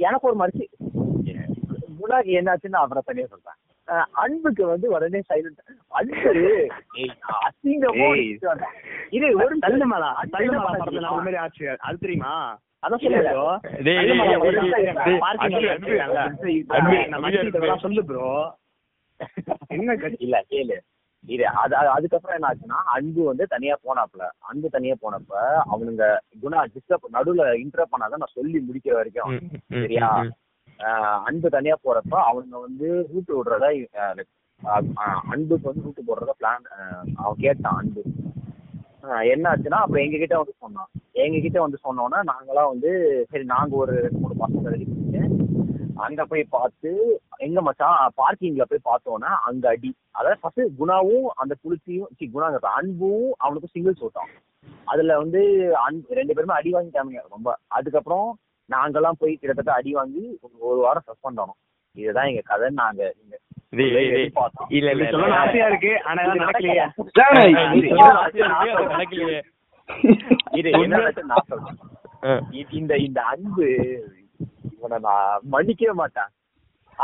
எனக்கு 0.00 0.28
ஒரு 0.28 0.36
மாதிரி 0.36 0.64
குணாக்கு 2.00 2.30
என்னாச்சுன்னு 2.38 2.78
அவரை 2.78 3.02
தனியா 3.06 3.26
சொல்றேன். 3.26 3.58
அன்புக்கு 4.22 4.66
வந்து 4.66 4.86
உடனே 4.90 5.20
சைலண்ட் 5.28 5.60
அன்பு 5.90 6.32
ஏய், 6.96 7.12
அசிங்கமா. 7.38 8.06
இது 9.10 9.26
ஒரு 9.36 9.54
தள்ளு 9.58 9.86
மேலா 9.86 10.10
தள்ளு 10.30 10.58
மாதிரி 11.16 11.36
ஆச்சு. 11.36 11.76
அது 11.80 11.98
தெரியுமா? 11.98 12.32
அதான் 12.82 13.02
சொல்லு. 13.02 13.22
ப்ரோ 18.02 18.26
என்ன 19.74 19.94
கட்சி? 19.96 20.16
இல்ல 20.18 20.36
கேளு. 20.50 20.76
இது 21.24 21.44
அது 21.62 21.74
அது- 21.76 21.90
அதுக்கப்புறம் 21.90 22.36
என்ன 22.36 22.48
ஆச்சுன்னா 22.48 22.78
அன்பு 22.92 23.22
வந்து 23.24 23.44
தனியா 23.46 23.74
போனாப்ல 23.84 24.24
அன்பு 24.48 24.68
தனியா 24.70 24.94
போனப்ப 25.02 25.32
அவனுங்க 25.72 26.04
குணா 26.42 26.60
டிஸ்டர்ப் 26.74 27.08
நடுவுல 27.12 27.46
இன்டர் 27.58 27.92
பண்ணாதான் 27.92 28.22
நான் 28.22 28.34
சொல்லி 28.34 28.58
முடிக்கிற 28.60 28.92
வரைக்கும். 28.92 29.34
சரியா? 29.76 30.08
அன்பு 31.24 31.48
தனியா 31.50 31.76
போறப்ப 31.84 32.14
அவனுங்க 32.28 32.58
வந்து 32.60 32.88
ரூட் 33.12 33.32
விடுறதா 33.38 33.70
அன்புக்கு 35.30 35.68
வந்து 35.68 35.84
ரூட் 35.86 36.08
போடுறதா 36.08 36.34
பிளான் 36.40 36.64
அவன் 37.16 37.40
கேட்டான் 37.40 37.78
அன்பு. 37.80 38.02
என்ன 39.32 39.44
ஆச்சுன்னா 39.50 39.80
அப்புறம் 39.82 40.04
எங்க 40.04 40.16
கிட்ட 40.16 40.36
வந்து 40.38 40.54
சொன்னான். 40.58 40.90
எங்க 41.24 41.38
கிட்ட 41.38 41.58
வந்து 41.60 41.78
சொன்னோன்னா 41.84 42.18
நாங்களாம் 42.30 42.72
வந்து 42.72 42.90
சரி 43.30 43.44
நாங்க 43.46 43.76
ஒரு 43.76 43.92
ரெண்டு 44.04 44.18
மூணு 44.18 44.34
பசங்க 44.40 44.72
ரெடி 44.74 44.86
பண்ணிட்டு 44.86 45.22
அங்க 45.98 46.24
போய் 46.26 46.52
பார்த்து 46.56 46.90
எங்க 47.38 47.62
மச்சான் 47.62 48.10
பார்க்கிங்ல 48.16 48.62
போய் 48.62 48.96
பார்த்தோன்னா 48.96 49.24
அங்க 49.24 49.68
அடி. 49.68 49.94
அதாவது 50.10 50.40
ஃபர்ஸ்ட் 50.40 50.60
குணாவும் 50.60 51.22
அந்த 51.34 51.54
குளிச்சியும் 51.64 52.06
சி 52.16 52.30
குணாங்க 52.34 52.56
அன்பும் 52.56 53.34
அவனுக்கும் 53.36 53.70
சிங்கிள்ஸ் 53.74 54.00
ஓட்டம். 54.00 54.28
அதுல 54.84 55.18
வந்து 55.18 55.72
அன்பு 55.76 56.14
ரெண்டு 56.14 56.34
பேருமே 56.34 56.54
அடி 56.54 56.72
வாங்கிட்டானுங்க 56.72 57.20
ரொம்ப. 57.30 57.58
அதுக்கப்புறம் 57.66 58.38
நாங்கெல்லாம் 58.72 59.10
போய் 59.18 59.36
கிட்டத்தட்ட 59.36 59.72
அடி 59.72 59.92
வாங்கி 59.92 60.38
ஒரு- 60.42 60.76
வாரம் 60.76 61.02
சஸ்பெண்ட் 61.06 61.40
ஆனோம். 61.40 61.76
இதுதான் 61.92 62.26
எங்க 62.26 62.40
கதை 62.44 62.70
நாங்க. 62.70 63.14
இல்ல 63.70 64.90
இல்ல. 64.90 65.10
ஆசையா 65.36 65.66
இருக்கு 65.66 66.02
ஆனா 66.02 66.22
நடக்கலையே. 66.22 66.88
இது- 67.74 67.96
நடக்கலையே. 68.86 69.42
என்ன 70.50 70.96
இந்த 72.70 72.96
இந்த 72.96 73.22
அன்பு 73.22 73.76
இவனை 74.78 74.98
நான் 74.98 75.40
மன்னிக்கவே 75.52 75.92
மாட்டேன். 75.92 76.24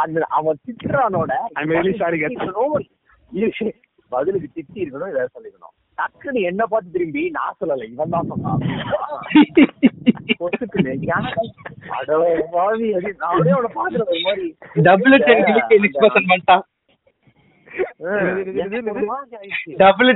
அந்த 0.02 0.26
அவன் 0.38 0.60
திட்டுறானோட 0.66 1.32
பதிலுக்கு 4.12 4.48
திட்டி 4.56 4.78
இருக்கணும் 4.82 5.10
இதை 5.12 5.22
சொல்லிக்கணும். 5.36 5.74
டக்குன்னு 5.98 6.40
என்ன 6.50 6.62
பார்த்து 6.70 6.94
திரும்பி 6.94 7.22
நான் 7.36 7.56
சொல்லல 7.60 7.86
இவன் 7.92 8.14
தான் 8.14 8.28
சொன்னான். 8.30 8.60
Double 14.88 15.16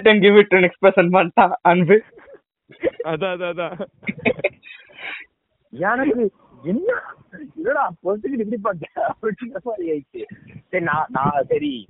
ten 0.06 0.20
give 0.22 0.38
it 0.38 0.54
next 0.64 0.84
person 0.86 1.12
பண்ணிட்டான் 1.14 1.54
அன்பு 1.70 1.96
அதான் 3.10 3.32
அதான் 3.34 3.52
அதான். 3.52 3.76
எனக்கு 5.72 6.22
என்ன? 6.62 6.92
இல்லடா 7.62 7.84
பொறுத்துக்கிட்டு 8.02 8.44
இப்படி 8.46 8.58
பண்ண 8.62 8.86
அப்படிங்கிற 9.08 9.60
மாதிரி 9.62 9.84
ஆயிடுச்சு. 9.92 10.22
சரி 10.68 10.84
நான் 10.84 11.06
நான் 11.08 11.44
சரி 11.48 11.86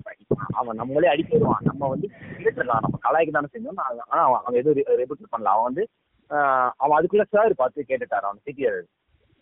அவன் 0.52 0.76
நம்மளே 0.76 1.08
அடிக்க 1.08 1.36
வருவான். 1.36 1.60
நம்ம 1.62 1.88
வந்து 1.88 2.08
கேட்டுடலாம் 2.38 2.84
நம்ம 2.84 2.98
கலாய்க்கு 3.08 3.30
தானே 3.30 3.46
செஞ்சோம் 3.52 3.78
நான் 3.80 4.04
ஆனா 4.06 4.22
அவன் 4.22 4.40
அவன் 4.44 4.60
எதுவும் 4.60 4.98
ரெபுட் 4.98 5.32
பண்ணல. 5.32 5.52
அவன் 5.54 5.62
வந்து 5.62 5.88
அவன் 6.76 6.98
அதுக்குள்ள 6.98 7.24
சார் 7.28 7.54
பார்த்து 7.54 7.84
கேட்டுட்டார். 7.88 8.26
அவன் 8.28 8.44
திட்டியாரு 8.44 8.82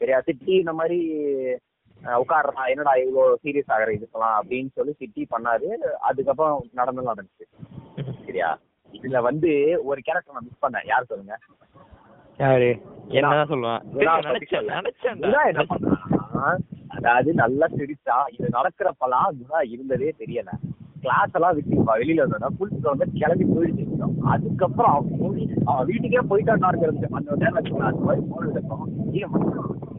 சரியா 0.00 0.18
திட்டி 0.26 0.52
இந்த 0.58 0.72
மாதிரி 0.72 1.00
ஆஹ் 2.04 2.66
என்னடா 2.66 2.92
இவ்வளோ 2.92 3.34
சீரியஸ் 3.44 3.72
ஆகிற 3.74 3.92
இதுக்கெல்லாம்? 3.92 4.36
அப்படின்னு 4.40 4.68
சொல்லி 4.74 4.94
திட்டி 4.98 5.24
பண்ணாரு. 5.30 5.68
அதுக்கப்புறம் 6.08 6.68
நடந்து 6.72 7.12
நடந்துச்சு. 7.12 7.44
சரியா? 8.26 8.58
இதுல 8.92 9.20
வந்து 9.22 9.80
ஒரு 9.84 10.00
கேரக்டர் 10.00 10.34
நான் 10.34 10.48
மிஸ் 10.48 10.64
பண்ணேன். 10.64 10.86
யார் 10.86 11.04
சொல்லுங்க? 11.04 11.38
யாரு? 12.38 12.70
என்னதான் 13.08 13.48
சொல்லுவான். 13.48 13.82
நினைச்சேன் 14.70 15.20
பண்ணான்னா, 15.70 16.46
அதாவது 16.88 17.34
நல்லா 17.34 17.66
சிரிச்சா 17.76 18.16
இது 18.30 18.48
நடக்கிறப்பெல்லாம் 18.52 19.30
குணா 19.36 19.70
இருந்ததே 19.70 20.14
தெரியல. 20.18 20.50
கிளாஸ் 21.00 21.34
எல்லாம் 21.34 21.54
விட்டு 21.54 21.76
வ- 21.78 21.98
வெளியில 21.98 22.22
வந்தோம்னா 22.22 22.50
புடிச்சு 22.58 22.80
வந்து 22.82 23.06
கிளம்பி 23.12 23.44
இருக்கோம் 23.78 24.16
அதுக்கப்புறம் 24.26 24.94
அவன் 25.64 25.86
வீட்டுக்கே 25.86 26.18
போயிட்டான் 26.30 26.68
இருக்கிறது 26.68 27.08
அந்த 27.10 27.36
நேரம் 27.36 27.82
அந்த 27.82 28.00
மாதிரி 28.00 28.24
போன 28.26 28.62
ஏன் 29.12 29.32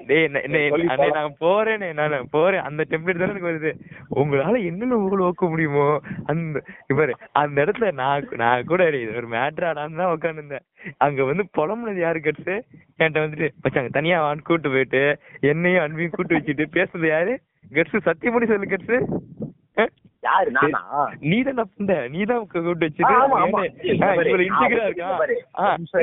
டேய், 0.00 0.26
அண்ணே. 0.38 0.60
நான் 1.16 1.34
போறேனே, 1.40 1.88
நானு 1.98 2.18
போறேன். 2.32 2.64
அந்த 2.68 2.82
டெம்ப்ளேட் 2.90 3.20
தானே 3.20 3.32
எனக்கு 3.32 3.48
வருது. 3.48 3.70
உங்களால 4.16 4.60
என்னென்ன 4.68 4.98
ஊழ 5.04 5.20
வைக்க 5.20 5.46
முடியுமோ 5.48 5.86
அந்த 6.30 6.60
இவரு 6.92 7.12
அந்த 7.40 7.56
இடத்துல 7.64 7.90
நான் 7.98 8.28
நான் 8.42 8.66
கூட 8.66 8.82
ஒரு 9.14 9.28
மேட்ராடான்னு 9.34 10.00
தான் 10.00 10.14
உட்காந்துருந்தேன் 10.14 10.66
அங்க 11.06 11.24
வந்து 11.24 11.44
புலம்புனது 11.56 12.00
யாரு 12.00 12.20
கட்ஸு 12.22 12.56
என்கிட்ட 12.94 13.24
வந்துட்டு 13.24 13.48
மச்சாங்க 13.64 13.92
தனியா 13.96 14.18
வான்னு 14.24 14.48
கூட்டு 14.48 14.70
போயிட்டு 14.70 15.02
என்னையும் 15.50 15.84
அன்பையும் 15.84 16.16
கூட்டு 16.16 16.36
வச்சுட்டு 16.36 16.66
பேசுறது 16.76 17.08
யாரு? 17.08 17.34
கட்ஸு 17.72 18.06
சத்தியமணி 18.06 18.48
சொல்லு 18.48 18.68
கட்ஸு 18.68 18.98
யாரு 20.22 20.50
நானா? 20.54 20.80
நீ 21.24 21.36
தான் 21.48 21.68
நீ 22.12 22.20
தான் 22.26 22.46
கூட்டு 22.54 22.86
வச்சுட்டு 22.86 23.14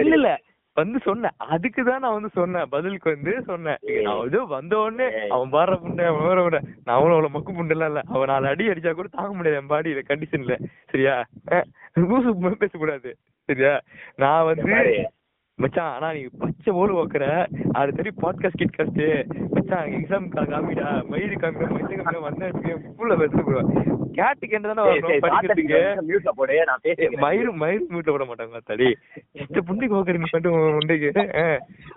இல்ல. 0.08 0.28
வந்து 0.76 1.00
சொன்னேன். 1.04 1.36
அதுக்கு 1.38 1.84
தான் 1.84 2.00
நான் 2.00 2.14
வந்து 2.14 2.30
சொன்னேன். 2.34 2.70
பதிலுக்கு 2.70 3.10
வந்து 3.14 3.44
சொன்னேன். 3.44 3.78
நான் 4.02 4.26
இது 4.26 4.48
வந்த 4.48 4.78
உடனே. 4.78 5.28
அவன் 5.28 5.52
பாடுற 5.52 5.76
புண்டை 5.80 6.06
அவன் 6.06 6.28
வேற 6.28 6.40
புண்டை. 6.46 6.62
நான் 6.86 6.98
அவனும் 6.98 7.18
அவ்வளவு 7.18 7.30
மக்கு 7.30 7.52
புண்டெல்லாம் 7.52 7.86
இல்ல. 7.86 8.02
அவன் 8.08 8.28
நாலு 8.28 8.48
அடி 8.48 8.68
அடிச்சா 8.68 8.92
கூட 8.92 9.08
தாங்க 9.12 9.34
முடியாது. 9.34 9.62
என் 9.62 9.68
பாடி 9.68 9.94
கண்டிஷன்ல 9.94 10.58
சரியா? 10.90 11.26
லூசு 12.00 12.52
பேசக்கூடாது. 12.52 13.18
சரியா? 13.46 13.82
நான் 14.16 14.46
வந்து. 14.46 15.10
மச்சான் 15.60 15.94
ஆனா 15.94 16.08
நீ 16.14 16.22
பச்சை 16.40 16.72
ஓடு 16.74 16.94
வைக்கிற 16.96 17.26
அது 17.74 17.92
தெரியும் 17.92 18.18
பாட்காஸ்ட் 18.24 18.60
கிட் 18.62 18.78
காஸ்ட் 18.78 19.04
மச்சான் 19.52 19.92
எக்ஸாம் 19.98 20.26
காமிடா. 20.50 20.88
மயிறு 21.12 21.36
காமிடா 21.44 21.68
மயிறு 21.76 21.96
காமிடா. 22.00 22.20
வந்தேன் 22.26 22.56
ஃபுல்லா 22.98 23.16
பேசிட்டு 23.22 23.46
போடுவேன் 23.46 23.70
கேட்டு 24.18 24.48
கேட்டு 24.48 24.68
தானே 24.70 24.84
சரி, 24.88 25.00
சரி, 25.00 25.14
வரணும் 25.14 25.24
படிக்கிறதுக்கு? 25.26 25.80
சாப்பிட்டு 25.80 26.10
mute 26.10 26.28
ல 26.28 26.34
போடு, 26.40 26.58
நான் 26.66 26.84
மயிறு 27.64 27.88
மூட்டை 27.90 28.14
விட 28.14 28.26
மாட்டாங்க 28.26 28.60
தடி. 28.66 28.90
இந்த 29.42 29.62
புண்டைக்கு 29.68 29.98
ஓக்கற 30.00 30.18
நீ 30.18 30.28
பண்ணிட்டு 30.34 30.54
உன் 30.58 30.78
புண்டைக்கு. 30.78 31.10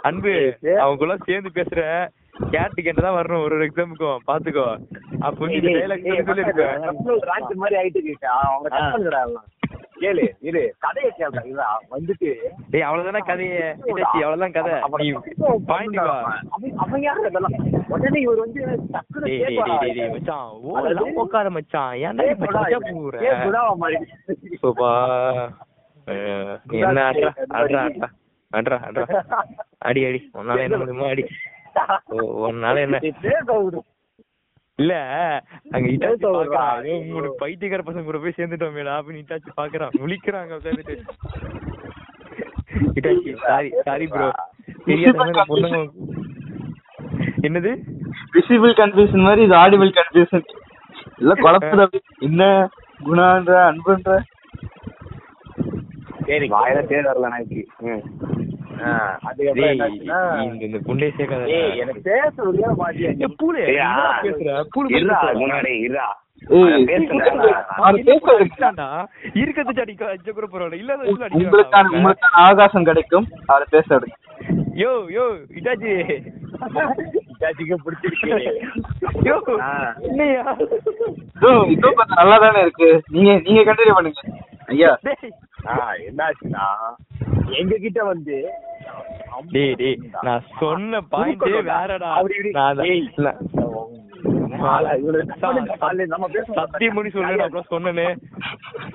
அன்பு 0.09 0.33
அவங்களுக்குள்ள 0.79 1.17
சேர்ந்து 1.29 1.53
பேசுற. 1.59 1.83
கேட்டு 2.51 2.81
கேட்டு 2.83 3.03
தான் 3.03 3.17
வரணும் 3.17 3.45
ஒரு 3.45 3.55
ஒரு 3.57 3.65
எக்ஸாமுக்கும் 3.67 4.19
பாத்துக்கோ. 4.29 4.67
அப்ப 5.21 5.39
வந்து 5.39 5.59
இந்த 5.61 5.71
ஏய், 5.71 5.79
டைலாக் 5.79 6.05
சொல்லி 6.29 6.45
மாதிரி 7.63 7.77
ஆயிட்டு 7.81 8.03
இருக்கு. 8.03 8.29
அவங்க. 8.41 9.41
கேளு 10.01 10.29
இரு. 10.41 10.75
கதையை 10.79 11.13
இருடா. 11.19 11.63
வந்துட்டு 11.91 12.35
டேய் 12.71 12.83
அவ்வளவுதானே 12.83 13.19
கதையே 13.19 13.75
அவ்வளவுதான் 14.03 14.53
கதை. 14.53 14.73
நீ 14.97 15.13
பாயிண்ட் 15.67 15.95
வா. 15.95 16.39
அவன் 16.77 17.01
யாரு 17.01 17.21
இதெல்லாம்? 17.27 17.85
உடனே 17.89 18.21
இவர் 18.21 18.39
வந்து 18.39 18.67
டக்குனு 18.67 19.21
டேய் 19.21 19.39
டேய் 19.39 19.59
கேட்பாரா? 19.59 19.81
டேய் 19.81 19.93
டேய் 19.93 20.09
மச்சான். 20.09 20.49
ஓ 20.49 20.77
அதாவது- 20.77 20.81
அதெல்லாம் 20.81 21.15
உட்கார 21.15 21.51
மச்சான். 21.51 21.97
ஏன்டா 21.97 22.31
இப்ப 22.31 22.65
ஏய், 22.69 22.93
போற? 22.93 23.19
குணாவா 23.45 23.77
மாதிரி. 23.77 24.05
சோபா 24.63 25.49
என்ன 26.67 27.03
அடி 29.79 30.05
அடி. 30.05 30.31
உன்னால 30.35 30.59
என்ன 30.59 30.77
முடியுமோ 30.77 31.09
அடி. 31.09 31.27
உன்னால 32.49 32.77
என்ன. 32.77 32.99
இல்ல 34.79 34.95
அங்க 35.73 35.87
இட்டாச்சி. 35.89 36.25
பாக்குறான் 36.29 36.83
மூணு 37.09 37.29
பைத்தியக்கார 37.41 37.83
பசங்க 37.83 38.05
கூட 38.05 38.19
போய் 38.19 38.37
சேர்ந்துட்டோமேடா 38.37 38.95
அப்படின்னு 38.99 39.23
இட்டாச்சி 39.23 39.51
பாக்குறான் 39.57 39.95
முழிக்கிறாங்க 40.01 40.59
உட்காந்துட்டு 40.59 40.97
இட்டாச்சி 42.97 43.33
சாரி 43.45 43.71
சாரி 43.87 44.07
ப்ரோ 44.09 44.29
தெரியாத 44.87 45.45
பொண்ணுங்க 45.51 45.81
என்னது? 47.47 47.71
விசிபிள் 48.33 48.73
கன்ஃபியூஷன் 48.79 49.27
மாதிரி 49.27 49.43
இது 49.47 49.55
ஆடிபிள் 49.57 49.91
கன்ஃபியூஷன் 49.99 50.47
எல்லாம் 51.21 51.43
குழப்பது. 51.43 51.99
என்ன 52.21 52.43
குணான்ற 53.01 53.53
அன்புன்ற. 53.69 54.11
சரி 56.29 56.47
வாயில 56.55 56.79
பேர் 56.89 57.09
வரல 57.09 57.31
எனக்கு 57.31 57.61
இந்த 60.45 60.65
இந்த 60.65 60.79
புண்டை 60.87 61.09
சேர்க்காத. 61.17 61.45
ஏய், 61.57 61.77
எனக்கு 61.79 62.03
பேச 62.03 62.35
விடியா 62.45 62.71
மாட்டியா 62.81 63.31
பூலு. 63.41 63.63
பேசுற? 64.23 64.51
பூலு. 64.75 64.89
முன்னாடி 65.43 65.73
இருடா. 65.85 66.09
அவகாசம் 72.43 72.85
கிடைக்கும். 72.85 73.27
அவரை 73.47 73.67
பேச 73.71 73.99
யோ 74.83 74.91
யோ 75.15 75.25
இட்டாச்சி 75.59 75.93
இட்டாச்சிக்கு 77.31 77.77
பிடிச்சிருக்கு 77.85 78.29
யோ. 79.29 79.37
என்னையா? 80.09 80.45
இதோ 81.75 81.89
நல்லா 82.15 82.37
தானே 82.39 82.61
இருக்கு. 82.61 82.89
நீங்க 83.09 83.33
நீங்க 83.47 83.63
கண்டினியூ 83.63 83.97
பண்ணுங்க. 83.99 84.23
ஐயா. 84.67 84.93
என்னாச்சுன்னா 86.09 86.65
எங்க 87.59 87.75
கிட்ட 87.79 88.01
வந்து 88.05 88.37
டேய் 89.51 89.75
டேய் 89.75 89.99
நான் 90.23 90.47
சொன்ன 90.61 91.01
பாயிண்டே 91.13 91.51
வேறடா. 91.69 92.11
சத்தியம் 96.57 96.97
பண்ணி 96.97 97.11
சொல்லு 97.11 97.33
நான் 97.33 97.45
அப்புறம் 97.47 97.71
சொன்னனே. 97.71 98.07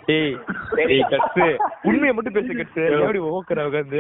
டேய் 0.08 0.34
டேய் 0.80 1.04
கட்ஸ் 1.12 1.44
உண்மையை 1.84 2.14
மட்டும் 2.14 2.36
பேசு 2.38 2.54
கட்ஸ் 2.54 2.80
எப்படி 2.98 3.22
ஓக்கற 3.30 3.66
உட்கார்ந்து 3.68 4.00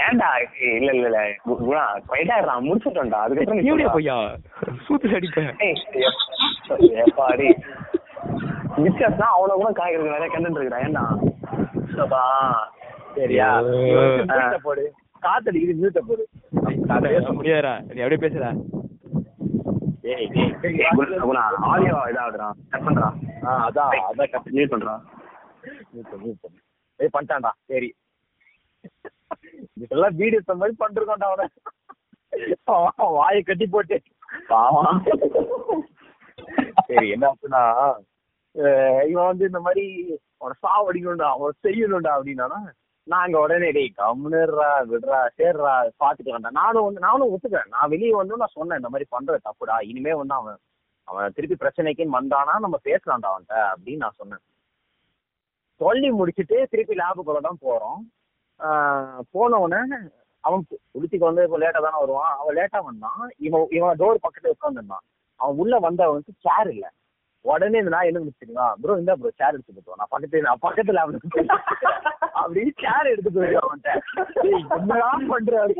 ஏன்டா 0.00 0.30
இல்ல 0.72 0.90
இல்ல 0.92 1.06
இல்ல. 1.06 1.20
கு- 1.46 1.58
குணா 1.62 1.84
குவைட்டா 2.08 2.36
முடிச்சிட்டோம்டா. 2.66 3.20
அதுக்கப்புறம் 3.24 3.60
நீ 3.60 3.64
எப்படியா 3.64 3.86
சொல்றா. 3.86 3.96
பொய்யா? 3.96 4.16
சூத்து 4.86 5.16
அடிப்பேன் 5.16 5.52
எப்பாடி 7.04 7.48
வித்தியாசம் 8.78 9.34
அவன 9.36 9.54
கூட 9.54 9.70
காய்கறி 9.72 10.10
நிறைய 10.10 10.30
கண்டென்ட் 10.32 10.58
இருக்குடா 10.58 10.82
ஏன்டா? 10.86 11.06
சபா. 11.94 12.22
சரியா? 13.18 13.48
போடு. 14.62 14.84
காத்தடிக்குது 15.22 15.74
மியூட்ட 15.80 16.00
போடு. 16.08 16.24
முடியாது 17.32 17.94
நீ 17.94 18.00
அப்படியே 18.00 18.20
குணா 21.28 21.42
ஆடியோ 21.70 21.96
இதாகுதுடா. 22.10 22.48
கட் 22.70 22.80
பண்றா. 22.80 23.08
ஆ 23.44 23.68
அதான் 23.68 23.90
அதான் 24.10 24.30
கத்து 24.32 24.50
மியூட் 24.52 24.72
பண்றா. 24.74 24.94
மியூட் 25.94 26.12
மியூட் 26.24 26.40
பண்ணு. 26.42 26.60
ஏய் 27.00 27.14
பண்ணிட்டான்டா. 27.16 27.50
சரி. 27.66 27.88
இதெல்லாம் 29.72 30.16
வீடியோ 30.16 30.40
மாதிரி 30.54 30.76
பண்றோம்டா 30.80 31.26
அவன. 31.30 31.46
வாயை 32.96 33.42
கட்டி 33.42 33.66
போட்டு. 33.66 34.00
சரி 36.86 37.08
என்ன 37.08 37.32
அஹ் 38.54 39.08
இவன் 39.08 39.26
வந்து 39.26 39.46
இந்த 39.46 39.60
மாதிரி 39.60 39.84
அவனை 40.38 40.56
சாவடிக்கணும்டா 40.62 41.28
அவன் 41.36 41.52
செய்யணும்டா 41.62 42.12
அப்படின்னா 42.18 42.58
நாங்க 43.08 43.40
உடனே 43.40 43.70
டேய் 43.70 43.92
கம்னுறா 43.96 44.70
விடுறா 44.90 45.20
சேர்றா 45.38 45.90
பாத்துக்கலாம்டா 46.00 46.50
நானும் 46.50 46.84
வந்து 46.84 47.00
நானும் 47.00 47.30
ஒத்துக்கிறேன். 47.30 47.68
நான் 47.68 47.88
வெளியே 47.88 48.10
வந்து 48.10 48.36
நான் 48.36 48.54
சொன்னேன் 48.54 48.76
இந்த 48.76 48.88
மாதிரி 48.88 49.08
பண்றது 49.10 49.48
தப்புடா. 49.48 49.82
இனிமே 49.82 50.14
வந்து 50.14 50.34
அவன் 50.34 50.58
அவன் 51.04 51.32
திருப்பி 51.34 51.56
பிரச்சனைக்குன்னு 51.56 52.18
வந்தானா 52.20 52.54
நம்ம 52.58 52.78
பேசலாம்டா 52.84 53.28
அவன்கிட்ட 53.30 53.72
அப்படின்னு 53.72 53.96
நான் 53.96 54.16
சொன்னேன். 54.16 54.42
சொல்லி 55.74 56.10
முடிச்சுட்டு 56.10 56.64
திருப்பி 56.70 56.94
லேபுக்குள்ள 56.94 57.40
தான் 57.40 57.62
போறோம். 57.62 57.98
ஆஹ் 58.60 59.20
போன 59.30 59.56
உடனே 59.56 59.96
அவன் 60.40 60.66
உளுத்திக்கு 60.70 61.28
வந்து 61.30 61.42
இப்போ 61.42 61.58
லேட்டா 61.58 61.80
தானே 61.80 61.98
வருவான். 61.98 62.36
அவன் 62.36 62.56
லேட்டா 62.56 62.82
வந்தான். 62.82 63.30
இவன் 63.38 63.66
இவன் 63.70 63.98
டோர் 63.98 64.24
பக்கத்துல 64.26 64.50
உட்காந்துருந்தான் 64.58 65.06
அவன் 65.36 65.56
உள்ள 65.56 65.78
வந்தவனுக்கு 65.78 66.32
சேர் 66.38 66.70
இல்லை. 66.72 66.90
உடனே 67.44 67.78
இந்த 67.78 67.90
நான் 67.90 68.08
என்ன 68.08 68.20
நினைச்சிருக்கா 68.20 68.66
ப்ரோ 68.80 68.96
இந்த 69.00 69.12
ப்ரோ 69.16 69.30
சேர் 69.38 69.54
எடுத்து 69.54 69.74
போட்டோம் 69.76 70.00
நான் 70.00 70.10
பக்கத்துல 70.12 70.46
நான் 70.46 70.64
பக்கத்துல 70.64 71.02
அவனுக்கு 71.04 71.42
அப்படி 72.34 72.62
சேர் 72.82 73.10
எடுத்து 73.12 73.30
போயிடுவான் 73.32 73.68
அவன்கிட்ட. 73.68 73.92
பண்றாரு 75.30 75.74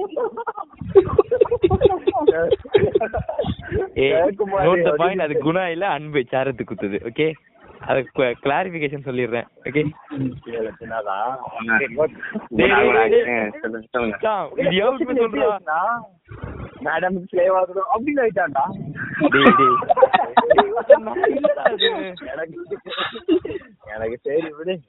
அது 5.24 5.34
குணா 5.44 5.64
இல்ல 5.68 5.86
அன்பு. 5.96 6.20
சாரத்து 6.32 6.64
குத்துது 6.64 6.98
ஓகே 7.08 7.28
அது 7.82 8.00
கிளாரிபிகேஷன் 8.42 9.06
சொல்லிடுறேன் 9.06 9.46
ஓகே 9.66 9.82
சொல்லுங்க, 13.92 14.16
மேடம் 16.84 17.18
ஸ்லேவ் 17.32 17.56
ஆகணும் 17.60 17.88
அப்படின்னு 17.94 18.20
ஆயிட்டான்டா. 18.24 18.64
எனக்கு 23.84 24.18
சரி 24.22 24.50
விடு. 24.58 24.80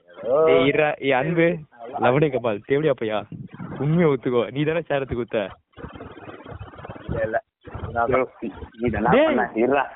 ஏய் 1.00 1.12
அன்பு. 1.12 1.58
லவணி 2.00 2.30
கபால். 2.30 2.60
தேவடியா 2.66 2.94
பையா 3.02 3.24
உண்மையை 3.80 4.08
ஒத்துக்கோ. 4.10 4.52
நீ 4.52 4.64
தானே 4.64 4.80
சேரத்து 4.80 5.14
குத்த? 5.14 5.50
இல்ல, 7.08 7.42
இல்ல. 9.54 9.96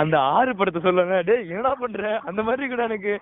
அந்த 0.00 0.14
ஆறு 0.36 0.50
படத்தை 0.58 0.80
சொல்லுங்க 0.86 1.16
டேய் 1.28 1.48
என்னடா 1.50 1.72
பண்ற? 1.82 2.20
அந்த 2.28 2.40
மாதிரி 2.42 2.62
இருக்குடா 2.62 2.88
எனக்கு. 2.90 3.14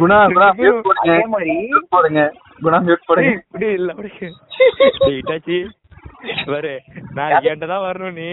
குணா 0.00 0.18
குணா 0.34 0.48
போடுங்க. 0.58 1.12
அதே 1.14 1.26
மாதிரி 1.34 1.52
mute 1.72 1.88
போடுங்க. 1.94 2.22
குணா 2.64 2.78
மியூட் 2.86 3.06
போடுங்க. 3.08 3.32
டேய் 3.62 3.76
இல்ல 3.78 3.92
அப்படியே. 3.94 4.28
டேய் 5.02 5.18
இட்டாச்சி. 5.20 5.58
பாரு 6.52 6.74
நான் 7.16 7.32
என்கிட்ட 7.36 7.66
தான் 7.66 7.86
வரணும் 7.86 8.18
நீ. 8.20 8.28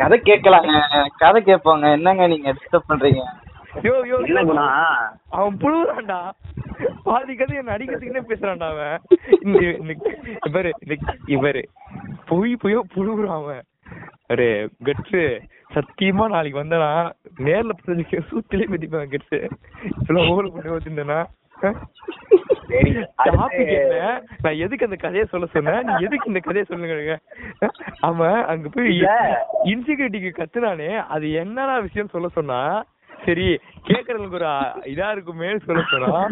கதை 0.00 0.16
கேட்கலாங்க. 0.28 0.72
கதை 1.22 1.40
கேட்பாங்க. 1.42 1.90
என்னங்க 1.98 2.26
நீங்க 2.26 2.52
டிஸ்டர்ப் 2.58 2.90
பண்றீங்க? 2.90 3.24
யோ 3.86 3.94
யோ 4.10 4.16
என்ன 4.28 4.42
குணா. 4.48 4.64
அவன் 5.38 5.56
புழுவுறான்டா. 5.62 6.18
பாதி 7.06 7.34
கதை 7.36 7.56
என்ன 7.60 7.74
அடிக்கிறதுக்குன்னே 7.76 8.24
பேசுறான்டா 8.30 8.68
அவன். 8.74 8.98
இவரு 10.48 10.72
இவரு. 11.36 11.62
பொய் 12.30 12.52
பொய்யோ 12.62 12.82
புழுவுறான் 12.94 13.38
அவன். 13.40 13.64
அரே 14.30 14.48
கட்ஸு. 14.86 15.22
சத்தியமா 15.74 16.24
நாளைக்கு 16.32 16.58
வந்தனா 16.62 16.90
நேர்ல 17.46 17.72
பிரதிக்க 17.80 18.20
சூத்திலே 18.30 18.66
மிதிப்பேன் 18.72 19.12
கட்ஸு. 19.14 19.38
இப்பெல்லாம் 19.90 20.28
ஓவர் 20.32 20.52
பண்ணி 20.54 20.74
வச்சிருந்தேனா 20.74 21.20
நான் 24.44 24.60
எதுக்கு 24.64 24.86
அந்த 24.86 24.96
கதையை 25.02 25.24
சொல்ல 25.32 25.46
சொன்னேன்? 25.54 25.82
நீ 25.88 25.92
எதுக்கு 26.06 26.30
இந்த 26.30 26.40
கதையை 26.46 26.64
சொல்லுங்க 26.70 27.16
அவன் 28.08 28.38
அங்க 28.52 28.68
போய். 28.76 28.96
இன்செக்யூரிட்டிக்கு 29.72 30.32
கத்துனானே 30.38 30.90
அது 31.14 31.26
என்னடா 31.42 31.76
விஷயம் 31.86 32.12
சொல்ல 32.14 32.28
சொன்னா? 32.38 32.58
சரி 33.26 33.46
கேக்குறதுக்கு 33.88 34.38
ஒரு 34.38 34.48
இதா 34.92 35.08
இருக்குமே 35.14 35.50
சொல்ல 35.66 35.82
சொன்னா 35.92 36.22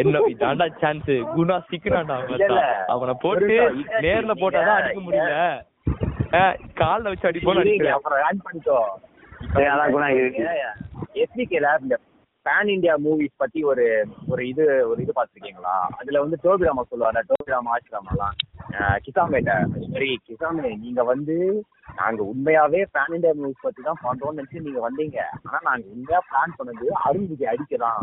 என்ன 0.00 0.22
இதாண்டா 0.34 0.68
சான்ஸ் 0.82 1.10
குணா 1.36 1.56
சிக்கிறான்டா 1.70 2.16
அவன். 2.20 2.44
அவனை 2.94 3.14
போட்டு. 3.24 3.56
நேர்ல 4.04 4.34
போட்டாதான் 4.42 4.78
அடிக்க 4.78 5.00
முடியல. 5.08 5.34
கால்ல 6.78 7.08
வச்சு 7.08 7.28
அடிப்போம் 7.28 7.60
அப்புறம் 7.94 8.22
ஆட் 8.24 8.44
பண்ணிக்கோ. 8.44 8.78
அதான் 9.66 9.92
குணா 9.92 10.08
எஸ்பிகேல 11.22 11.68
இந்த 11.82 11.96
பேன் 12.46 12.70
இந்தியா 12.74 12.94
மூவிஸ் 13.04 13.34
பத்தி 13.36 13.60
ஒரு 13.64 13.84
ஒரு 14.28 14.42
இது 14.48 14.64
ஒரு 14.88 14.98
இது 15.02 15.12
பாத்திருக்கீங்களா 15.12 15.74
அதுல 15.98 16.20
வந்து 16.20 16.38
டோபிராமா 16.44 16.84
சொல்லுவாங்க 16.90 17.22
டோபிராமா 17.30 17.72
ஆசிராமாலாம் 17.76 18.36
கிசாமேட்ட 19.04 19.52
அது 19.58 19.86
மாதிரி 19.86 20.08
கிசாமே 20.24 20.70
நீங்க 20.82 21.02
வந்து 21.04 21.36
நாங்க 21.98 22.20
உண்மையாவே 22.30 22.80
பேன் 22.94 23.14
இந்தியா 23.14 23.32
மூவிஸ் 23.36 23.62
பத்தி 23.62 23.80
தான் 23.82 24.02
பண்றோம்னு 24.02 24.38
நினைச்சு 24.38 24.64
நீங்க 24.64 24.80
வந்தீங்க. 24.84 25.18
ஆனா 25.44 25.58
நாங்க 25.68 25.84
உண்மையா 25.94 26.20
பிளான் 26.26 26.56
பண்ணது 26.58 26.86
அருண்விஜய் 27.04 27.52
அடிக்கலாம் 27.52 28.02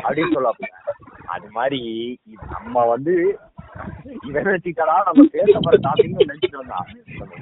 அப்படின்னு 0.00 0.34
சொல்லுவாங்க 0.34 0.68
அது 1.28 1.48
மாதிரி 1.54 1.80
நம்ம 2.54 2.84
வந்து 2.92 3.14
இவன் 4.26 4.50
வச்சுக்கடா 4.50 4.96
நம்ம 5.06 5.24
பேச 5.34 5.54
போற 5.60 5.78
டாபிக் 5.86 6.20
நினைச்சிட்டு 6.22 6.58
இருந்தான் 6.58 6.90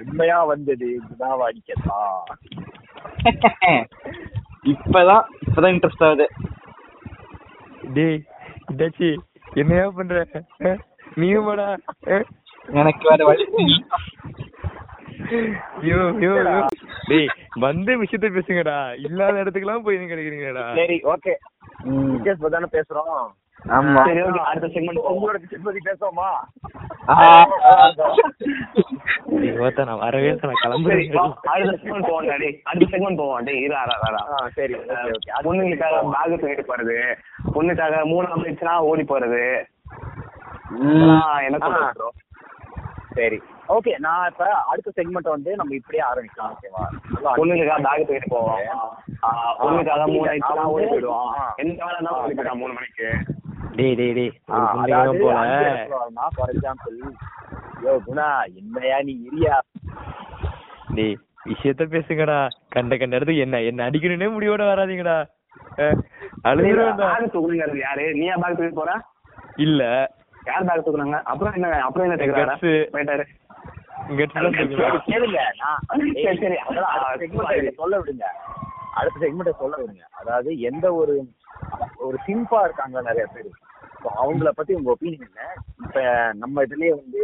உண்மையா 0.02 0.38
வந்தது 0.52 0.88
குணாவை 1.08 1.44
அடிக்கலாம் 1.48 2.22
இப்பதான் 4.72 5.24
இப்பதான் 5.44 5.72
இன்ட்ரெஸ்ட் 5.74 6.06
ஆகுது. 6.06 6.26
டேய் 7.94 8.18
இதாச்சி 8.72 9.08
என்னையா 9.54 9.86
பண்ற? 9.90 10.22
நீயும் 11.16 11.46
வாடா 11.46 11.66
அஹ். 12.08 12.24
எனக்கு 12.68 13.04
வேற 13.10 13.24
வழி 13.24 13.44
ஐயோ 15.80 15.98
ஐயோ. 16.10 16.32
டேய் 17.08 17.28
வந்த 17.60 17.90
விஷயத்த 18.00 18.26
பேசுங்கடா. 18.36 18.76
இல்லாத 19.06 19.42
இடத்துக்குலாம் 19.42 19.84
போய் 19.86 19.98
நீங்க 19.98 20.12
கிடைக்கிறீங்கடா 20.12 20.64
சரி 20.78 20.96
ஓகே. 21.12 21.34
விஜய் 22.12 22.54
தானே 22.54 22.68
பேசுறோம். 22.72 23.16
ஆமா. 23.76 24.00
சரி 24.08 24.20
ஓகே. 24.22 24.40
அடுத்த 24.50 24.66
செக்மெண்ட் 24.66 25.06
உங்களோட 25.10 25.36
பத்தி 25.64 25.80
பேசுவோமா? 25.80 26.28
ஓத்தா 29.64 29.84
நான் 29.84 29.98
வரவே 29.98 30.28
இல்லை, 30.28 30.42
நான் 30.42 30.50
சரி 30.50 30.62
கிளம்புறேன். 30.62 31.12
வா, 31.14 31.24
அடுத்த 31.54 31.74
செக்மெண்ட் 31.82 32.08
போவோம் 32.08 32.26
டேய் 32.42 32.56
அடுத்த 32.64 32.88
செக்மெண்ட் 32.92 33.16
போவோம். 33.16 33.44
டேய் 33.44 33.62
இரு 33.62 33.74
அரா 33.74 33.96
அரா 34.08 34.20
ஆ, 34.32 34.48
சரி 34.54 34.74
ஓகே 34.74 34.98
ஓகே. 35.08 35.30
அது 35.30 35.46
பொண்ணுங்களுக்காக 35.48 36.02
பேக் 36.14 36.34
தூக்கிட்டு 36.34 36.70
போறது. 36.70 36.96
பொண்ணுக்காக 37.56 38.04
மூணு 38.04 38.76
ஓடி 38.90 39.04
போறது. 39.04 39.42
என்ன 41.46 41.58
ஆ. 41.62 42.00
சரி. 43.14 43.38
ஓகே 43.68 43.92
நான் 43.98 44.28
இப்ப 44.30 44.44
அடுத்த 44.70 44.92
செக்மெண்ட் 44.96 45.28
வந்து 45.28 45.56
நம்ம 45.56 45.74
இப்படியே 45.74 46.02
ஆரம்பிக்கலாம் 46.08 46.52
ஓகேவா 46.54 46.84
பொண்ணுங்களுக்காக 47.36 47.82
பேக் 47.84 48.06
தூக்கிட்டு 48.08 48.28
போவோம். 48.28 48.58
ஆ, 49.24 49.28
பொண்ணுக்காக 49.60 50.06
மூணு 50.06 50.26
ஆயிடுச்சுனா 50.30 50.62
ஆமா, 50.62 50.72
ஓடி 50.72 50.86
போயிடுவோம். 50.86 51.30
எந்த 51.56 51.84
வேலை 51.84 51.98
இருந்தாலும் 51.98 52.58
மூணு 52.58 52.72
மணிக்கு. 52.72 53.08
டேய் 53.76 53.94
டேய் 53.94 54.14
டேய் 54.14 54.32
போல. 55.20 55.36
ஃபார் 56.36 56.52
எக்ஸாம்பிள் 56.54 56.98
யோ 57.84 57.94
குணா 58.06 58.26
என்னையா 58.56 58.98
நீ 59.02 59.14
இரியா 59.28 59.54
டேய் 60.94 61.16
விஷயத்த 61.46 61.84
பேசுங்கடா. 61.86 62.36
கண்ட 62.68 62.96
கண்ட 62.96 63.16
இடத்துக்கு 63.16 63.44
என்ன 63.46 63.60
என்ன 63.62 63.88
அடிக்கணும்னே 63.90 64.28
முடிவோட 64.34 64.62
வராதீங்கடா. 64.64 65.16
தூக்குனீங்க 67.32 67.66
யாரு 67.78 68.04
நீயா 68.14 68.36
பேக் 68.36 68.56
தூக்கி 68.56 68.74
போற? 68.74 68.92
இல்ல. 69.56 69.82
யார் 70.46 70.66
பேக் 70.66 70.84
தூக்குனாங்க? 70.86 71.18
அப்புறம் 71.24 71.54
என்ன 71.54 71.68
அப்புறம் 71.82 72.06
என்ன 72.06 72.16
கேக்குறாரா. 72.20 72.56
போயிட்டாரு. 72.94 73.24
கேளுங்க 75.06 75.38
நான் 75.60 75.84
சரி. 76.40 76.56
அதான் 76.64 77.76
சொல்ல 77.76 77.94
விடுங்க. 78.00 78.26
அடுத்த 78.94 79.16
செக்மெண்ட் 79.22 79.58
சொல்ல 79.58 79.76
விடுங்க. 79.76 80.04
அதாவது 80.12 80.50
எந்த 80.62 80.86
ஒரு 80.94 81.14
ஒரு 81.98 82.16
சிம்பா 82.26 82.60
இருக்காங்க 82.64 83.00
நிறைய 83.02 83.26
பேர். 83.26 83.52
So, 83.98 84.10
அவங்கள 84.14 84.48
பத்தி 84.50 84.72
உங்க 84.74 84.90
ஒப்பீனியன் 84.90 85.28
என்ன? 85.28 85.44
இப்ப 85.82 86.00
நம்ம 86.34 86.64
இதுலயே 86.64 86.90
வந்து 86.92 87.22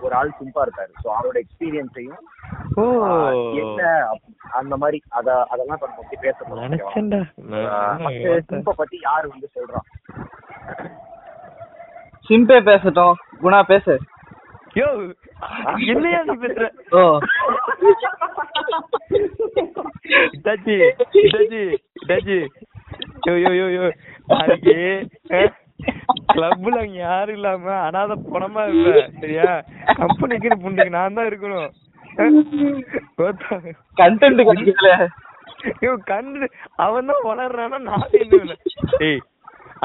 ஒரு 0.00 0.14
ஆள் 0.14 0.32
சிம்பா 0.38 0.62
இருக்காரு. 0.66 0.92
ஸோ 1.02 1.08
அவரோட 1.14 1.36
எக்ஸ்பீரியன்ஸையும் 1.42 2.22
என்ன 3.62 3.82
அந்த 4.52 4.74
மாதிரி 4.76 4.98
அத 5.12 5.28
அதெல்லாம் 5.44 5.76
நம்ம 5.76 5.96
பத்தி 5.96 6.16
பேச 6.16 6.36
போறோம் 6.40 6.58
ஓகேவா? 6.58 6.66
நினைச்சேன்டா. 6.66 7.20
ஆஹ், 7.60 8.02
first 8.24 8.48
சிம்பை 8.50 8.74
பத்தி 8.74 8.98
யாரு 9.02 9.28
வந்து 9.28 9.50
சொல்றான் 9.54 9.88
சிம்பே 12.24 12.58
பேசட்டும் 12.68 13.14
குணா 13.42 13.60
பேசு. 13.70 13.94
யோ 14.78 14.86
என்னையா 15.88 16.20
நீ 16.28 16.34
பேசுற? 16.44 16.66
ஓ. 16.92 17.00
Itachi 20.28 20.74
Itachi 21.20 21.60
Itachi 21.98 22.38
yo 23.26 23.34
yo 23.44 23.52
yo 23.58 23.66
yo. 23.76 23.84
நாளைக்கு 24.32 24.74
கிளப்ல 26.30 26.74
அங்க 26.82 26.98
யாரும் 27.02 27.36
இல்லாம 27.36 27.64
அனாத 27.86 28.12
பணமா 28.32 28.62
இருப்ப 28.68 28.90
சரியா? 29.20 29.48
கம்பெனிக்கு 30.00 30.50
புண்டைக்கு 30.64 30.96
நான் 30.96 31.16
தான் 31.18 31.28
இருக்கணும். 31.30 31.70
கண்டென்ட் 33.98 34.42
கிடைக்கல. 34.48 34.90
ஐயோ 35.74 35.92
கண்டு 36.10 36.46
அவன் 36.84 37.08
தான் 37.10 37.26
வளர்றானா 37.28 37.78
நான் 37.88 38.06
என்ன? 38.20 38.56
ஏய் 39.06 39.20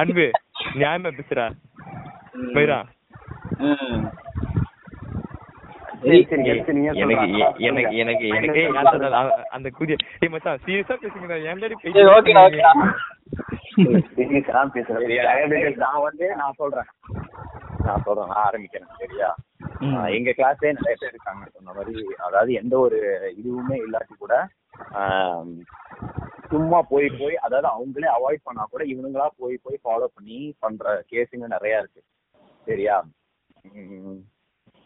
அன்பு 0.02 0.26
ஞாபகம் 0.82 1.18
பேசுறா 1.20 1.46
போயிரா 2.56 2.80
எனக்கு. 7.02 7.28
எனக்கு 7.60 8.28
எனக்கு 8.32 8.62
அந்த 9.56 9.68
மச்சான் 10.34 10.62
சீரியஸா 10.66 10.96
சீரியஸா 14.16 14.62
பேசுறேன்? 14.76 15.76
நான் 15.78 16.02
வந்து 16.02 16.28
நான் 16.36 16.58
சொல்றேன். 16.58 16.90
நான் 17.86 18.04
சொல்றேன் 18.06 18.30
நான் 18.32 18.46
ஆரம்பிக்கிறேன் 18.48 18.96
சரியா? 19.02 19.30
எங்க 20.18 20.30
கிளாஸ்லயே 20.38 20.72
நிறைய 20.78 20.96
பேர் 21.00 21.14
இருக்காங்க 21.14 21.44
சொன்ன 21.54 21.74
மாதிரி 21.74 21.94
அதாவது 22.18 22.52
எந்த 22.54 22.74
ஒரு 22.80 23.00
இதுவுமே 23.40 23.76
இல்லாட்டி 23.86 24.16
கூட 24.18 24.34
சும்மா 26.52 26.80
போய் 26.92 27.08
போய் 27.20 27.36
அதாவது 27.46 27.68
அவங்களே 27.68 28.10
அவாய்ட் 28.18 28.44
பண்ணா 28.44 28.64
கூட 28.72 28.84
இவனுங்களா 28.84 29.28
போய் 29.38 29.64
போய் 29.64 29.84
ஃபாலோ 29.84 30.08
பண்ணி 30.16 30.56
பண்ற 30.60 31.04
கேஸுங்க 31.12 31.48
நிறைய 31.48 31.82
இருக்கு. 31.82 32.02
சரியா? 32.68 32.95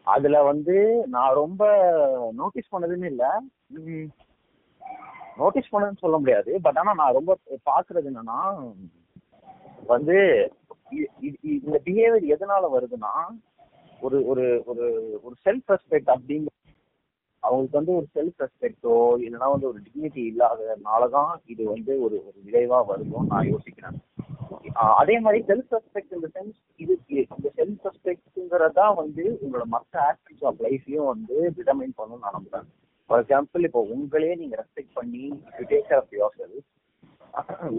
அதுல 0.08 0.38
வந்து 0.44 0.76
நான் 1.08 1.34
ரொம்ப 1.34 1.64
நோட்டீஸ் 2.34 2.74
பண்ணதுன்னு 2.74 3.06
இல்ல. 3.06 3.24
நோட்டீஸ் 5.38 5.72
பண்ணதுன்னு 5.72 6.04
சொல்ல 6.06 6.18
முடியாது. 6.18 6.52
பட் 6.62 6.78
ஆனா 6.78 6.94
நான் 6.94 7.18
ரொம்ப 7.20 7.32
பாக்குறது 7.66 8.10
என்னன்னா 8.12 8.40
வந்து 9.86 10.18
இந்த 11.64 11.78
பிஹேவியர் 11.86 12.28
எதனால 12.36 12.64
வருதுன்னா 12.76 13.14
ஒரு 14.02 14.18
ஒரு 14.26 14.46
ஒரு 14.66 14.86
ஒரு 15.24 15.36
செல்ஃப் 15.46 15.72
ரெஸ்பெக்ட் 15.72 16.12
அப்படிங்கிற 16.16 16.54
அவங்களுக்கு 17.44 17.80
வந்து 17.80 17.96
ஒரு 18.00 18.08
செல்ஃப் 18.16 18.42
ரெஸ்பெக்டோ 18.44 18.94
இல்லைன்னா 19.24 19.50
வந்து 19.54 19.70
ஒரு 19.72 19.80
டிக்னிட்டி 19.86 20.22
இல்லாததுனால 20.32 21.10
தான் 21.16 21.32
இது 21.54 21.64
வந்து 21.72 21.94
ஒரு 22.06 22.18
ஒரு 22.28 22.38
விளைவா 22.48 22.80
வருதுன்னு 22.90 23.32
நான் 23.34 23.50
யோசிக்கிறேன். 23.52 23.98
அதே 25.00 25.16
மாதிரி 25.26 25.40
செல்ஃப் 25.50 25.74
ரெஸ்பெக்ட் 25.76 26.16
இந்த 26.18 26.30
சென்ஸ் 26.36 26.58
இது 26.80 26.94
இந்த 27.36 27.50
செல்ஃப் 27.60 27.86
ரெஸ்பெக்ட்ங்கிறதா 27.88 28.88
வந்து 29.02 29.26
உங்களோட 29.42 29.66
மற்ற 29.76 29.96
ஆஸ்பெக்ட்ஸ் 30.10 30.48
ஆஃப் 30.50 30.62
லைஃபையும் 30.68 31.10
வந்து 31.14 31.38
டிட்டர்மைன் 31.58 31.98
பண்ணணும்னு 32.00 32.26
நான் 32.26 32.38
நம்புறேன். 32.38 32.68
ஃபார் 33.10 33.22
எக்ஸாம்பிள் 33.24 33.68
இப்போ 33.70 33.82
உங்களையே 33.96 34.36
நீங்க 34.42 34.56
ரெஸ்பெக்ட் 34.62 34.96
பண்ணி 35.00 35.24
take 35.64 35.88
care 35.90 36.00
of 36.00 36.14
your 36.20 36.38
self 36.42 36.70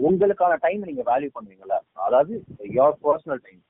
உங்களுக்கான 0.05 0.53
டைம் 0.63 0.89
நீங்க 0.89 1.03
வேல்யூ 1.09 1.29
பண்ணுவீங்களா 1.35 1.77
அதாவது 2.07 2.33
யோர் 2.77 2.97
பர்சனல் 3.05 3.43
டைம் 3.45 3.61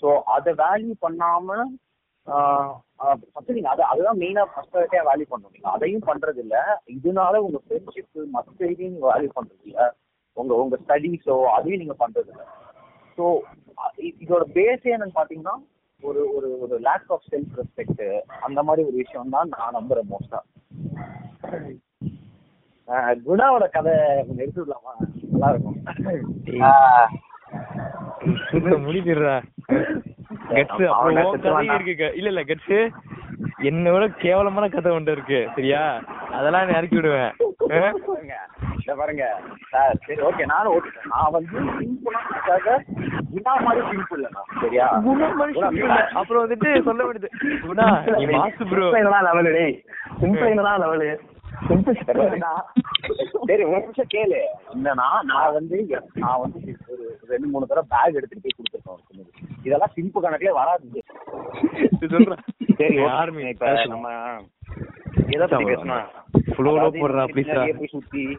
ஸோ 0.00 0.08
அதை 0.34 0.52
வேல்யூ 0.62 0.94
பண்ணாம 1.04 1.58
ஃபர்ஸ்ட் 2.26 3.56
நீங்க 3.56 3.70
அதை 3.72 3.84
அதுதான் 3.90 4.20
மெயினா 4.20 4.42
பர்சனாலிட்டியா 4.52 5.02
வேல்யூ 5.08 5.26
பண்ணணும். 5.30 5.54
நீங்க 5.56 5.68
அதையும் 5.74 6.06
பண்றது 6.08 6.40
இல்ல 6.44 6.56
இதனால 6.96 7.40
உங்க 7.46 7.58
ஃப்ரெண்ட்ஷிப் 7.64 8.18
மத்த 8.34 8.70
இதையும் 8.72 8.94
நீங்க 8.94 9.08
வேல்யூ 9.10 9.30
பண்றது 9.36 9.64
இல்ல 9.66 9.80
உங்க 10.36 10.52
உங்க 10.62 10.76
ஸ்டடீஸோ 10.82 11.36
அதையும் 11.56 11.82
நீங்க 11.82 11.96
பண்றது 12.00 12.30
இல்ல 12.32 12.44
ஸோ 13.18 13.26
இதோட 14.22 14.44
பேஸ் 14.56 14.86
என்னன்னு 14.94 15.18
பாத்தீங்கன்னா 15.18 15.56
ஒரு 16.02 16.22
ஒரு 16.36 16.48
ஒரு 16.64 16.74
லேக் 16.86 17.10
ஆஃப் 17.10 17.28
செல்ஃப் 17.30 17.54
ரெஸ்பெக்ட் 17.60 18.02
அந்த 18.46 18.60
மாதிரி 18.62 18.82
ஒரு 18.88 18.96
விஷயம் 19.02 19.34
தான் 19.36 19.52
நான் 19.54 19.76
நம்புறேன் 19.78 20.10
மோஸ்டா 20.10 20.40
குணாவோட 23.26 23.64
கதை 23.68 23.92
கொஞ்சம் 24.26 24.44
எடுத்து 24.44 24.62
விடலாமா? 24.62 24.92
நல்லா 25.32 25.48
இருக்கும். 25.52 25.78
முடிஞ்சிடுறேன் 28.22 28.84
முடிஞ்சிடுறா. 28.86 29.34
கட்ஸ் 30.50 30.82
அப்புறம் 30.90 31.70
இருக்கு 31.78 32.08
இல்ல 32.18 32.28
இல்ல 32.32 32.42
கட்ஸ் 32.50 32.76
என்னோட 33.68 34.04
கேவலமான 34.22 34.66
கதை 34.68 34.90
ஒன்று 34.96 35.14
இருக்கு 35.16 35.38
சரியா? 35.56 35.82
அதெல்லாம் 36.36 36.66
நான் 36.66 36.78
இறக்கி 36.78 36.96
விடுவேன்? 36.98 37.32
பாருங்க 38.98 39.24
சார் 39.70 39.94
சரி 40.06 40.20
ஓகே 40.28 40.44
நானும் 40.50 40.72
ஓகேட்டேன் 40.74 41.08
நான் 41.12 41.32
வந்து 41.36 41.56
சிம்பிளாக 41.78 42.74
குணா 43.32 43.54
மாதிரி 43.64 43.80
சிம்பிள் 43.90 44.18
இல்ல 44.18 44.28
நான் 44.36 44.50
சரியா? 44.62 44.86
குணா 45.06 45.28
மாதிரி. 45.40 45.86
அப்புறம் 46.20 46.42
வந்துட்டு 46.44 46.70
சொல்ல 46.88 47.06
வேண்டியது 47.06 47.30
குணா 47.64 47.86
நீ 48.20 48.26
மாசு 48.36 48.68
ப்ரோ 48.72 48.90
லெவலு 49.28 49.54
டேய். 49.58 49.76
சிம்பிள் 50.20 50.52
என்னடா 50.52 50.74
லெவலு 50.84 51.08
சிம்பிள் 51.68 51.96
சரி 53.48 53.62
ஒரு 53.66 53.76
நிமிஷம் 53.76 54.10
கேளு. 54.14 54.40
என்னன்னா 54.74 55.08
நான் 55.30 55.54
வந்து 55.58 55.76
நான் 56.22 56.40
வந்து 56.42 56.60
ஒரு 56.92 57.04
ரெண்டு 57.32 57.46
மூணு 57.52 57.68
தடவை 57.70 57.86
பேக் 57.94 58.18
எடுத்துட்டு 58.18 58.44
போய் 58.44 58.56
கொடுத்துருக்கேன். 58.56 59.35
இதெல்லாம் 59.66 59.92
சிம்பிள் 59.96 60.22
கணக்குலயே 60.22 60.50
வராது. 60.50 61.02
சொல்றேன் 62.08 62.44
சரி 62.76 63.04
ஆர்மி. 63.04 63.42
இப்ப 63.42 63.84
நம்ம 63.84 64.36
எதை 65.26 65.46
பத்தி 65.46 65.64
பேசணும் 65.64 66.04
Flow 66.56 66.68
ல 66.68 66.72
அதாவது 66.72 67.08
போடுறா, 67.08 67.76
போய் 67.76 67.86
சுத்தி 67.86 68.38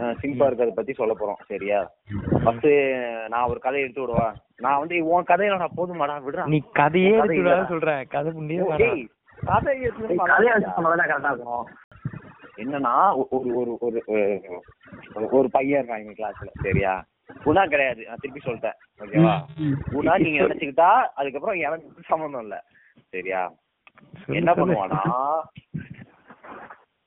சிம்பிளா 0.00 0.46
இருக்கிறத 0.46 0.70
பத்தி 0.70 0.92
சொல்ல 0.92 1.14
போறோம். 1.20 1.42
சரியா? 1.46 1.90
ஃபர்ஸ்ட் 2.44 2.66
நான் 3.28 3.48
ஒரு 3.48 3.60
கதை 3.60 3.80
எடுத்து 3.80 4.02
விடவா. 4.02 4.32
நான் 4.56 4.78
வந்து 4.78 5.06
உன் 5.06 5.24
கதையில 5.24 5.56
நான் 5.56 5.70
போதுமாடா 5.76 6.22
விடுறா. 6.22 6.46
நீ 6.46 6.62
கதையே 6.72 7.16
கதை 7.18 7.38
எடுத்து 7.38 7.64
சொல்றேன். 7.68 8.06
கதை 8.06 8.32
புண்ணியே 8.32 8.76
டேய், 8.76 9.08
கதை 9.44 9.80
எடுத்து 9.80 10.14
கதையை 10.14 10.54
வச்சு 10.54 10.70
சொன்னதான் 10.70 11.08
கரெக்டா 11.08 11.32
இருக்கும். 11.32 11.66
என்னன்னா 12.56 13.26
ஒரு 13.30 13.54
ஒரு 13.54 13.78
ஒரு- 14.06 15.30
ஒரு 15.30 15.48
பையன் 15.50 15.84
இருக்கான் 15.84 16.06
எங்க 16.06 16.12
கிளாஸ்ல 16.12 16.46
சரியா? 16.62 17.04
குணா 17.44 17.62
கிடையாது. 17.72 18.02
நான் 18.08 18.22
திருப்பி 18.22 18.40
சொல்லிட்டேன். 18.46 18.78
ஓகேவா 19.02 19.34
குணா 19.94 20.14
நீங்க 20.24 20.38
நினைச்சுக்கிட்டா 20.44 20.90
அதுக்கப்புறம் 21.20 21.60
எனக்கு 21.66 22.10
சம்மந்தம் 22.12 22.44
இல்ல. 22.46 22.56
சரியா? 23.14 23.42
என்ன 24.40 24.50
பண்ணுவானா? 24.58 25.00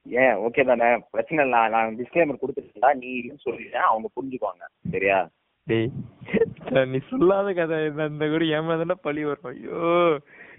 ஏன்? 0.05 0.35
ஓகே 0.47 0.63
தானே. 0.69 0.89
பிரச்சனை 1.13 1.43
இல்ல. 1.45 1.59
நான் 1.75 1.97
டிஸ்க்ளைமர் 1.99 2.41
கொடுத்துட்டா 2.41 2.91
நீ 3.01 3.09
இல்லைன்னு 3.19 3.45
சொல்லிட்டேன். 3.47 3.89
அவங்க 3.91 4.07
புரிஞ்சுக்குவாங்க. 4.15 4.65
சரியா? 4.95 5.19
நீ 5.67 6.97
சொல்லாத 7.11 7.53
கதை. 7.59 7.77
இந்த 8.11 8.25
கூட 8.33 8.43
ஏமாதானே 8.57 8.97
பழி 9.05 9.21
வரும். 9.29 9.51
ஐயோ 9.53 9.79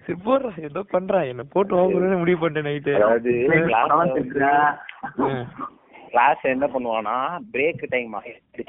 சரி 0.04 0.18
போடுறா. 0.24 0.50
ஏதோ 0.68 0.80
பண்றா. 0.94 1.20
என்ன 1.32 1.42
போட்டு 1.54 1.72
வாங்குறேன்னு 1.78 2.20
முடிவு 2.22 2.40
பண்ணிட்டேன் 2.42 2.68
நைட்டு. 2.70 2.94
கிளாஸ் 6.10 6.42
என்ன 6.54 6.66
பண்ணுவானா 6.74 7.14
பிரேக் 7.54 7.82
டைம் 7.94 8.12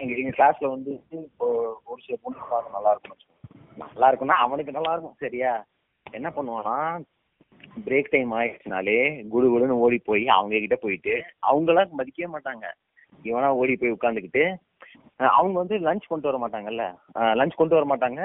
எங்க 0.01 0.13
எங்க 0.21 0.33
கிளாஸ்ல 0.38 0.69
வந்து 0.75 0.91
இப்போ 1.21 1.47
ஒரு 1.91 1.99
சில 2.05 2.17
பொண்ணு 2.23 2.49
பார்க்க 2.51 2.75
நல்லா 2.77 2.91
இருக்கும் 2.93 3.23
நல்லா 3.77 4.07
இருக்கும்னா 4.09 4.38
அவனுக்கு 4.45 4.77
நல்லா 4.77 4.93
இருக்கும் 4.93 5.19
சரியா? 5.25 5.51
என்ன 6.05 6.27
பண்ணுவானா 6.38 6.75
பிரேக் 7.85 8.13
டைம் 8.13 8.31
ஆயிடுச்சுனாலே 8.38 8.97
குடு 9.33 9.47
குடுன்னு 9.53 9.81
ஓடி 9.85 9.97
போய் 10.09 10.23
அவங்க 10.35 10.59
கிட்ட 10.63 10.77
போயிட்டு 10.83 11.13
அவங்களாம் 11.49 11.97
மதிக்கவே 11.99 12.29
மாட்டாங்க. 12.35 12.65
இவனா 13.25 13.49
ஓடி 13.61 13.73
போய் 13.75 13.95
உட்காந்துக்கிட்டு 13.97 14.43
அவங்க 15.38 15.55
வந்து 15.59 15.75
லஞ்ச் 15.85 16.09
கொண்டு 16.09 16.27
வர 16.29 16.38
மாட்டாங்கல்ல? 16.41 16.83
லஞ்ச் 17.39 17.59
கொண்டு 17.59 17.75
வர 17.77 17.85
மாட்டாங்க. 17.91 18.21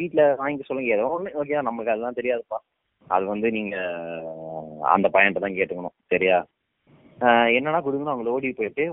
வீட்டில் 0.00 0.24
வாங்கிக்க 0.40 0.68
சொல்லுங்க. 0.68 0.94
ஏதோ 0.96 1.06
ஒண்ணு 1.16 1.30
ஓகே 1.42 1.62
நமக்கு 1.68 1.92
அதெல்லாம் 1.92 2.18
தெரியாதுப்பா. 2.20 2.58
அது 3.06 3.24
வந்து 3.26 3.48
நீங்க 3.50 3.74
அந்த 4.94 5.06
பையன்கிட்ட 5.14 5.42
தான் 5.44 5.58
கேட்டுக்கணும் 5.58 5.96
சரியா? 6.12 6.38
என்னன்னா 7.56 7.80
கொடுக்கணும் 7.84 8.14
அவங்கள 8.14 8.34
ஓடி 8.36 8.48
போயிட்டு 8.58 8.84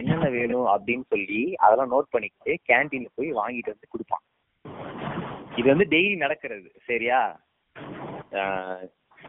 என்னென்ன 0.00 0.26
வேணும் 0.38 0.66
அப்படின்னு 0.72 1.04
சொல்லி 1.12 1.42
அதெல்லாம் 1.64 1.92
நோட் 1.94 2.12
பண்ணிக்கிட்டு 2.14 2.52
கேன்டீன்ல 2.70 3.10
போய் 3.18 3.30
வாங்கிட்டு 3.40 3.74
வந்து 3.74 3.92
கொடுப்பான். 3.92 4.24
இது 5.60 5.66
வந்து 5.72 5.86
டெய்லி 5.94 6.16
நடக்கிறது 6.24 6.68
சரியா? 6.90 7.20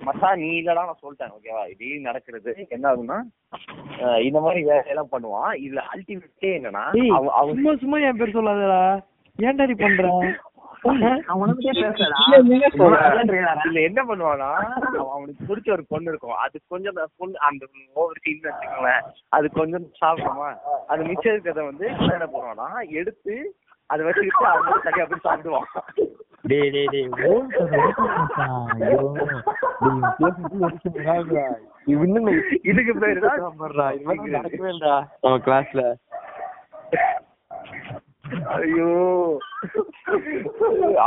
மச்சான் 0.05 0.39
நீ 0.43 0.49
இல்லடா 0.59 0.83
நான் 0.89 1.01
சொல்லிட்டேன் 1.01 1.33
ஓகேவா 1.35 1.63
இது 1.73 1.87
நடக்கிறது. 2.09 2.51
என்ன 2.75 2.85
ஆகும்னா 2.91 3.17
இந்த 4.27 4.39
மாதிரி 4.45 4.61
வேலையெல்லாம் 4.69 5.11
பண்ணுவான். 5.15 5.51
இதுல 5.65 5.81
அல்டிமேட்டே 5.93 6.51
என்னன்னா 6.59 6.85
சும்மா 7.51 7.73
சும்மா 7.83 7.99
என் 8.07 8.19
பேர் 8.21 8.35
சொல்லாதடா. 8.37 8.81
ஏன்டா 9.47 9.67
நீ 9.71 9.75
பண்ற? 9.83 10.09
என்ன 13.87 14.01
பண்ணுவானா 14.09 14.49
அவன் 14.99 15.13
அவனுக்கு 15.15 15.47
பிடிச்ச 15.49 15.67
ஒரு 15.75 15.83
பொண்ணு 15.91 16.09
இருக்கும். 16.11 16.37
அது 16.45 16.55
கொஞ்சம் 16.71 16.93
அந்த 16.93 17.05
பொண்ணு 17.19 17.35
அந்த 17.49 17.63
ஓவர் 18.01 18.21
சீன் 18.23 18.45
வச்சுக்கோங்களேன். 18.47 19.03
அது 19.37 19.45
கொஞ்சம் 19.59 19.85
சாப்பிடுமா? 20.01 20.49
அது 20.91 21.01
மிச்சம் 21.09 21.33
இருக்கிறத 21.33 21.63
வந்து 21.69 21.85
என்ன 22.15 22.27
பண்ணுவானா 22.33 22.67
எடுத்து 23.01 23.35
அதை 23.89 24.01
வச்சுக்கிட்டு 24.07 24.45
அவன் 24.53 24.85
தனியா 24.87 25.05
போய் 25.11 25.25
சாப்பிடுவான். 25.27 25.69
டேய் 26.51 26.71
டேய் 26.73 26.89
டேய் 26.93 27.09
இதுக்கு 32.69 32.93
பேரு 33.01 33.19
தான் 33.19 33.39
நம்ம 35.23 35.37
கிளாஸ்ல 35.45 35.83
ஐயோ. 38.55 38.89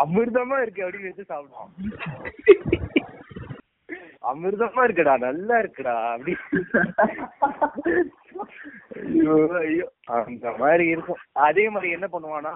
அமிர்தமா 0.00 0.56
இருக்கு 0.64 0.84
அப்படின்னு 0.86 1.10
வச்சு 1.10 1.30
சாப்பிடுவான் 1.30 1.72
அமிர்தமா 4.30 4.84
இருக்குடா 4.86 5.14
நல்லா 5.24 5.56
இருக்குடா 5.62 5.94
அப்படி. 6.12 6.32
ஐயோ 9.02 9.34
ஐயோ. 9.62 9.86
அந்த 10.20 10.50
மாதிரி 10.62 10.86
இருக்கும். 10.94 11.20
அதே 11.46 11.64
மாதிரி 11.74 11.90
என்ன 11.96 12.06
பண்ணுவானா 12.14 12.52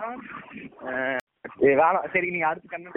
வேணாம். 1.60 1.98
சரி 2.12 2.28
நீங்க 2.32 2.46
அடுத்து 2.48 2.72
கண்ணு 2.72 2.94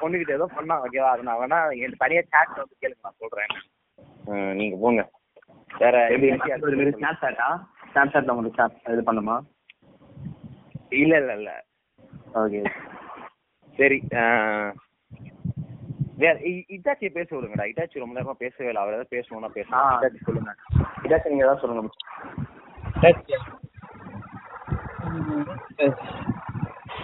பொண்ணுகிட்ட 0.00 0.32
ஏதோ 0.38 0.46
பண்ணா 0.56 0.74
ஓகேவா 0.84 1.10
அதை 1.12 1.22
நான் 1.28 1.40
வேணா 1.42 1.58
என் 1.84 2.00
தனியா 2.02 2.22
சாட் 2.32 2.58
வந்து 2.62 2.76
கேளுங்க 2.82 3.06
நான் 3.06 3.20
சொல்றேன். 3.22 3.52
நீங்க 4.60 4.76
போங்க. 4.82 5.02
வேற 5.70 5.96
ஸ்னாப் 6.96 7.22
சாட்டா 7.22 7.48
ஸ்னாப் 7.90 8.12
சாட்ல 8.14 8.34
உங்களுக்கு 8.34 8.58
ஸ்னாப் 8.58 8.92
இது 8.94 9.08
பண்ணுமா? 9.08 9.36
இல்ல 10.88 11.16
இல்ல 11.16 11.34
இல்ல. 11.34 11.50
ஓகே 12.34 12.60
சரி 13.76 14.02
வேற 16.16 16.38
இ- 16.38 16.64
இட்டாச்சியை 16.68 17.10
பேச 17.10 17.36
விடுங்கடா. 17.36 17.64
இட்டாச்சி 17.64 17.98
ரொம்ப 17.98 18.20
நேரமா 18.20 18.32
பேசவே 18.32 18.68
இல்லை. 18.70 18.82
அவர் 18.82 18.94
ஏதாவது 18.94 19.16
பேசணும்னா. 19.16 19.50
பேசணும் 19.56 19.94
இட்டாச்சி 19.94 20.22
சொல்லுங்க. 20.24 20.54
இதாச்சும் 21.02 21.28
நீங்க 21.28 21.44
ஏதாவது 21.44 21.60
சொல்லுங்க. 21.60 21.90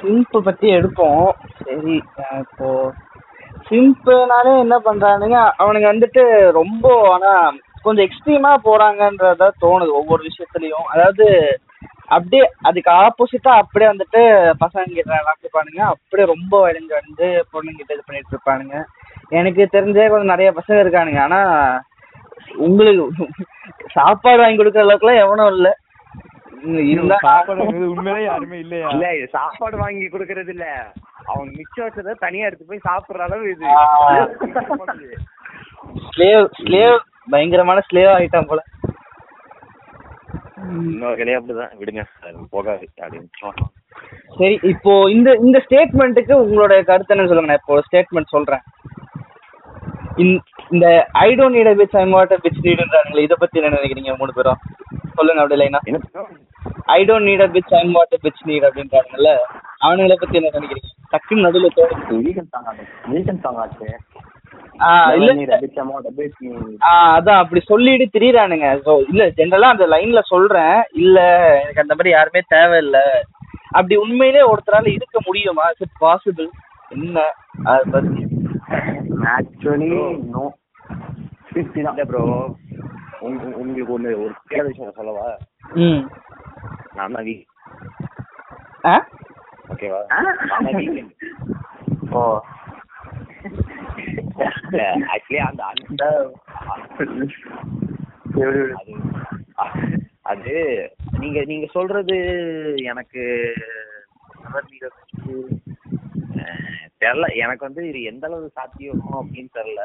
சிம்பு 0.00 0.38
பத்தி 0.44 0.68
எடுப்போம். 0.74 1.30
சரி 1.64 2.02
இப்போ 2.38 2.92
சிம்புனாலே 3.70 4.58
என்ன 4.58 4.78
பண்றானுங்க 4.78 5.36
அவனுங்க 5.58 5.88
வந்துட்டு 5.92 6.50
ரொம்ப 6.50 7.12
ஆனா 7.12 7.32
கொஞ்சம் 7.82 8.06
எக்ஸ்ட்ரீமா 8.06 8.52
போறாங்கன்றதா 8.64 9.50
தோணுது 9.60 9.92
ஒவ்வொரு 9.92 10.22
விஷயத்துலயும். 10.22 10.86
அதாவது 10.94 11.26
அப்படியே 12.14 12.44
அதுக்கு 12.68 12.90
ஆப்போசிட்டா 13.02 13.52
அப்படியே 13.62 13.88
வந்துட்டு 13.90 14.20
பசங்க 14.62 14.94
கிட்ட 14.94 15.18
நடந்துப்பானுங்க 15.18 15.82
அப்படியே 15.92 16.26
ரொம்ப 16.32 16.52
வளைஞ்சு 16.64 16.94
வந்து 17.00 17.26
பொண்ணுங்கிட்ட 17.52 17.96
இது 17.96 18.06
பண்ணிட்டு 18.06 18.34
இருப்பானுங்க. 18.34 18.76
எனக்கு 19.38 19.62
தெரிஞ்சே 19.76 20.08
கொஞ்சம் 20.12 20.32
நிறைய 20.34 20.50
பசங்க 20.58 20.78
இருக்கானுங்க. 20.84 21.20
ஆனா 21.26 21.40
உங்களுக்கு 22.66 23.26
சாப்பாடு 23.96 24.42
வாங்கி 24.42 24.58
கொடுக்குற 24.60 24.84
அளவுக்குலாம் 24.86 25.22
எவனும் 25.24 25.52
இல்ல. 25.56 25.68
சாப்பாடு 29.36 29.76
வாங்கி 29.82 30.06
கொடுக்கறது 30.14 30.50
இல்ல 30.54 30.66
அவங்க 31.30 31.50
மிச்சம் 31.58 31.86
வச்சதை 31.86 32.12
தனியா 32.24 32.46
எடுத்து 32.48 32.70
போய் 32.70 32.86
சாப்பிடுற 32.88 33.22
அளவு 33.28 33.44
இது. 33.54 33.66
ஸ்லேவ் 36.10 36.44
ஸ்லேவ் 36.60 36.96
பயங்கரமான 37.32 37.82
ஸ்லேவ் 37.88 38.12
ஆயிட்டான் 38.16 38.50
போல. 38.50 38.60
இன்னொரு 40.68 41.24
கிளையா 41.24 41.36
அப்படிதான். 41.36 41.70
விடுங்க 41.80 42.04
அது 42.22 42.34
போகாது 42.50 42.88
அப்படின்னு 43.00 43.28
சரி 44.38 44.58
இப்போ 44.62 45.10
இந்த 45.10 45.32
இந்த 45.32 45.66
ஸ்டேட்மெண்ட்டுக்கு 45.70 46.34
உங்களோட 46.42 46.84
கருத்து 46.84 47.16
என்ன 47.16 47.26
சொல்லுங்க 47.26 47.46
நான் 47.46 47.58
இப்போ 47.58 47.82
ஸ்டேட்மெண்ட் 47.92 48.26
சொல்றேன். 48.26 48.60
இந்த- 50.68 51.06
I 51.12 51.34
don't 51.34 51.56
need 51.56 51.82
bitch 51.82 51.96
I 51.96 52.10
what 52.10 52.32
bitch 52.32 52.60
நீடுன்றாங்களே 52.62 53.18
இத 53.18 53.34
பத்தி 53.34 53.60
என்ன 53.60 53.76
நினைக்கிறீங்க 53.76 54.18
மூணு 54.18 54.32
பேரும்? 54.32 54.56
சொல்லுங்க 55.14 55.42
அப்படி 55.42 55.60
லைனா 55.60 55.78
என்ன? 55.84 55.98
I 56.84 57.04
don't 57.04 57.28
need 57.28 57.40
a 57.40 57.48
bitch 57.48 57.74
I 57.74 57.92
what 57.92 58.18
bitch 58.22 58.46
need 58.46 58.64
அப்படின்றாங்கல்ல 58.64 59.36
அவனுங்கள 59.84 60.14
பத்தி 60.14 60.36
என்ன 60.36 60.50
நினைக்கிறீங்க? 60.52 60.90
டக்குன்னு 61.12 61.40
நடுவில் 61.40 61.70
தோணுது. 61.76 62.10
வீக்கெண்ட் 62.10 62.48
சாங் 62.50 62.64
வீக்கெண்ட் 63.12 63.38
சாங் 63.38 63.54
ஆச்சு. 63.54 63.86
அதான் 67.14 67.38
அப்படி 67.38 67.60
சொல்லிட்டு 67.60 68.18
திரியறானுங்க. 68.18 68.68
சோ 68.84 69.02
இல்ல 69.08 69.26
ஜெனரலா 69.26 69.72
அந்த 69.74 69.86
லைன்ல 69.86 70.20
சொல்றேன். 70.26 70.82
இல்ல 70.92 71.18
எனக்கு 71.62 71.80
அந்த 71.80 71.94
மாதிரி 71.94 72.10
யாருமே 72.10 72.40
தேவையில்ல. 72.54 72.98
அப்படி 73.70 73.96
உண்மையிலே 73.96 74.42
ஒருத்தரால 74.42 74.86
இருக்க 74.86 75.18
முடியுமா? 75.26 75.68
இஸ் 75.68 75.80
இட் 75.80 76.00
பாசிபிள் 76.00 76.48
என்ன? 76.88 77.24
அதை 77.64 77.82
பத்தி. 77.90 78.22
ஆக்சுவலி 79.36 79.90
நோ 80.30 80.52
இல்ல 81.54 82.04
ப்ரோ 82.04 82.54
உங்களுக்கு 83.20 83.92
ஒண்ணு 83.98 84.24
ஒரு 84.24 84.34
கேள்வி 84.48 84.68
விஷயம் 84.68 84.92
சொல்லவா? 84.96 85.36
ம். 85.74 86.08
நான் 86.94 87.12
தான் 87.12 87.24
வீக் 87.24 87.46
ஆ? 88.86 89.06
ஓகேவா? 89.68 90.00
நான் 90.10 90.74
வீக்கெண்ட். 90.74 91.12
ஓ. 92.12 92.40
ஆக்சுவலி 95.10 95.40
அந்த 95.48 95.62
அந்த 95.72 96.04
அது 98.74 98.94
அது 100.24 100.54
நீங்க 101.20 101.38
நீங்க 101.44 101.66
சொல்றது 101.72 102.16
எனக்கு 102.90 103.22
தெரியல 107.00 107.26
எனக்கு 107.42 107.66
வந்து 107.66 107.82
இது 107.88 108.00
எந்த 108.04 108.26
அளவு 108.26 108.48
சாத்தியம் 108.54 109.04
அப்படின்னு 109.18 109.50
தெரியல 109.54 109.84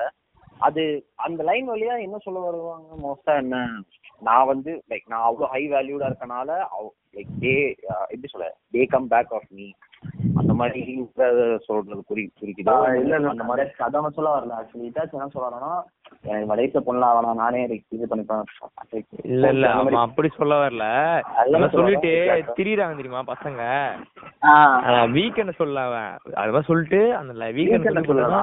அது 0.60 0.84
அந்த 1.18 1.43
லைன் 1.43 1.68
வழியா 1.70 1.93
என்ன 1.99 2.18
சொல்ல 2.18 2.39
வருவாங்க? 2.39 2.88
மோஸ்டா 3.01 3.34
என்ன? 3.38 3.56
நான் 4.22 4.47
வந்து 4.47 4.72
லைக் 4.91 5.08
நான் 5.08 5.26
அவ்வளவு 5.26 5.51
ஹை 5.53 5.62
வேல்யூடா 5.74 6.10
இருக்கனால 6.10 6.49
லைக் 7.16 7.34
டே 7.41 7.56
எப்படி 8.10 8.30
சொல்ல 8.34 8.47
they 8.72 8.84
come 8.86 9.08
back 9.08 9.34
of 9.34 9.49
me 9.51 9.68
அந்த 10.46 10.56
மாதிரி 10.58 10.82
சொல்றது 11.66 12.02
குறி 12.08 12.24
குறிக்குதோ 12.39 12.74
இல்ல 12.98 13.30
அந்த 13.30 13.43
மாதிரி. 13.43 13.70
அதான் 13.86 14.16
சொல்ல 14.18 14.30
வரல. 14.34 14.56
ஆக்சுவலி 14.58 14.88
இதாச்சும் 14.89 15.18
என்ன 15.18 15.28
சொல்ல 15.28 15.48
வரேன்னா 15.48 15.72
எனக்கு 16.24 16.82
பொண்ணலாம் 16.88 17.16
வேணாம் 17.16 17.39
நானே 17.41 17.62
இது 17.89 18.06
பண்ணிப்பேன். 18.12 19.04
இல்ல 19.26 19.50
இல்ல. 19.50 19.66
அவன் 19.72 19.98
அப்படி 20.04 20.30
சொல்ல 20.38 20.56
வரல. 20.62 20.86
அதெல்லாம் 21.36 21.70
சொல்லிட்டு 21.70 22.12
சொல்ல 22.28 22.54
திரியுறாங்க 22.58 22.96
தெரியுமா 22.96 23.24
பசங்க? 23.32 23.62
ஆ. 24.46 24.54
வீக்கெண்ட் 25.16 25.60
சொல்ல 25.62 25.82
அவன். 25.82 26.12
அதுதான் 26.36 26.70
சொல்லிட்டு 26.70 27.02
அந்த 27.16 27.34
வீக்கெண்ட் 27.50 27.60
Weekend 27.60 27.88
சொல்லி 27.89 28.08
சொல்லல. 28.12 28.30
கொடுத்தா 28.30 28.41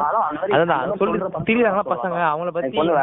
அதான் 0.51 0.77
அந்த 0.77 0.97
மாதிரி 0.99 1.65
அதான் 1.65 1.93
பசங்க? 1.95 2.19
அவங்கள 2.33 2.51
பத்தி 2.51 2.77
பொண்ணு 2.77 2.99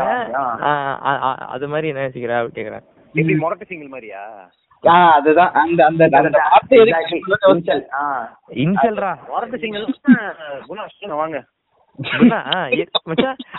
அது 1.55 1.67
மாதிரி 1.67 1.87
என்ன 1.87 2.03
நினைச்சுக்கிறா 2.03 2.39
கேக்குறேன். 2.51 2.85
எப்படி 3.15 3.35
முரட்டு 3.37 3.65
சிங்கிள் 3.65 3.87
மாதிரியா? 3.87 4.23
அதுதான் 5.13 5.53
அந்த 5.59 5.79
அந்த 5.87 6.03
அந்த 6.19 6.37
இன்சல்ரா 8.61 9.11
குணா 10.67 10.83
சொல்லுங்க, 10.89 11.15
வாங்க 11.15 11.39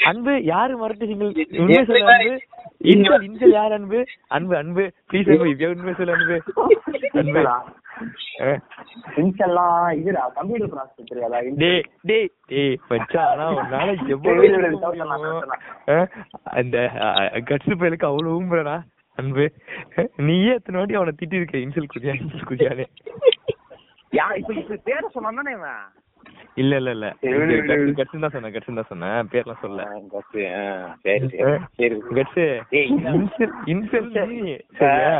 அன்பு 0.09 0.33
யாரு 0.45 0.75
மரட்டு 0.79 1.09
சிங்கிள் 1.09 1.33
உண்மை 1.59 1.81
சொல்லு 1.89 2.05
அன்பு 2.11 2.37
இன்சல் 2.91 3.25
இன்சல் 3.27 3.55
யார் 3.55 3.73
அன்பு 3.77 3.99
அன்பு 4.31 4.55
அன்பு 4.57 4.85
ப்ளீஸ் 5.11 5.29
அன்பு 5.31 5.51
இப்ப 5.51 5.68
உண்மை 5.73 5.95
சொல்லு 5.95 6.14
அன்பு 6.14 6.37
அன்பு 7.21 7.43
ஆ. 8.43 8.51
இன்ஸ்டெல்லாம் 9.21 9.75
இதுடா 9.97 10.23
கம்ப்யூட்டர் 10.37 10.71
ப்ராசஸ் 10.73 11.11
தெரியாதா 11.11 11.41
டேய் 11.59 11.83
டேய் 12.11 12.29
டேய் 12.51 12.77
மச்சான் 12.91 13.29
ஆனா 13.33 13.47
உன்னால 13.57 13.89
எவ்வளவு 14.09 14.49
அந்த 16.55 16.77
கட்சு 17.51 17.75
பயலுக்கு 17.77 18.11
அவ்வளவு 18.11 18.37
ஊம்புறடா 18.37 18.77
அன்பு. 19.18 19.44
நீயே 20.20 20.52
எத்தனை 20.54 20.78
வாட்டி 20.78 20.94
அவனை 20.94 21.12
திட்டி 21.14 21.40
இருக்க 21.40 21.64
இன்சல் 21.64 21.92
குதியா 21.92 22.12
இன்சல் 22.20 22.48
குதியானே 22.50 22.86
யா 24.12 24.26
இப்ப 24.38 24.52
இப்ப 24.54 24.78
பேர 24.86 25.02
சொன்னானே 25.16 25.52
இவன்? 25.52 25.82
இல்ல 26.56 26.72
இல்ல 26.80 26.90
இல்ல. 26.96 27.06
கட்சு 27.98 28.20
தான் 28.22 28.32
சொன்னேன் 28.32 28.54
கட்சு 28.54 28.74
தான் 28.78 28.88
சொன்னேன். 28.90 29.28
பேர்லாம் 29.32 29.61
சொல்ல 29.61 29.84
இல்ல. 29.86 31.44
இன்சல் 33.72 34.11
இன்சல்? 34.11 34.11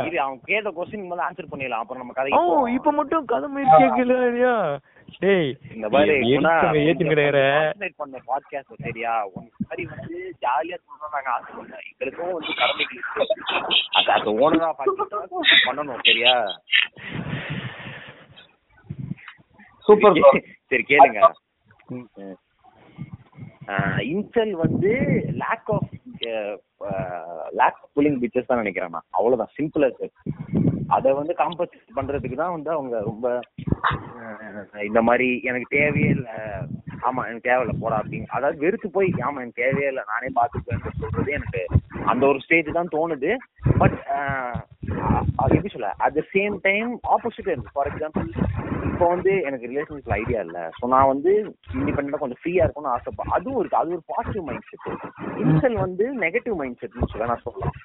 இது 0.07 0.17
அவன் 0.23 0.39
கேட்ட 0.45 0.71
கொஸ்டின் 0.77 1.07
முதல்ல 1.07 1.27
ஆன்சர் 1.27 1.51
பண்ணிடலாம். 1.53 1.83
அப்புறம் 1.83 2.01
நம்ம 2.03 2.15
போவோம். 2.35 2.67
இப்ப 2.77 2.91
மட்டும் 2.99 3.25
கதை 3.25 3.49
மாதிரி 3.49 3.69
கேட்கலையா 3.77 4.55
டேய் 5.19 5.49
இந்த 5.75 5.87
மாதிரி 5.89 6.13
ஏத்தி 6.29 7.05
concentrate 7.05 7.95
பண்ண 8.01 8.19
பாட்காஸ்ட் 8.29 8.83
சரியா? 8.85 9.13
உன் 9.33 9.49
மாதிரி 9.67 9.83
வந்து 9.93 10.17
ஜாலியா 10.45 10.77
சொல்றோம் 10.83 11.13
நாங்க 11.15 11.29
ஆசைப்பட்டோம் 11.35 11.85
எங்களுக்கும் 11.89 12.33
வந்து 12.37 12.53
கடமைகள் 12.61 12.99
இருக்கு. 12.99 13.25
அது 13.99 14.11
அது 14.17 14.29
ஓனரா 14.43 14.69
பண்ணணும் 15.67 16.05
சரியா? 16.09 16.35
சூப்பர். 19.87 20.19
சரி 20.71 20.85
கேளுங்க. 20.91 21.21
இன்சல் 24.13 24.53
வந்து 24.63 24.91
lack 25.43 25.71
of 25.75 25.91
lack 27.59 27.81
pulling 27.95 28.19
bitches 28.23 28.49
தான் 28.49 28.61
நினைக்கிறேன் 28.63 28.93
நான். 28.95 29.09
அவ்வளவுதான். 29.09 29.53
சிம்பிளா 29.59 29.89
சார் 29.99 30.13
அதை 30.97 31.09
வந்து 31.19 31.33
காம்பன்சேட் 31.41 31.97
பண்றதுக்கு 31.97 32.37
தான் 32.41 32.55
வந்து 32.55 32.69
அவங்க 32.77 32.95
ரொம்ப 33.09 33.27
இந்த 34.87 34.99
மாதிரி 35.07 35.27
எனக்கு 35.49 35.67
தேவையே 35.77 36.09
இல்லை. 36.15 36.35
ஆமா 37.07 37.21
எனக்கு 37.27 37.47
தேவையில்ல 37.49 37.73
போடா 37.83 37.99
அப்படின்னு. 38.01 38.27
அதாவது 38.37 38.57
வெறுத்து 38.63 38.87
போய் 38.97 39.09
ஆமா 39.27 39.41
எனக்கு 39.43 39.61
தேவையே 39.63 39.87
இல்லை 39.91 40.03
நானே 40.11 40.29
பார்த்துப்பேன்னு 40.39 40.99
சொல்றது 41.03 41.31
எனக்கு 41.39 41.61
அந்த 42.11 42.23
ஒரு 42.31 42.39
ஸ்டேஜ் 42.45 42.69
தான் 42.77 42.93
தோணுது. 42.95 43.31
பட் 43.81 43.97
அது 45.43 45.55
எப்படி 45.57 45.73
சொல்ல? 45.75 45.91
At 46.05 46.17
the 46.19 46.23
same 46.35 46.55
time 46.67 46.91
opposite 47.15 47.51
இருக்கு. 47.53 47.75
ஃபார் 47.75 47.89
எக்ஸாம்பிள் 47.91 48.27
இப்போ 48.89 49.05
வந்து 49.13 49.31
எனக்கு 49.47 49.69
ரிலேஷன்ஷிப்ல 49.71 50.17
ஐடியா 50.21 50.39
இல்ல. 50.47 50.59
ஸோ 50.77 50.83
நான் 50.93 51.11
வந்து 51.13 51.31
இண்டிபெண்டா 51.79 52.21
கொஞ்சம் 52.23 52.41
ஃப்ரீயா 52.41 52.65
இருக்கும்னு 52.65 52.93
ஆசைப்பா 52.95 53.25
அதுவும் 53.37 53.59
இருக்கு. 53.61 53.81
அது 53.81 53.95
ஒரு 53.97 54.03
பாசிட்டிவ் 54.13 54.47
மைண்ட் 54.49 54.69
செட் 54.71 54.87
இன்சல் 55.43 55.79
வந்து 55.85 56.07
நெகட்டிவ் 56.25 56.59
மைண்ட் 56.61 56.81
செட்னு 56.83 57.11
சொல்ல 57.13 57.31
நான் 57.33 57.45
சொல்லலாம் 57.47 57.77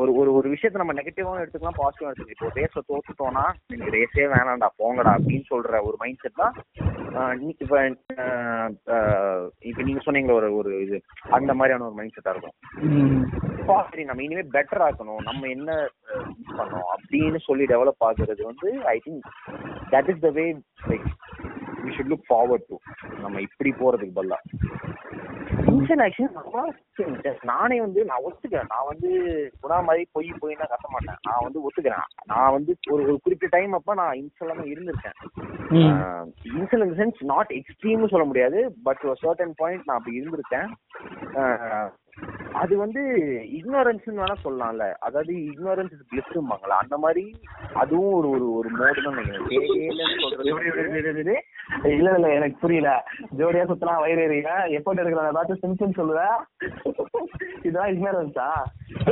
ஒரு 0.00 0.10
ஒரு 0.20 0.30
ஒரு 0.38 0.48
விஷயத்த 0.52 0.80
நம்ம 0.80 0.94
நெகட்டிவாவும் 0.98 1.40
எடுத்துக்கலாம் 1.42 1.78
பாசிட்டிவா 1.78 2.10
எடுத்துக்கலாம். 2.10 2.36
இப்போ 2.36 2.48
ரேஸ்ல 2.58 2.80
தோத்துட்டோம்னா 2.90 3.44
நீங்க 3.72 3.88
ரேஸே 3.96 4.26
வேணாம்டா 4.34 4.68
போங்கடா 4.80 5.10
அப்படின்னு 5.18 5.46
சொல்ற 5.52 5.80
ஒரு 5.88 5.96
மைண்ட் 6.02 6.22
செட் 6.22 6.40
தான் 6.42 6.54
இப்ப 7.62 7.82
இப்ப 9.70 9.82
நீங்க 9.88 10.00
சொன்னீங்களே 10.06 10.36
ஒரு 10.38 10.48
ஒரு 10.60 10.72
இது 10.84 10.98
அந்த 11.38 11.50
மாதிரியான 11.58 11.86
ஒரு 11.88 11.96
மைண்ட் 11.98 12.16
செட்டா 12.16 12.34
இருக்கும். 12.34 12.56
சரி 13.90 14.04
நம்ம 14.08 14.22
இனிமே 14.26 14.44
பெட்டர் 14.56 14.84
ஆக்கணும் 14.86 15.24
நம்ம 15.28 15.48
என்ன 15.56 15.70
பண்ணோம் 16.58 16.88
அப்படின்னு 16.94 17.40
சொல்லி 17.48 17.66
டெவலப் 17.72 18.06
ஆகுறது 18.08 18.42
வந்து 18.50 18.70
I 18.94 18.96
think 19.06 19.26
that 19.94 20.10
is 20.14 20.22
the 20.26 20.30
way 20.38 20.46
like 20.90 21.06
we 21.84 21.92
should 21.96 22.12
look 22.14 22.28
forward 22.30 22.68
to 22.70 22.78
நம்ம 23.24 23.42
இப்படி 23.48 23.72
போறதுக்கு 23.82 24.16
பதிலா 25.68 25.76
இன்சன் 25.76 26.02
ஆக்சுவலி 26.04 27.32
நானே 27.50 27.76
வந்து 27.80 28.00
நான் 28.04 28.24
ஒத்துக்கிறேன் 28.26 28.70
நான் 28.72 28.88
வந்து 28.90 29.08
குணா 29.62 29.78
மாதிரி 29.84 30.02
பொய் 30.12 30.28
பொய்னா 30.42 30.66
கத்த 30.70 30.86
மாட்டேன். 30.92 31.18
நான் 31.28 31.44
வந்து 31.46 31.62
ஒத்துக்கிறேன் 31.66 32.06
நான் 32.32 32.54
வந்து 32.56 32.72
ஒரு 32.90 33.02
ஒரு 33.08 33.18
குறிப்பிட்ட 33.24 33.56
டைம் 33.56 33.72
அப்ப 33.72 33.94
நான் 33.94 34.18
இன்சலாம 34.22 34.66
இருந்திருக்கேன். 34.72 35.18
இன்சல் 36.58 36.84
இந்த 36.86 36.96
சென்ஸ் 37.02 37.22
நாட் 37.32 37.52
எக்ஸ்ட்ரீம்னு 37.58 38.12
சொல்ல 38.14 38.26
முடியாது 38.26 38.60
பட் 38.82 39.04
ஒரு 39.10 39.18
சர்டன் 39.24 39.56
பாயிண்ட் 39.56 39.86
நான் 39.86 39.98
அப்படி 39.98 40.20
இருந்திருக்கேன். 40.20 40.68
அது 42.60 42.74
வந்து 42.76 43.00
இக்னோரன்ஸ்னு 43.56 44.20
வேணா 44.20 44.36
சொல்லலாம்ல. 44.42 44.84
அதாவது 45.00 45.32
இக்னோரன்ஸ் 45.48 45.92
இஸ் 45.94 46.30
அந்த 46.78 46.96
மாதிரி 46.98 47.24
அதுவும் 47.74 48.14
ஒரு 48.14 48.28
ஒரு 48.34 48.46
ஒரு 48.52 48.68
மோடு 48.76 49.04
தான் 49.04 49.18
நினைக்கிறேன். 49.18 49.66
இல்ல 51.92 52.08
இல்ல 52.12 52.28
எனக்கு 52.36 52.56
புரியல. 52.60 52.90
ஜோடியா 53.38 53.64
சுத்தலாம் 53.64 54.02
வயிறு 54.02 54.24
எறிய 54.26 54.48
எப்போட்டு 54.78 55.02
எடுக்கிற 55.02 55.28
ஏதாச்சும் 55.28 55.62
சிம்பிள் 55.62 55.98
சொல்லுவேன் 55.98 56.38
இதெல்லாம் 57.62 57.92
இக்னரன்ஸா 57.94 58.48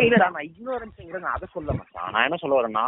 இல்லடா 0.01 0.29
நான் 0.29 0.49
இக்னோரன்ஸ்ங்கிற 0.51 1.21
நான் 1.21 1.37
அதை 1.37 1.49
சொல்ல 1.53 1.71
மாட்டேன். 1.73 2.11
நான் 2.15 2.27
என்ன 2.27 2.39
சொல்ல 2.39 2.59
வரேன்னா 2.59 2.87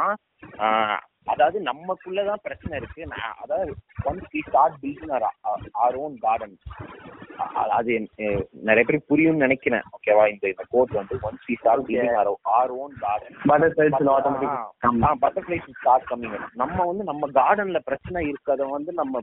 ஆஹ், 0.59 0.99
அதாவது 1.33 1.59
நமக்குள்ளதான் 1.71 2.45
பிரச்சனை 2.47 2.75
இருக்கு. 2.81 3.03
அதாவது 3.45 3.73
once 4.11 4.31
we 4.35 4.43
start 4.49 4.79
building 4.85 5.15
our 5.85 5.99
own 6.05 6.17
garden 6.27 6.57
அது 7.77 7.93
நிறைய 8.69 8.83
பேருக்கு 8.87 9.11
புரியும்னு 9.11 9.45
நினைக்கிறேன். 9.47 9.85
ஓகேவா 9.97 10.25
இந்த 10.33 10.45
இந்த 10.53 10.65
கோட் 10.75 10.97
வந்து 11.01 11.17
once 11.29 11.45
we 11.49 11.57
start 11.61 11.85
building 11.89 12.17
our 12.59 12.73
own 12.83 12.95
garden 13.05 13.37
butterflies 13.51 14.11
automatic 14.17 14.57
butterflies 15.25 15.69
start 15.81 16.09
coming 16.11 16.37
நம்ம 16.63 16.87
வந்து 16.91 17.05
நம்ம 17.11 17.29
கார்டன்ல 17.41 17.81
பிரச்சனை 17.91 18.23
இருக்கத 18.33 18.71
வந்து 18.77 18.93
நம்ம 19.03 19.23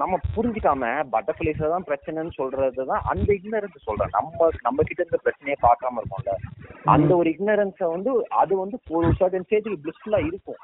நம்ம 0.00 0.14
புரிஞ்சுக்காம 0.34 0.88
பட்டர்ஃபிளைஸ்ல 1.14 1.70
தான் 1.72 1.86
பிரச்சனைன்னு 1.88 2.32
சொல்றது 2.40 2.82
தான் 2.90 3.06
அந்த 3.12 3.28
இக்னரன்ஸ் 3.38 3.86
சொல்றேன். 3.86 4.12
நம்ம 4.16 4.48
நம்ம 4.66 4.82
கிட்ட 4.88 5.00
இருந்த 5.02 5.18
பிரச்சனையை 5.24 5.56
பார்க்காம 5.64 6.00
இருக்கோம்ல. 6.00 6.34
அந்த 6.94 7.10
ஒரு 7.20 7.28
இக்னரன்ஸ 7.34 7.80
வந்து 7.94 8.10
அது 8.42 8.52
வந்து 8.60 8.76
ஒரு 8.98 9.08
சர்டன் 9.20 9.46
ஸ்டேஜுக்கு 9.46 9.82
பிளிஸ்ஃபுல்லா 9.84 10.20
இருக்கும். 10.28 10.59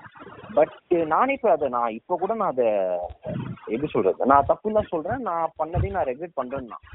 பட் 0.57 0.75
eh, 0.95 1.05
நானே 1.07 1.33
இப்ப 1.33 1.51
அதை 1.51 1.69
நான் 1.69 1.97
இப்ப 1.99 2.17
கூட 2.21 2.35
நான் 2.35 2.53
அதை 2.55 2.69
எப்படி 3.73 3.89
சொல்றது? 3.93 4.27
நான் 4.33 4.49
தப்புன்னு 4.51 4.79
தான் 4.79 4.93
சொல்றேன். 4.93 5.21
நான் 5.29 5.55
பண்ணதையும் 5.61 5.97
நான் 5.97 6.09
ரெகுலேட் 6.11 6.39
பண்றேன் 6.41 6.71
நான் 6.73 6.87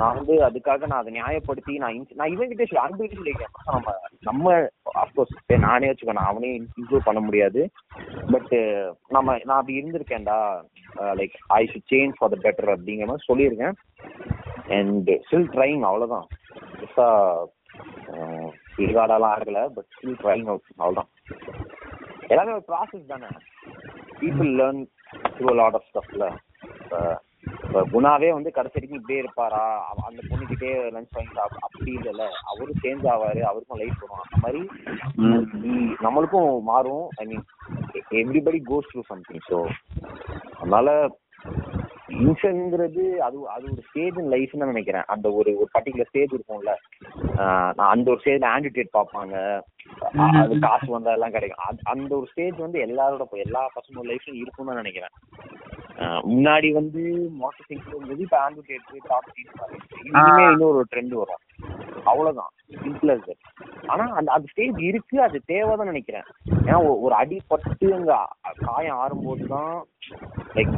நான் 0.00 0.16
வந்து 0.18 0.34
அதுக்காக 0.46 0.86
நான் 0.90 1.02
அதை 1.02 1.12
நியாயப்படுத்தி 1.16 1.72
நான் 1.82 2.06
நான் 2.18 2.32
இவன் 2.34 2.50
கிட்டே 2.50 2.78
அன்பு 2.84 3.10
சொல்லியிருக்கேன். 3.14 3.54
நம்ம 3.72 3.94
நம்ம 4.28 4.54
அப்கோர்ஸ் 5.02 5.58
நானே 5.66 5.88
வச்சுக்கோ 5.90 6.16
நான் 6.20 6.30
அவனே 6.32 6.50
இம்ப்ரூவ் 6.58 7.08
பண்ண 7.08 7.20
முடியாது. 7.20 7.62
பட் 8.30 8.52
eh, 8.60 8.94
நம்ம 9.08 9.38
நான் 9.44 9.60
அப்படி 9.60 9.78
இருந்திருக்கேன்டா. 9.80 10.38
Like 11.20 11.36
I 11.60 11.62
should 11.72 11.90
change 11.92 12.18
for 12.18 12.34
the 12.34 12.38
better 12.48 12.74
அப்படிங்கிற 12.76 13.08
மாதிரி 13.12 13.28
சொல்லியிருக்கேன். 13.30 13.76
அண்ட் 14.78 15.10
ஸ்டில் 15.26 15.50
ட்ரைங் 15.56 15.84
அவ்வளோதான் 15.90 16.28
பெருசாக 16.74 17.48
ஈடுகாடெல்லாம் 18.82 19.34
ஆகல 19.36 19.60
பட் 19.76 19.90
ஸ்டில் 19.96 20.20
ட்ரைங் 20.22 20.48
அவுட் 20.52 20.68
அவ்வளோதான் 20.78 21.10
எல்லாமே 22.30 22.54
ஒரு 22.56 22.64
ப்ராசஸ் 22.68 23.10
தானே? 23.12 23.28
People 24.20 24.50
learn 24.60 24.80
through 25.36 25.52
lot 25.60 25.76
of 25.78 25.88
ஸ்டஃப்ல 25.90 26.24
இப்போ 26.80 27.80
குணாவே 27.92 28.28
வந்து 28.36 28.50
கடைசி 28.56 28.76
வரைக்கும் 28.76 28.98
இப்படியே 28.98 29.20
இருப்பாரா? 29.22 29.62
அந்த 30.08 30.20
பொண்ணுகிட்டே 30.30 30.70
லஞ்ச் 30.94 31.16
வாங்கி 31.16 31.36
சாப்பிட 31.36 31.60
அப்படி 31.68 31.90
இல்லைல்ல. 31.98 32.24
அவரும் 32.50 32.80
சேஞ்ச் 32.82 33.06
ஆவாரு 33.12 33.42
அவருக்கும் 33.50 33.80
லைஃப் 33.82 34.02
வரும். 34.02 34.22
அந்த 34.24 34.40
மாதிரி 34.44 34.62
நம்மளுக்கும் 36.06 36.50
மாறும். 36.70 37.06
I 37.20 37.26
mean 37.30 37.46
everybody 38.22 38.60
goes 38.70 38.90
through 38.92 39.02
something 39.10 39.46
so 39.50 39.58
அதனால 40.60 40.88
இன்ஷன்ங்கிறது 42.10 43.16
அது 43.16 43.48
அது 43.48 43.62
ஒரு 43.62 43.82
ஸ்டேஜ் 43.90 44.16
இன் 44.16 44.28
லைஃப்னு 44.28 44.58
தான் 44.58 44.66
நினைக்கிறேன். 44.66 45.02
அந்த 45.06 45.32
ஒரு 45.32 45.56
ஒரு 45.56 45.68
பர்டிகுலர் 45.78 46.06
ஸ்டேஜ் 46.08 46.32
இருக்கும்ல. 46.32 46.74
ஆஹ் 47.36 47.72
நான் 47.74 47.90
அந்த 47.90 48.10
ஒரு 48.10 48.20
ஸ்டேஜ்ல 48.24 48.44
ஆண்டிடேட் 48.44 48.98
பார்ப்பாங்க. 48.98 49.60
அது 50.40 50.58
காசு 50.58 50.86
வந்தா 50.86 51.12
எல்லாம் 51.12 51.30
கிடைக்கும். 51.30 51.76
அந்த- 51.82 52.16
ஒரு 52.16 52.26
ஸ்டேஜ் 52.26 52.56
வந்து 52.56 52.80
எல்லாரோட 52.80 53.28
எல்லா 53.30 53.66
பசங்களோட 53.66 54.02
லைஃப்லயும் 54.02 54.34
இருக்கும்னு 54.34 54.74
நினைக்கிறேன். 54.74 55.08
முன்னாடி 56.30 56.68
வந்து 56.78 57.02
மார்க்கெட்டிங் 57.40 57.82
இருந்தது 57.90 58.24
இப்போ 58.26 58.38
ஆண்டிடேட் 58.44 59.08
டாப் 59.08 59.30
இனிமே 60.04 60.44
இன்னொரு 60.52 60.82
ட்ரெண்ட் 60.92 61.14
வரும். 61.20 61.42
அவ்வளவுதான். 62.10 62.52
சிம்பிள் 62.82 63.12
அது 63.14 63.34
ஆனா 63.92 64.04
அந்த 64.18 64.28
அந்த 64.36 64.46
ஸ்டேஜ் 64.52 64.78
இருக்கு 64.90 65.16
அது 65.26 65.38
தேவைதான் 65.52 65.90
நினைக்கிறேன். 65.92 66.26
ஏன்னா 66.66 66.78
ஒரு 67.04 67.14
அடி 67.14 67.38
பட்டு 67.52 67.88
அங்க 67.98 68.14
காயம் 68.66 69.00
ஆறும்போது 69.02 69.46
தான் 69.54 69.74
லைக் 70.54 70.76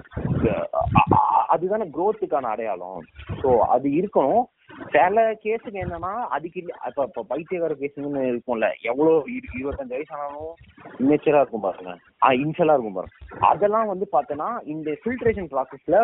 அதுதானே 1.55 1.87
growth-க்கான 1.97 2.51
அடையாளம். 2.55 3.01
ஸோ 3.43 3.49
அது 3.75 3.89
இருக்கணும். 4.01 4.45
சில 4.93 5.23
கேஸுக்கு 5.43 5.79
என்னன்னா 5.83 6.12
அதுக்கு 6.29 6.59
இல்ல 6.61 6.73
இப்ப 6.89 7.05
இப்ப 7.09 7.25
பைத்தியக்கார 7.31 7.75
கேஸுங்கன்னு 7.75 8.23
இருக்கும்ல 8.29 8.68
எவ்வளவு 8.83 9.16
இரு- 9.33 9.53
இருபத்தஞ்சு 9.59 9.95
வயசு 9.95 10.14
ஆனாலும் 10.16 10.55
இம்மேச்சரா 11.01 11.41
இருக்கும் 11.41 11.64
பாருங்க. 11.64 11.93
ஆஹ் 12.23 12.37
இன்ஷியலா 12.43 12.75
இருக்கும் 12.75 12.97
பாருங்க. 12.97 13.16
அதெல்லாம் 13.49 13.87
வந்து 13.87 14.07
பாத்தோம்னா 14.12 14.49
இந்த 14.66 14.91
ஃபில்ட்ரேஷன் 15.01 15.51
ப்ராசஸ்ல 15.53 15.97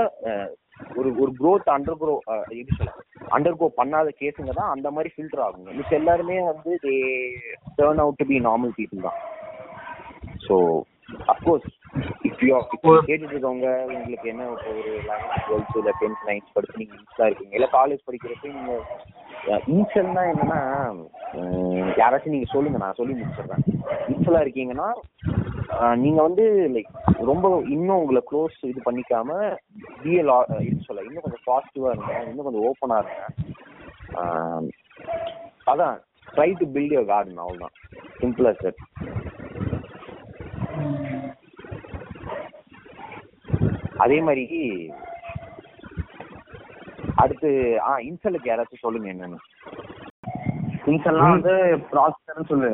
ஒரு 0.97 1.09
ஒரு 1.19 1.31
க்ரோத் 1.39 1.73
அண்டர் 1.75 1.99
க்ரோ 1.99 2.15
எப்படி 2.53 2.77
சொல்ல 2.77 2.93
அண்டர் 3.31 3.57
கோ 3.57 3.69
பண்ணாத 3.79 4.13
கேஸுங்க 4.21 4.53
தான் 4.53 4.73
அந்த 4.75 4.91
மாதிரி 4.91 5.13
ஃபில்டர் 5.15 5.45
ஆகுங்க. 5.47 5.71
மிச்ச 5.73 5.93
எல்லாருமே 5.95 6.37
வந்து 6.43 6.73
they 6.85 6.95
turn 7.79 8.03
out 8.05 8.21
to 8.21 8.27
be 8.27 8.39
normal 8.41 8.77
people 8.79 9.07
தான். 9.09 9.19
So 10.47 10.57
of course 11.33 11.69
if 12.29 12.43
you 12.43 12.55
கேட்டுட்டு 13.03 13.35
இருக்கவங்க 13.35 13.69
உங்களுக்கு 13.93 14.29
என்ன 14.33 14.49
இப்போ 14.51 14.71
ஒரு 14.73 14.91
லெவன்த் 15.03 15.45
டுவெல்த் 15.47 15.79
இல்லை 15.81 15.93
டென்த் 16.01 16.27
நைன்த் 16.29 16.55
படிச்சு 16.55 16.81
நீங்கள் 16.81 16.99
இன்ஸ்டா 17.01 17.27
இருக்கீங்க. 17.29 17.55
இல்லை 17.55 17.69
காலேஜ் 17.75 18.07
படிக்கிறப்ப 18.07 18.51
நீங்கள் 18.51 18.85
இன்ஷல்னா 19.75 20.23
என்னன்னா 20.33 20.61
யாராச்சும் 21.99 22.35
நீங்கள் 22.35 22.53
சொல்லுங்க 22.53 22.79
நான் 22.79 22.99
சொல்லி 22.99 23.15
முடிச்சிடுறேன். 23.17 23.65
இன்ஷலா 24.09 24.43
இருக்கீங்கன்னா 24.45 24.89
ஆஹ், 25.77 25.97
நீங்க 26.03 26.21
வந்து 26.23 26.45
லைக் 26.75 26.93
ரொம்ப 27.29 27.47
இன்னும் 27.75 28.01
உங்களை 28.01 28.21
க்ளோஸ் 28.29 28.57
இது 28.65 28.81
பண்ணிக்காம 28.85 29.31
பிஎல் 29.99 30.31
இது 30.67 30.79
சொல்ல 30.87 31.05
இன்னும் 31.05 31.25
கொஞ்சம் 31.27 31.47
பாசிட்டிவா 31.47 31.91
இருங்க 31.93 32.15
இன்னும் 32.27 32.47
கொஞ்சம் 32.47 32.67
ஓப்பனா 32.69 32.99
இருங்க. 33.03 33.23
அதான் 35.67 35.97
try 36.29 36.51
to 36.55 36.67
build 36.75 36.95
your 36.95 37.11
garden 37.11 37.43
அவ்வளோதான் 37.43 37.77
சிம்பிளா 38.19 38.53
சார் 38.61 38.79
அதே 44.05 44.19
மாதிரி 44.27 44.45
அடுத்து 47.23 47.49
ஆ 47.87 47.93
இன்சலுக்கு 48.09 48.51
யாராச்சும் 48.51 48.85
சொல்லுங்க 48.85 49.09
என்னன்னு. 49.13 49.39
இன்சல்லாம் 50.93 51.35
வந்து 51.37 51.55
ப்ராசஸர்னு 51.91 52.51
சொல்லு? 52.53 52.71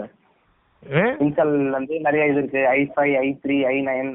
இன்சல் 1.24 1.54
வந்து 1.76 1.94
நிறைய 2.06 2.26
இது 2.30 2.40
இருக்கு. 2.42 2.62
I 2.76 2.80
five 2.92 3.14
I 3.22 3.26
three 3.44 3.56
I 3.72 3.76
nine 3.88 4.10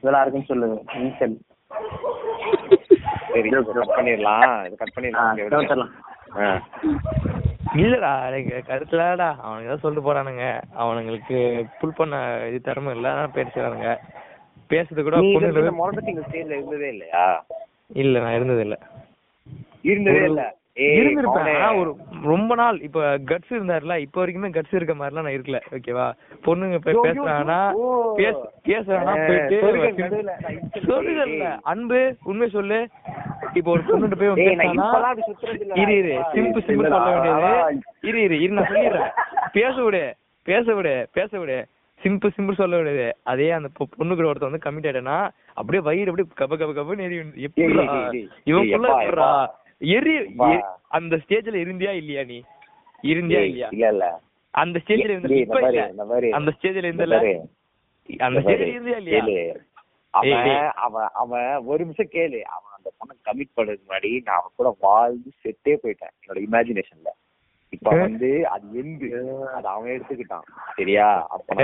இதெல்லாம் 0.00 0.22
இருக்குன்னு 0.24 0.50
சொல்லு. 0.52 0.68
இன்சல். 1.04 1.36
சரி 3.32 3.48
கட் 3.54 3.96
பண்ணிடலாம். 3.98 4.54
இது 4.68 4.80
கட் 4.82 4.96
பண்ணிடலாம். 4.96 5.36
இல்லடா 7.74 8.26
எனக்கு 8.26 8.64
கருத்துலடா. 8.68 9.38
அவனுங்க 9.42 9.68
ஏதோ 9.68 9.76
சொல்லிட்டு 9.76 10.08
போறானுங்க. 10.08 10.44
அவனுங்களுக்கு 10.74 11.38
புல் 11.80 11.92
பண்ண 11.92 12.16
இது 12.48 12.60
திறமை 12.60 12.94
இல்ல 12.96 13.12
ஆனா 13.12 13.30
பேசுறானுங்க. 13.34 13.90
பேசுறது 14.70 15.02
கூட 15.02 15.18
பொண்ணு 15.26 15.72
முரட்டு 15.72 16.24
ஸ்டேஜ்ல 16.24 16.56
இருந்ததே 16.56 16.88
இல்லையா? 16.88 17.24
இல்ல 17.94 18.20
நான் 18.20 18.34
இருந்தது 18.34 18.60
இல்ல 18.60 18.76
இருந்ததே 19.82 20.24
இல்ல. 20.24 20.42
இருந்திருப்பேன். 20.78 21.78
ஒரு 21.78 21.90
ரொம்ப 22.22 22.54
நாள் 22.54 22.80
இப்ப 22.80 23.00
கட்ஸ் 23.24 23.50
இருந்தாருல 23.50 23.96
இப்ப 23.98 24.16
வரைக்குமே 24.20 24.50
கட்ஸ் 24.50 24.74
இருக்க 24.74 24.94
மாதிரிலாம் 24.94 25.26
நான் 25.26 25.36
இருக்கல. 25.36 25.58
ஓகேவா 25.72 26.06
பொண்ணுங்க 26.44 26.78
போய் 26.78 26.94
யோ, 26.94 27.02
பேசுறாங்கன்னா 27.06 27.58
யோ. 27.76 27.88
பேச 28.16 28.36
பேசுறாங்கன்னா 28.68 29.16
ஏ, 29.18 29.26
போயிட்டு 29.28 29.56
ஏய். 31.26 31.56
அன்பு 31.64 32.00
உண்மை 32.24 32.48
சொல்லு. 32.48 32.78
இப்போ 33.54 33.70
ஒரு 33.70 33.82
பொண்ணுகிட்ட 33.82 34.16
போய். 34.16 34.28
இரு 35.74 35.96
இரு. 35.96 36.14
சிம்பு 36.34 36.60
சிம்பு 36.60 36.88
சொல்ல 36.88 37.10
வேண்டியது. 37.10 37.82
இரு 38.02 38.22
இரு 38.22 38.40
இரு 38.40 38.52
நான் 38.52 38.64
சொல்லிடுறேன். 38.64 39.12
பேச 39.52 39.74
விடு 39.82 40.04
பேச 40.46 40.74
விடு 40.74 41.08
பேச 41.12 41.38
விடு. 41.38 41.58
சிம்பிள் 42.00 42.34
சிம்பிள் 42.36 42.54
சொல்ல 42.54 42.76
விடுது 42.76 43.06
அதே 43.24 43.50
அந்த 43.50 43.68
பொண்ணு 43.96 44.14
கூட 44.14 44.28
ஒருத்தன் 44.28 44.50
வந்து 44.50 44.64
கமிட் 44.66 44.86
ஆயிட்டேன்னா 44.86 45.16
அப்படியே 45.54 45.82
வயிறு 45.82 46.10
அப்படியே 46.10 46.28
கப 46.38 46.54
கப 46.60 46.74
கபன்னு 46.76 47.06
எரி 47.06 47.16
எப்படி. 47.40 48.20
இவன் 48.44 48.70
எரி 49.80 50.14
அந்த 50.90 51.14
ஸ்டேஜ்ல 51.16 51.56
இருந்தியா 51.56 51.92
இல்லையா 51.92 52.22
நீ? 52.24 52.38
இருந்தியா 53.04 53.40
இல்லையா? 53.42 53.68
இல்ல 53.72 53.88
இல்ல. 53.88 54.06
அந்த 54.54 54.76
ஸ்டேஜ்ல 54.78 55.08
இருந்த. 55.08 55.28
அந்த 56.34 56.50
ஸ்டேஜ்ல 56.56 56.84
இருந்தல. 56.84 57.18
அந்த. 58.20 58.38
ஸ்டேஜ்ல 58.40 58.68
இருந்தியா 58.68 58.98
இல்லையா? 58.98 59.22
அவன். 60.14 60.48
அவன் 60.78 61.08
அவன் 61.14 61.46
ஒரு 61.66 61.84
நிமிஷம் 61.84 62.12
கேளு. 62.12 62.38
அவன் 62.54 62.72
அந்த 62.78 62.88
பொண்ணை 62.98 63.14
கமிட் 63.26 63.54
பண்ணதுக்கு 63.56 63.86
முன்னாடி 63.86 64.10
நான் 64.26 64.38
அவன் 64.38 64.56
கூட 64.56 64.70
வாழ்ந்து 64.80 65.30
செத்தே 65.42 65.74
போயிட்டேன் 65.82 66.14
என்னோட 66.18 66.38
இமேஜினேஷன்ல 66.46 67.10
இப்ப? 67.72 67.88
வந்து 67.98 68.30
அது 68.46 68.66
எந்து 68.74 69.08
அது 69.54 69.66
அவன் 69.68 69.92
எடுத்துக்கிட்டான். 69.96 70.46
சரியா? 70.76 71.08
அப்ப. 71.28 71.56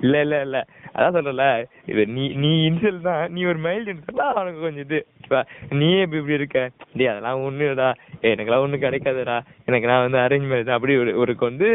இல்ல 0.00 0.16
இல்ல 0.20 0.36
இல்ல. 0.42 0.58
அதான் 0.94 1.14
சொல்றல 1.16 1.44
இது 1.86 2.02
நீ 2.08 2.24
நீ 2.36 2.50
இன்சல் 2.68 3.00
தான். 3.00 3.24
நீ 3.30 3.40
ஒரு 3.44 3.58
மைல்டு 3.58 3.92
இன்சல் 3.94 4.22
அவனுக்கு 4.30 4.60
கொஞ்சம் 4.60 4.86
இது. 4.86 5.00
நீயே 5.72 6.00
இப்படி 6.00 6.20
இப்படி 6.20 6.38
இருக்க. 6.38 6.60
டேய் 6.94 7.10
அதெல்லாம் 7.10 7.44
ஒண்ணு 7.46 7.64
இல்லடா. 7.64 7.88
ஏய், 8.20 8.32
எனக்கெல்லாம் 8.34 8.66
ஒண்ணு 8.66 8.84
கிடைக்காதுடா. 8.84 9.36
எனக்கு 9.66 9.86
நான் 9.86 10.04
வந்து 10.06 10.18
அரேஞ்ச் 10.18 10.50
மேரேஜ் 10.50 10.76
அப்படி 10.76 10.96
ஒரு 10.96 11.12
ஒருக்கு 11.22 11.44
வந்து 11.44 11.70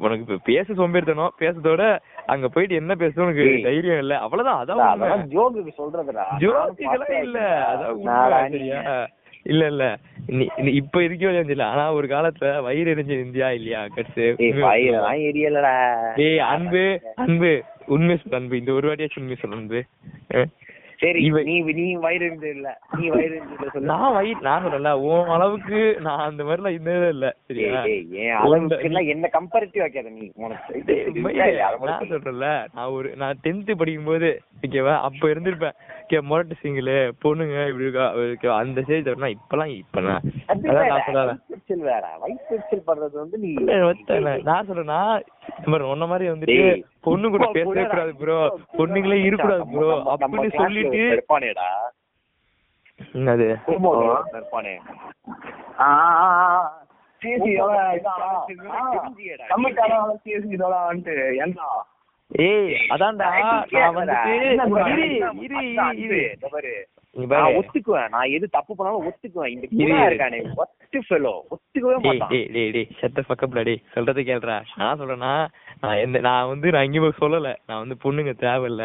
உனக்கு 0.00 0.22
இப்ப 0.26 0.36
பேச 0.44 0.74
சோம்பேறித்தனம் 0.74 1.34
பேசுறதோட 1.38 1.82
அங்க 2.26 2.46
போயிட்டு 2.48 2.74
என்ன 2.74 2.92
பேச 2.96 3.22
உனக்கு. 3.22 3.46
தைரியம் 3.66 3.98
இல்ல. 3.98 4.14
அவ்வளவுதான். 4.18 4.60
அதான் 4.62 5.24
ஜோக்குக்கு 5.34 5.72
சொல்றதுடா. 5.76 6.24
ஜோதிகெல்லாம் 6.44 7.22
இல்ல. 7.22 7.40
அதான் 7.70 9.08
இல்ல 9.42 9.66
இல்ல. 9.66 9.84
இப்ப 10.70 11.02
இருக்கவே 11.02 11.38
இல்ல 11.38 11.64
ஆனா 11.64 11.92
ஒரு 11.92 12.06
காலத்துல 12.06 12.62
வயிறு 12.62 12.94
எரிஞ்சு 12.94 13.12
இருந்தியா 13.12 13.50
இல்லையா 13.50 13.86
கட்ஸ் 13.96 14.38
அன்பு 16.38 17.00
அன்பு. 17.16 17.62
உண்மை 17.86 18.16
சொல்லு 18.16 18.36
அன்பு. 18.36 18.58
இந்த 18.58 18.72
ஒரு 18.72 18.92
வாட்டியாச்சும் 18.92 19.18
உண்மை 19.18 19.34
சொல்லு 19.34 19.56
அன்பு. 19.56 19.84
சரி 21.00 21.20
நீ 21.44 21.52
நீ 21.76 21.84
வயிறு 22.02 22.26
இல்ல. 22.50 22.70
நீ 22.94 23.04
வயிறு 23.10 23.36
நான் 23.90 24.12
வயிறு 24.12 24.40
நான் 24.40 24.64
சொல்லல 24.64 24.90
உன் 25.06 25.30
அளவுக்கு 25.30 25.78
நான் 26.00 26.24
அந்த 26.24 26.42
மாதிரிலாம் 26.44 26.74
இருந்ததே 26.76 27.08
இல்ல 27.10 27.28
சரியா? 27.48 27.80
என் 28.24 28.36
அளவுக்கு 28.40 28.86
எல்லாம் 28.88 29.08
என்ன 29.12 29.30
கம்பேரிட்டிவ் 29.34 29.84
வைக்காத 29.84 30.10
நீ? 30.12 30.26
உனக்கு 30.38 30.96
நான் 31.32 32.02
சொல்லு. 32.02 32.10
சொல்றேன்ல 32.12 32.48
நான் 32.74 32.92
ஒரு 32.96 33.10
நான் 33.16 33.40
டென்த் 33.44 33.72
படிக்கும் 33.80 34.10
போது 34.10 34.30
ஓகேவா 34.62 34.94
அப்ப 35.06 35.22
இருந்திருப்பேன். 35.28 35.76
ஓகே 36.02 36.18
மொரட்டு 36.28 36.54
சிங்கிள் 36.60 36.90
பொண்ணுங்க 37.22 37.56
இப்படி 37.68 37.86
இருக்கா 37.86 38.06
ஓகேவா 38.24 38.56
அந்த 38.60 38.80
ஸ்டேஜ் 38.82 39.08
வரணும் 39.08 39.34
இப்பெல்லாம் 39.36 39.72
இப்ப 39.76 40.00
நான் 40.02 40.24
அது 40.48 40.68
அதான் 40.72 40.90
நான் 40.90 41.06
சொல்லல. 41.08 41.34
வேற. 41.86 42.04
பண்றது 42.86 43.16
வந்து 43.18 43.38
நீ 43.38 43.50
இல்ல, 43.54 43.72
ஒத்தல. 43.88 44.34
நான் 44.46 45.22
இந்த 45.52 45.68
மாதிரி 45.68 45.86
மாதிரி 46.06 46.26
வந்துட்டு 46.30 46.58
பொண்ணு 47.04 47.28
கூட 47.28 47.44
பேசவே 47.48 47.64
கூடாது 47.86 48.14
ப்ரோ 48.16 48.38
பொண்ணுங்களே. 48.78 49.18
இருக்கக்கூடாது 49.24 49.64
நம்ம- 49.64 49.76
ப்ரோ 49.76 49.88
அப்படின்னு 50.16 50.36
சொல்லிட்டு 50.60 51.00
என்னது? 53.14 53.46
ஏய் 62.30 62.66
அதான்டா. 62.90 63.28
நான் 63.72 63.96
வந்துட்டு? 63.96 64.34
இரு 64.88 65.06
இரு 65.46 65.70
இரு 66.04 66.20
நான் 67.14 67.54
ஒத்துக்குவேன். 67.58 68.08
நான் 68.08 68.30
எது 68.30 68.46
தப்பு 68.48 68.72
பண்ணாலும் 68.76 69.06
ஒத்துக்குவேன். 69.06 69.52
இந்த 69.54 69.66
இரு. 69.78 69.94
இருக்கானே. 70.08 70.38
ஒத்து 70.56 70.98
ஃபெலோ 71.06 71.32
ஒத்துக்கவே 71.54 71.96
மாட்டான். 72.04 72.30
டேய் 72.30 72.46
டேய் 72.52 72.70
டேய் 72.70 72.88
ஷட் 72.98 73.18
ஃபக் 73.28 73.42
அப்ல 73.46 73.62
டேய். 73.62 73.80
சொல்றது 73.94 74.20
கேளுடா. 74.22 74.56
நான் 74.76 74.98
சொல்றேன்னா 75.00 75.32
நான் 75.80 75.96
எந்த 75.96 76.20
நான் 76.20 76.48
வந்து 76.48 76.70
நான் 76.70 76.82
எங்கேயும் 76.82 77.20
சொல்லல. 77.20 77.50
நான் 77.66 77.78
வந்து 77.78 77.96
பொண்ணுங்க 78.04 78.32
தேவையில்ல. 78.44 78.84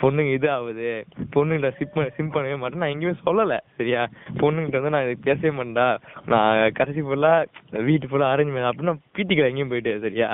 பொண்ணுங்க 0.00 0.32
இது 0.32 0.50
ஆகுது 0.50 0.88
பொண்ணுங்கள 1.36 1.70
சிப் 1.78 2.14
சிம் 2.16 2.32
பண்ணவே 2.32 2.58
மாட்டேன். 2.58 2.78
நான் 2.78 2.94
எங்கேயுமே 2.94 3.16
சொல்லல. 3.26 3.56
சரியா? 3.76 4.02
பொண்ணுங்கிட்ட 4.40 4.80
வந்து 4.80 4.94
நான் 4.96 5.20
பேசவே 5.20 5.52
மாட்டேன்டா. 5.56 5.88
நான் 6.26 6.72
கடைசி 6.72 7.00
ஃபுல்லா 7.00 7.32
வீட்டு 7.80 8.06
ஃபுல்லா 8.06 8.30
அரேஞ்ச் 8.32 8.54
பண்ண 8.54 8.70
அப்படின்னு 8.70 8.94
பீட்டிக்கல 9.16 9.50
எங்கேயும் 9.50 9.68
போயிட்டு 9.68 10.00
சரியா? 10.00 10.30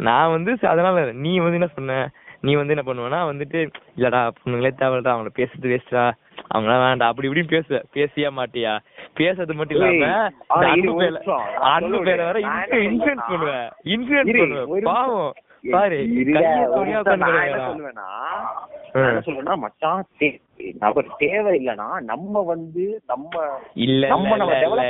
நான் 0.00 0.30
வந்து 0.30 0.58
அதனால 0.62 1.12
நீ 1.18 1.38
வந்து 1.38 1.54
என்ன 1.54 1.70
சொன்ன? 1.74 1.98
நீ 2.40 2.54
வந்து 2.54 2.74
என்ன 2.76 2.84
பண்ணுவேன்னா 2.86 3.20
வந்துட்டு 3.30 3.60
இல்லடா 3.96 4.30
பொண்ணுங்களே 4.40 4.72
தேவையில்லடா 4.80 5.14
அவங்கள 5.14 5.30
பேசுறது 5.36 5.72
வேஸ்டா 5.72 6.02
அவங்களாம் 6.50 6.84
வேண்டாம் 6.84 7.08
அப்படி 7.08 7.28
இப்படின்னு 7.28 7.54
பேசுவ 7.54 7.80
பேசியா 7.94 8.30
மாட்டியா? 8.36 8.72
பேசுறது 9.16 9.54
மட்டும் 9.54 9.76
இல்லாம 9.78 10.06
அன்பு 10.62 10.92
பேர 10.94 11.18
அன்பு 11.70 11.98
பேர 12.04 12.20
வர 12.24 12.38
இன்ஃபுளுன்ஸ் 12.82 13.28
பண்ணுவேன் 13.28 13.68
இன்ஃபுளுன்ஸ் 13.86 14.28
இரு, 14.28 14.40
பண்ணுவேன். 14.40 14.84
பாவம் 14.84 15.34
பாரு 15.70 15.96
சொல்லுவேன்னா 19.20 19.54
மச்சான் 19.56 20.04
தேவை 21.18 21.52
இல்லனா 21.58 22.00
நம்ம 22.02 22.42
வந்து 22.42 22.84
நம்ம 23.06 23.32
இல்ல 23.78 24.06
நம்ம 24.06 24.36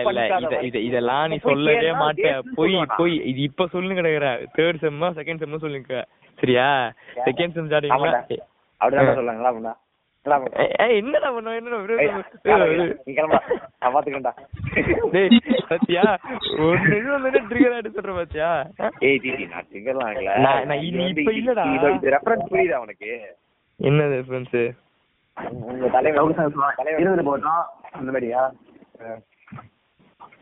இல்ல 0.04 0.26
இத- 0.60 0.78
இதெல்லாம் 0.80 1.28
நீ 1.28 1.38
சொல்லவே 1.38 1.90
மாட்ட. 1.94 2.28
போய்? 2.54 2.76
போய் 2.96 3.16
இது 3.24 3.40
இப்ப 3.40 3.66
சொல்லுங்க 3.66 4.02
கிடக்குற. 4.02 4.28
தேர்ட் 4.56 4.82
செம்மா 4.82 5.10
செகண்ட் 5.12 5.42
செம்மா 5.42 5.56
சொல்லுங்க. 5.56 5.98
சரியா? 6.38 6.68
செகண்ட் 7.26 7.52
செம் 7.52 7.68
ஸ்டார்டிங்ல 7.68 7.96
ஆமாடா. 7.96 8.22
அப்படிதான் 8.80 9.14
சொல்லுங்களா 9.14 9.74
என்னடா 10.24 11.28
என்னடா 11.52 11.78
நான் 13.80 13.94
பாத்துக்கிறேன்டா. 13.94 14.32
டேய் 15.10 15.38
பாத்தியா? 15.68 16.02
ஒரு 16.58 16.78
வந்து 17.06 17.40
ட்ரிகர் 17.40 17.90
சொல்ற 17.90 18.14
பாத்தியா? 18.14 18.48
ஏய் 19.00 19.20
நான் 20.38 20.66
நான்- 20.66 20.74
இப்ப 21.18 21.32
இல்லடா. 21.32 21.64
இது- 21.68 21.94
இது 21.94 22.10
ரெஃபரன்ஸ் 22.10 22.50
புரியுதா 22.50 22.76
உனக்கு? 22.76 23.10
உங்க 25.50 25.88
தலைவர் 25.88 26.36
தலைவர் 26.76 27.24
போட்டோம் 27.24 27.62
அந்த 27.90 28.12
மாதிரியா 28.12 28.42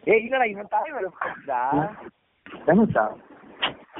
ஏய் 0.05 0.29
இல்லடா 0.29 0.45
இவன் 0.45 0.67
தலைவர் 0.69 1.05
reference-டா. 1.05 1.61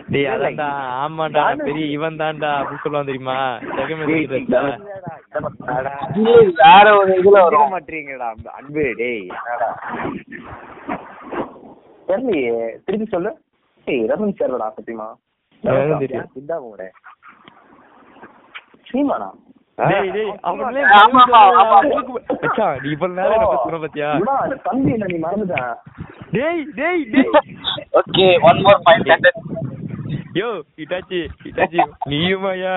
டேய் 0.09 0.27
அதான்டா. 0.27 0.67
ஆமாடா 1.03 1.43
பெரிய 1.59 1.85
இவன் 1.87 2.17
தான்டா 2.17 2.51
சொல்லுவான் 2.83 3.05
தெரியுமா? 3.05 3.37
வேற 6.59 6.97
ஒரு 6.97 7.13
இதுல 7.15 7.41
மாட்டீங்கடா 7.73 8.29
அன்பு- 8.59 8.95
டேய் 8.97 9.25
என்னடா? 9.31 9.69
தெரியலையே. 12.09 12.53
திருப்பி 12.85 13.07
சொல்லு. 13.07 13.31
ஏய் 13.87 14.07
ரமன் 14.07 14.39
சேர்லடா 14.39 14.69
சத்தியமா? 14.77 15.09
தெரியும். 15.99 16.31
சித்தா 16.35 16.57
போட 16.59 16.83
சீமானா 18.91 19.29
நீ 19.79 19.97
இவ்வளவு 22.93 23.17
நேரம் 23.17 23.43
என்ன 23.59 23.79
பாத்தியா? 23.79 24.09
இவனா, 24.17 24.37
அந்த 24.45 24.57
தம்பி 24.67 24.93
என்ன 24.95 25.09
நீ 25.11 25.19
மறந்துட்டேன் 25.25 25.75
டேய் 26.35 26.63
டேய் 26.79 27.03
டேய். 27.13 27.31
Okay 28.01 28.27
one 28.49 28.61
more 28.65 28.83
point 28.87 29.11
sentence 29.11 29.43
yo 30.39 30.49
Itachi 30.83 31.19
Itachi 31.49 31.79
நீயுமாயா 32.11 32.73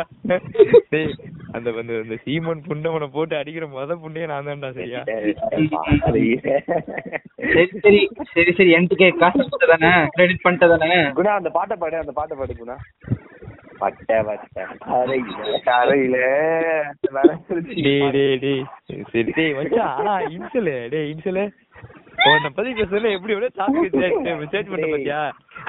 டேய் 0.94 1.14
அந்த 1.56 1.70
வந்து 1.78 1.94
அந்த 2.04 2.16
சீமன் 2.24 2.66
புண்டவனை 2.68 3.08
போட்டு 3.10 3.36
அடிக்கிற 3.40 3.66
முத 3.70 3.96
புண்டையே 4.02 4.28
நான் 4.32 4.50
தான்டா 4.50 4.70
சரியா? 4.76 5.00
சரி 5.08 5.34
சரி. 7.80 8.02
சரி 8.34 8.52
சரி 8.58 8.70
என்கிட்ட 8.78 9.08
காசு 9.22 9.42
கொடுத்ததானே? 9.44 9.92
கிரெடிட் 10.16 10.46
பண்ணிட்டதானே? 10.46 11.00
குணா 11.18 11.34
அந்த 11.40 11.52
பாட்டை 11.58 11.78
பாடு 11.82 12.02
அந்த 12.02 12.14
பாட்டை 12.20 12.36
பாடு 12.40 12.56
குணா. 12.56 12.76
பட்டை 13.82 14.18
பட்டை. 14.28 14.64
கரையில 15.68 16.18
டேய் 17.86 18.12
டேய் 18.16 18.38
டேய். 18.44 18.64
சரி 19.14 19.32
டேய் 19.40 19.56
மச்சான் 19.60 19.94
ஆனா 20.00 20.14
இன்சலு 20.36 20.76
டேய் 20.94 21.10
இன்சலு. 21.14 21.46
உன்னை 22.30 22.50
பத்தி 22.56 22.72
பேசுறதுல 22.78 23.12
எப்படி 23.16 23.34
விட 23.36 23.48
டாபிக் 23.60 23.94
சேஞ்ச் 24.54 24.72
பண்ண 24.72 24.86
பாத்தியா? 24.94 25.20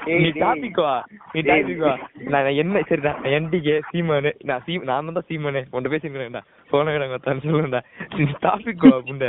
நீ. 0.07 0.31
டாபிக் 0.43 0.81
வா 0.85 0.95
நீ 1.33 1.41
டேய். 1.41 1.61
டாபிக் 1.61 1.83
வா. 1.85 1.93
நான் 2.35 2.49
என்ன 2.63 2.83
சரி 2.89 3.03
நான் 3.07 3.29
என்டிகே 3.37 3.77
சீமானு 3.91 4.31
நான் 4.51 4.65
சீ 4.67 4.75
நான் 4.91 5.13
தான் 5.19 5.29
சீமானு. 5.29 5.61
உன்கிட்ட 5.73 5.93
பேசிக்கிறேன்டா. 5.95 6.43
போன 6.73 6.93
கிடங்க 6.97 7.19
தான் 7.27 7.43
சொல்லுடா 7.47 7.81
நீ 8.17 8.27
டாபிக் 8.47 8.87
வா 8.91 8.97
புண்ட. 9.11 9.29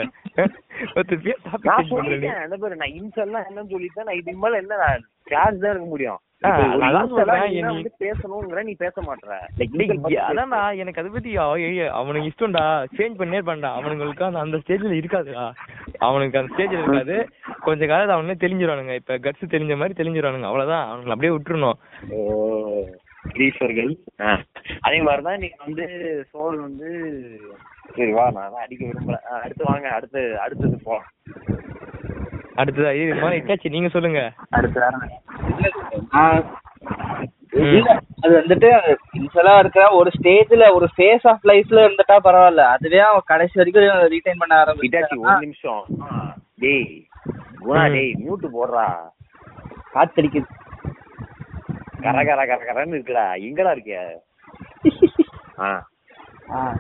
நான் 1.69 1.89
சொல்லிட்டேன். 1.91 2.39
நான் 2.82 2.95
இன்சல்லாம் 2.99 3.45
என்னன்னு 3.49 3.73
சொல்லிட்டேன்? 3.75 4.07
நான் 4.09 4.19
இதுக்கு 4.21 4.41
மேல 4.45 4.61
என்ன 4.63 4.79
நான் 4.86 5.05
கிளாஸ் 5.32 5.63
தான் 5.63 5.73
இருக்க 5.73 5.88
முடியும். 5.93 6.21
அதான் 6.43 7.09
சொல்றேன், 7.09 8.65
நீ 8.67 8.73
பேச 8.84 9.01
டேய், 9.57 10.15
அதான்டா 10.29 10.61
எனக்கு 10.82 11.01
அதை 11.01 11.09
பத்தி 11.15 11.32
அவனுக்கு 11.99 12.29
இஷ்டம்டா. 12.29 12.63
சேஞ்ச் 12.97 13.19
பண்ணே 13.19 13.41
பண்ணா. 13.49 13.69
அவனுங்களுக்கு 13.79 14.23
அந்த 14.27 14.39
அந்த 14.45 14.59
ஸ்டேஜ்ல 14.63 14.93
இருக்காதுடா. 15.01 15.45
அவனுக்கு 16.07 16.39
அந்த 16.39 16.51
ஸ்டேஜ்ல 16.53 16.79
இருக்காது. 16.79 17.17
கொஞ்ச 17.67 17.82
காலத்துல 17.91 18.17
அவனுக்கு 18.17 18.45
தெரிஞ்சிருவானுங்க 18.45 18.95
இப்ப 19.01 19.17
கட்ஸ் 19.25 19.53
தெரிஞ்ச 19.53 19.77
மாதிரி 19.82 19.99
தெரிஞ்சிருவானுங்க 20.01 20.49
அவ்வளவுதான். 20.49 20.88
அவனுங்களை 20.91 21.15
அப்படியே 21.15 21.36
விட்டுறணும். 21.36 21.77
ஓ 22.17 22.19
கிரீஸ்வர்கள். 23.34 23.91
அதே 24.88 24.99
மாதிரிதான் 25.07 25.41
நீங்க 25.43 25.57
வந்து 25.65 25.86
சோல் 26.32 26.57
வந்து 26.65 26.89
சரி 27.95 28.11
வா 28.17 28.25
நான் 28.36 28.47
அதான் 28.47 28.65
அடிக்க 28.65 28.84
விரும்பல. 28.86 29.19
அடுத்து 29.45 29.63
வாங்க. 29.71 29.88
அடுத்து 29.97 30.21
அடுத்தது 30.45 30.77
போலாம். 30.86 31.09
அடுத்ததா? 32.62 32.91
இது 33.01 33.16
மாதிரி 33.16 33.39
இட்டாச்சு 33.39 33.70
நீங்க 33.70 33.89
சொல்லுங்க. 33.89 34.22
அடுத்து 34.49 34.80
வேற 34.80 34.97
ஆஹ் 36.14 36.43
இல்ல 37.72 37.89
அது 38.22 38.34
வந்துட்டு 38.39 38.70
இன்சலா 39.14 39.59
இருக்கிற 39.59 39.89
ஒரு 39.91 40.12
ஸ்டேஜ்ல 40.18 40.74
ஒரு 40.74 40.88
ஃபேஸ் 40.97 41.28
ஆஃப் 41.28 41.45
லைஃப்ல 41.45 41.86
இருந்துட்டா 41.86 42.18
பரவாயில்ல. 42.24 42.64
அதுவே 42.68 42.99
அவன் 42.99 43.22
கடைசி 43.26 43.53
வரைக்கும் 43.55 43.84
ரீடைன் 44.14 44.38
பண்ண 44.38 44.59
இட்டாச்சி 44.82 45.18
ஒரு 45.18 45.38
நிமிஷம். 45.39 45.84
டேய் 46.55 46.88
குணா. 47.66 47.84
டேய் 47.91 48.14
மியூட் 48.22 48.45
போடுறா. 48.55 48.86
காத்தடிக்குது. 49.93 50.49
கர 52.01 52.24
கர 52.26 52.45
கர 52.45 52.59
கரன்னு 52.68 52.95
இருக்குடா. 52.97 53.26
எங்கடா 53.41 53.72
இருக்கிய? 53.72 53.99
ஆ. 55.59 55.68
ஆஹ் 56.49 56.78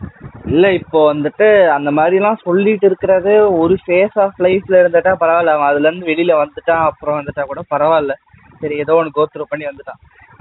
இல்லை 0.51 0.69
இப்போ 0.79 0.99
வந்துட்டு 1.11 1.47
அந்த 1.75 1.89
மாதிரிலாம் 1.97 2.43
சொல்லிட்டு 2.45 2.85
இருக்கிறது 2.89 3.33
ஒரு 3.61 3.75
ஃபேஸ் 3.83 4.15
ஆஃப் 4.23 4.39
லைஃப்ல 4.45 4.79
இருந்துட்டா 4.81 5.11
பரவாயில்ல. 5.23 5.53
அவன் 5.55 5.69
அதுலேருந்து 5.69 6.09
வெளியில் 6.09 6.31
வெளியில 6.31 6.39
வந்துட்டான் 6.41 6.83
அப்புறம் 6.89 7.17
வந்துட்டா 7.19 7.43
கூட 7.51 7.61
பரவாயில்ல. 7.73 8.13
சரி 8.61 8.75
ஏதோ 8.83 8.95
ஒன்று 8.99 9.15
கோத்ரூ 9.17 9.45
பண்ணி 9.51 9.65
வந்துட்டான். 9.69 9.99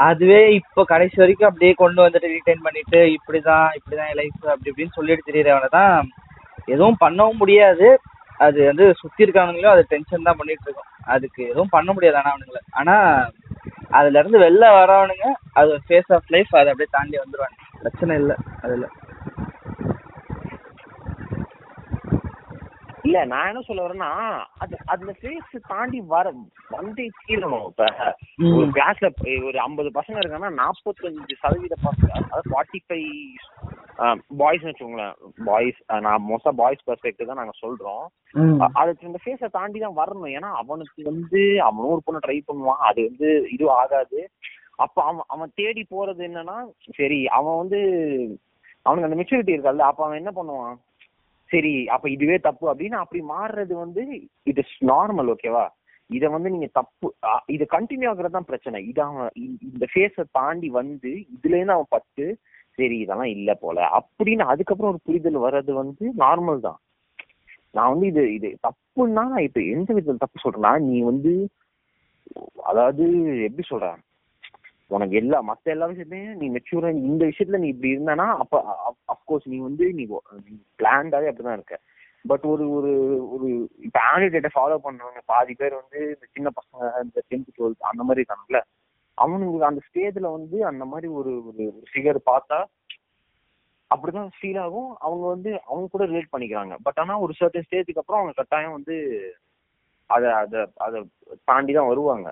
அதுவே 0.09 0.41
இப்போ 0.59 0.81
கடைசி 0.85 1.17
வரைக்கும் 1.23 1.49
அப்படியே 1.51 1.73
கொண்டு 1.83 2.01
வந்துட்டு 2.05 2.31
ரீடைன் 2.35 2.65
பண்ணிட்டு 2.67 2.99
இப்படிதான் 3.17 3.69
இப்படிதான் 3.79 4.19
லைஃப் 4.21 4.39
அப்படி 4.53 4.71
இப்படின்னு 4.73 4.97
சொல்லிட்டு 4.99 5.29
தெரியறவனை 5.31 5.69
தான் 5.79 5.95
எதுவும் 6.75 7.01
பண்ணவும் 7.05 7.41
முடியாது. 7.43 7.89
அது 8.47 8.59
வந்து 8.71 8.85
சுத்தி 9.01 9.25
இருக்கானுங்களும் 9.25 9.75
அது 9.75 9.83
டென்ஷன் 9.93 10.27
தான் 10.29 10.39
பண்ணிட்டு 10.41 10.67
இருக்கோம். 10.67 10.91
அதுக்கு 11.15 11.41
எதுவும் 11.51 11.75
பண்ண 11.77 11.89
முடியாது 11.93 12.19
ஆனா 12.21 12.33
அவனுங்களை. 12.35 12.63
ஆனா 12.81 12.97
அதுல 13.99 14.19
இருந்து 14.19 14.39
வெளில 14.47 14.65
வரவனுங்க 14.79 15.29
அது 15.61 15.81
ஃபேஸ் 15.87 16.13
ஆஃப் 16.17 16.33
லைஃப் 16.35 16.53
அதை 16.61 16.69
அப்படியே 16.73 16.91
தாண்டி 16.97 17.17
வந்துடுவானுங்க 17.23 17.65
பிரச்சனை 17.83 18.15
இல்லை 18.17 18.37
அதுல. 18.63 18.87
இல்ல 23.07 23.19
நான் 23.31 23.49
என்ன 23.51 23.61
சொல்ல 23.67 23.85
வரேன்னா 23.85 24.09
அது 24.63 24.75
அந்த 24.95 25.13
ஃபேஸ் 25.19 25.55
தாண்டி 25.71 25.99
வர 26.13 26.27
வந்தே 26.75 27.07
தீரணும் 27.21 27.67
இப்ப. 27.71 27.85
ஒரு 28.57 28.67
கிளாஸ்ல 28.77 29.09
ஒரு 29.49 29.59
ஐம்பது 29.65 29.91
பசங்க 29.99 30.21
இருக்காங்கன்னா 30.21 30.59
நாற்பத்தஞ்சு 30.61 31.37
சதவீத 31.43 31.77
பசங்க 31.87 32.11
அதாவது 32.19 32.51
ஃபார்ட்டி 32.53 32.81
ஃபைவ் 32.87 33.09
பாய்ஸ் 34.41 34.67
வச்சுக்கோங்களேன். 34.67 35.15
பாய்ஸ் 35.49 35.81
நான் 36.05 36.27
மோஸ்டா 36.29 36.53
பாய்ஸ் 36.61 36.85
பெர்ஸ்பெக்டிவ் 36.87 37.31
தான் 37.31 37.41
நாங்க 37.41 37.55
சொல்றோம். 37.63 38.05
அதுக்கு 38.81 39.09
இந்த 39.09 39.21
ஃபேஸை 39.25 39.51
தாண்டி 39.57 39.79
தான் 39.81 39.99
வரணும். 40.01 40.33
ஏன்னா 40.37 40.51
அவனுக்கு 40.63 41.01
வந்து 41.11 41.41
அவனும் 41.69 41.95
ஒரு 41.97 42.05
பொண்ணை 42.07 42.23
ட்ரை 42.27 42.39
பண்ணுவான். 42.49 42.83
அது 42.89 43.01
வந்து 43.09 43.31
இது 43.57 43.67
ஆகாது. 43.81 44.21
அப்ப 44.85 44.97
அவன் 45.05 45.27
அவன் 45.35 45.57
தேடி 45.61 45.83
போறது 45.91 46.23
என்னன்னா 46.29 46.59
சரி 46.99 47.21
அவன் 47.39 47.59
வந்து 47.63 47.81
அவனுக்கு 48.87 49.09
அந்த 49.09 49.19
மெச்சூரிட்டி 49.19 49.57
இருக்காது 49.57 49.83
அப்ப 49.89 50.05
அவன் 50.07 50.21
என்ன 50.23 50.33
பண்ணுவான்? 50.37 50.77
சரி 51.51 51.73
அப்ப 51.89 52.11
இதுவே 52.11 52.37
தப்பு. 52.39 52.75
அப்படின்னு 52.75 52.99
அப்படி 53.03 53.21
மாறுறது 53.29 53.75
வந்து 53.75 54.03
இட் 54.43 54.61
இஸ் 54.63 54.77
நார்மல் 54.85 55.31
ஓகேவா 55.35 55.65
இத 56.11 56.29
வந்து 56.29 56.51
நீங்க 56.51 56.69
தப்பு 56.73 57.09
இது 57.47 57.67
கண்டினியூ 57.71 58.09
ஆகுறது 58.11 58.35
தான் 58.37 58.45
பிரச்சனை. 58.45 58.79
இது 58.85 59.03
அவன் 59.03 59.29
இந்த- 59.35 59.67
இந்த 59.73 59.87
ஃபேஸை 59.93 60.25
தாண்டி 60.33 60.69
வந்து 60.71 61.11
இதுல 61.35 61.57
இருந்து 61.57 61.73
அவன் 61.73 61.93
பட்டு 61.95 62.27
சரி 62.79 62.97
இதெல்லாம் 62.99 63.33
இல்ல 63.37 63.55
போல. 63.55 63.79
அப்படின்னு 63.99 64.45
அதுக்கப்புறம் 64.53 64.93
ஒரு 64.93 65.01
புரிதல் 65.05 65.45
வர்றது 65.47 65.73
வந்து 65.73 66.05
நார்மல் 66.19 66.61
தான். 66.61 66.79
நான் 67.71 67.91
வந்து 67.93 68.07
இது 68.07 68.23
இது 68.35 68.49
தப்புன்னா 68.67 69.25
நான் 69.33 69.47
இப்ப 69.49 69.61
எந்த 69.75 69.95
விதத்துல 69.95 70.23
தப்பு 70.25 70.39
சொல்றேன்னா 70.45 70.79
நீ 70.81 71.01
வந்து 71.01 71.33
அதாவது 72.65 73.05
எப்படி 73.43 73.67
சொல்றேன்? 73.67 73.99
உனக்கு 74.91 75.17
எல்லா 75.17 75.39
மத்த 75.43 75.73
எல்லா 75.75 75.87
விஷயத்தையும் 75.87 76.39
நீ 76.41 76.47
மெச்சூரா 76.51 76.91
இந்த 77.09 77.23
விஷயத்துல 77.25 77.59
நீ 77.59 77.69
இப்படி 77.69 77.91
இருந்தானா 77.97 78.27
அப்ப 78.43 78.63
அப்கோர்ஸ் 79.13 79.47
நீ 79.53 79.59
வந்து 79.59 79.87
நீ 79.93 80.05
பிளான்டாவே 80.79 81.31
அப்படிதான் 81.31 81.59
இருக்க. 81.59 81.77
பட் 82.25 82.45
ஒரு 82.45 82.65
ஒரு 82.71 82.91
ஒரு 83.31 83.49
இப்ப 83.79 83.99
ஆண்டிடேட்டை 84.13 84.51
ஃபாலோ 84.55 84.77
பண்றவங்க 84.87 85.21
பாதி 85.25 85.55
பேர் 85.55 85.75
வந்து 85.75 86.01
இந்த 86.15 86.27
சின்ன 86.33 86.49
பசங்க 86.59 87.05
இந்த 87.05 87.23
டென்த் 87.31 87.55
டுவெல்த் 87.59 87.89
அந்த 87.91 88.03
மாதிரி 88.03 88.23
இருக்காங்கல்ல 88.23 88.61
அவனுங்களுக்கு 89.19 89.71
அந்த 89.71 89.81
ஸ்டேஜ்ல 89.89 90.27
வந்து 90.33 90.59
அந்த 90.67 90.85
மாதிரி 90.85 91.09
ஒரு 91.13 91.33
ஒரு 91.47 91.65
ஃபிகர் 91.91 92.21
பார்த்தா 92.31 92.59
அப்படிதான் 93.91 94.29
ஃபீல் 94.37 94.61
ஆகும். 94.61 94.91
அவங்க 94.99 95.25
வந்து 95.27 95.51
அவங்க 95.67 95.87
கூட 95.91 96.05
ரிலேட் 96.07 96.33
பண்ணிக்கிறாங்க. 96.35 96.75
பட் 96.83 96.99
ஆனா 96.99 97.15
ஒரு 97.19 97.33
சர்டன் 97.41 97.67
ஸ்டேஜுக்கு 97.69 98.03
அப்புறம் 98.03 98.21
அவங்க 98.21 98.35
கட்டாயம் 98.37 98.77
வந்து 98.79 98.97
அதை 100.11 100.31
அதை 100.33 100.61
அதை 100.77 100.99
தாண்டி 101.45 101.73
தான் 101.73 101.87
வருவாங்க. 101.87 102.29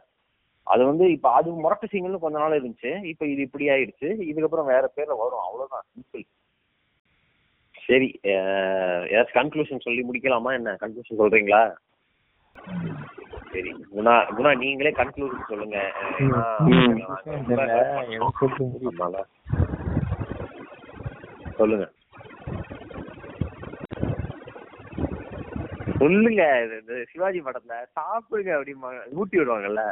அது 0.73 0.83
வந்து 0.91 1.05
இப்ப 1.17 1.27
அது 1.39 1.49
முரட்டு 1.63 1.87
சிங்கல்னு 1.93 2.25
கொஞ்ச 2.25 2.37
நாள் 2.39 2.57
இருந்துச்சு. 2.59 2.91
இப்ப 3.13 3.27
இது 3.33 3.41
இப்படி 3.47 3.69
ஆயிடுச்சு. 3.69 4.09
இதுக்கப்புறம் 4.31 4.73
வேற 4.75 4.85
பேர்ல 4.97 5.17
வரும். 5.23 5.45
அவ்வளவுதான். 5.47 5.87
சிம்பிள் 5.93 6.27
சரி 7.87 8.09
ஏதாச்சும் 8.33 9.39
கன்க்ளூஷன் 9.39 9.85
சொல்லி 9.85 10.03
முடிக்கலாமா 10.09 10.51
என்ன? 10.53 10.73
கன்க்ளூஷன் 10.81 11.21
சொல்றீங்களா? 11.21 11.63
சரி. 13.53 13.71
குணா 13.97 14.15
குணா 14.39 14.51
நீங்களே 14.63 14.91
கன்க்ளூஷன் 14.99 15.49
சொல்லுங்க. 15.53 15.79
சொல்லுங்க. 21.61 21.87
சொல்லுங்க. 26.01 26.43
சிவாஜி 27.13 27.41
படத்துல 27.47 27.79
சாப்பிடுங்க 27.97 28.53
அப்படிமா 28.59 28.91
ஊட்டி 29.21 29.39
விடுவாங்கல்ல. 29.39 29.85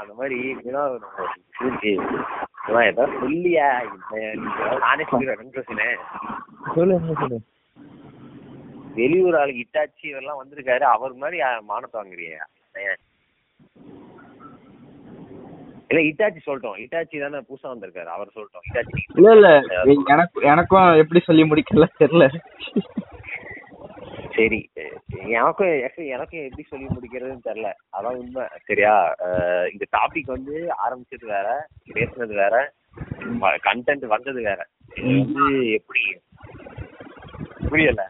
அந்த 0.00 0.14
மாதிரி 0.18 0.36
ஏதாவது 0.70 1.06
சொல்லியா? 3.22 3.68
நானே 4.84 5.04
சொல்லிடுறேன். 5.10 5.40
கன்க்ளூஷனு 5.40 5.88
சொல்லு 6.76 6.98
சொல்லு? 7.20 7.38
வெளியூர் 8.98 9.36
ஆளுக்கு 9.38 9.64
இட்டாச்சி 9.64 10.04
இதெல்லாம் 10.10 10.40
வந்திருக்காரு. 10.42 10.84
அவர் 10.96 11.14
மாதிரி 11.22 11.38
மானத்தை 11.70 11.96
வாங்குறியா? 12.00 12.44
இல்ல 15.88 16.02
இட்டாச்சி 16.10 16.40
சொல்லிட்டோம். 16.46 16.78
இட்டாச்சி 16.84 17.16
தானே 17.24 17.38
புதுசா 17.48 17.66
வந்திருக்காரு. 17.72 18.10
அவர் 18.16 18.34
சொல்லிட்டோம். 18.36 18.66
இட்டாச்சி 18.68 19.00
இல்ல 19.16 19.32
இல்ல. 19.38 19.48
எனக்கு 20.14 20.42
எனக்கும் 20.52 20.86
எப்படி 21.02 21.20
சொல்லி 21.28 21.42
முடிக்கல 21.50 21.86
தெரியல. 22.02 22.26
சரி 24.36 24.58
எனக்கும் 25.26 25.66
actually 25.86 26.08
எனக்கும் 26.16 26.42
எப்படி 26.42 26.64
சொல்லி 26.70 26.86
முடிக்கிறதுன்னு 26.86 27.46
தெரியல. 27.48 27.70
அதான் 27.96 28.16
உண்மை. 28.22 28.44
சரியா? 28.64 28.94
இந்த 29.72 29.84
டாபிக் 29.96 30.32
வந்து 30.34 30.54
ஆரம்பிச்சது 30.86 31.26
வேற 31.34 31.66
பேசுனது 31.94 32.34
வேற 32.42 32.72
கண்டென்ட் 33.68 34.06
வந்தது 34.14 34.40
வேற. 34.48 34.60
இது 34.96 35.18
வந்து 35.18 35.70
எப்படி? 35.78 36.02
புரியல. 37.68 38.02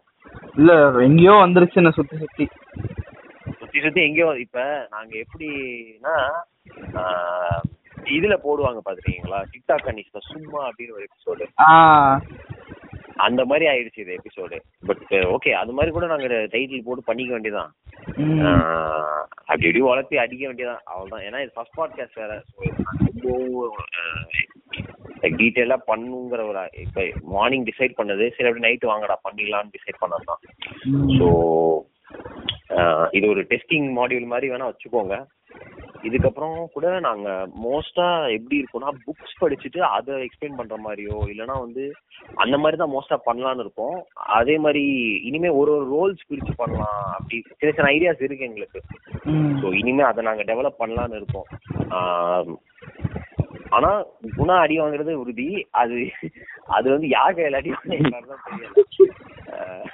இல்ல 0.56 0.72
எங்கேயோ 1.02 1.34
வந்துருச்சு 1.44 1.80
என்ன 1.82 1.90
சுத்தி 1.90 2.16
சுத்தி. 2.16 2.46
சுத்தி 3.58 3.80
சுத்தி 3.80 4.00
எங்கேயோ 4.08 4.28
இப்ப 4.38 4.86
நாங்க 4.90 5.12
எப்படின்னா 5.24 6.16
இதுல 8.14 8.34
போடுவாங்க 8.46 8.80
பாத்துருக்கீங்களா? 8.86 9.38
டிக்டாக் 9.52 9.86
கனிஷ்ல 9.86 10.18
சும்மா 10.30 10.60
அப்படின்னு 10.68 10.96
ஒரு 10.96 11.06
எபிசோடு 11.08 11.44
அந்த 13.16 13.44
மாதிரி 13.44 13.64
ஆயிடுச்சு 13.68 14.02
இது 14.02 14.12
எபிசோடு 14.12 14.56
பட் 14.82 15.02
ஓகே 15.34 15.50
அது 15.52 15.72
மாதிரி 15.72 15.90
கூட 15.92 16.06
நாங்க 16.06 16.28
டைட்டில் 16.52 16.86
போட்டு 16.86 17.02
பண்ணிக்க 17.04 17.32
வேண்டியதான் 17.32 17.70
அப்படி 19.46 19.66
இப்படி 19.66 19.82
வளர்த்தி 19.82 20.16
அடிக்க 20.18 20.44
வேண்டியதான் 20.46 20.82
அவ்வளவுதான். 20.84 21.24
ஏன்னா 21.26 21.40
இது 21.42 21.54
ஃபர்ஸ்ட் 21.54 21.78
பாட்காஸ்ட் 21.78 22.20
வேற. 22.22 22.34
டீட்டெயிலா 25.38 25.76
பண்ணுங்கிற 25.88 26.40
ஒரு 26.48 26.62
இப்ப 26.76 27.04
மார்னிங் 27.34 27.66
டிசைட் 27.66 27.98
பண்ணது 27.98 28.24
சரி 28.28 28.48
அப்படி 28.48 28.66
நைட்டு 28.66 28.90
வாங்கடா 28.90 29.16
பண்ணிடலாம்னு 29.24 29.74
டிசைட் 29.76 30.02
பண்ணது 30.02 30.24
தான் 30.24 30.42
ஸோ 31.18 31.28
இது 33.12 33.26
ஒரு 33.28 33.42
டெஸ்டிங் 33.50 33.88
மாடியூல் 33.98 34.26
மாதிரி 34.26 34.50
வேணா 34.50 34.68
வச்சுக்கோங்க. 34.70 35.16
இதுக்கப்புறம் 36.04 36.56
கூட 36.74 36.86
நாங்க 37.06 37.28
மோஸ்டா 37.64 38.06
எப்படி 38.36 38.56
இருக்கோம்னா 38.60 38.90
புக்ஸ் 39.04 39.40
படிச்சுட்டு 39.40 39.80
அதை 39.88 40.14
எக்ஸ்பிளைன் 40.26 40.58
பண்ற 40.58 40.76
மாதிரியோ 40.84 41.16
இல்லைன்னா 41.32 41.56
வந்து 41.60 41.84
அந்த 42.36 42.56
மாதிரி 42.58 42.78
தான் 42.80 42.92
மோஸ்டா 42.94 43.18
பண்ணலாம்னு 43.28 43.64
இருக்கோம். 43.64 43.96
அதே 44.38 44.56
மாதிரி 44.58 44.84
இனிமே 45.28 45.50
ஒரு 45.60 45.72
ஒரு 45.76 45.86
ரோல்ஸ் 45.94 46.28
பிரிச்சு 46.30 46.54
பண்ணலாம். 46.56 47.02
அப்படி 47.16 47.38
சின்ன 47.50 47.72
சின்ன 47.72 47.92
ஐடியாஸ் 47.94 48.24
இருக்கு 48.26 48.48
எங்களுக்கு. 48.48 48.80
ஸோ 49.62 49.66
இனிமே 49.80 50.04
அதை 50.10 50.24
நாங்க 50.28 50.44
டெவலப் 50.52 50.80
பண்ணலாம்னு 50.82 51.20
இருக்கோம். 51.20 51.48
ஆனா 53.76 53.90
குணா 54.36 54.56
அடி 54.64 54.74
வாங்குறது 54.80 55.12
உறுதி. 55.22 55.48
அது 55.82 55.96
அது 56.76 56.86
வந்து 56.90 57.08
யார் 57.08 57.36
கையில 57.36 57.60
அடி 57.62 57.72
வாங்குறது 57.76 58.32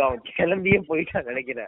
அவன் 0.00 0.20
கிளம்பியே 0.30 0.82
போயிட்டான் 0.88 1.24
நினைக்கிறேன். 1.24 1.66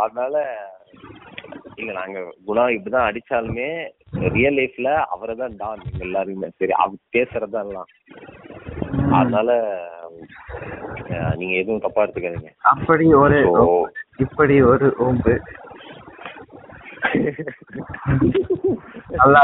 அதனால 0.00 0.64
இல்ல 1.76 1.92
நாங்க 1.92 2.20
குணா 2.46 2.74
இப்படிதான் 2.74 3.08
அடிச்சாலுமே 3.08 3.94
ரியல் 4.34 4.58
லைஃப்ல 4.58 5.06
அவரை 5.14 5.34
தான் 5.34 5.56
டான் 5.56 5.82
எல்லாருமே. 5.98 6.48
சரி 6.58 6.72
அவர் 6.82 6.98
பேசுறதா 7.16 7.66
எல்லாம். 7.66 7.86
அதனால 9.12 9.50
நீங்க 11.34 11.56
எதுவும் 11.56 11.80
தப்பா 11.80 12.04
எடுத்துக்காதீங்க. 12.04 12.52
அப்படி 12.72 13.14
ஒரு 13.14 13.38
இப்படி 14.18 14.62
ஒரு 14.72 14.96
ஓம்பு. 15.06 15.40
நல்லா. 19.12 19.42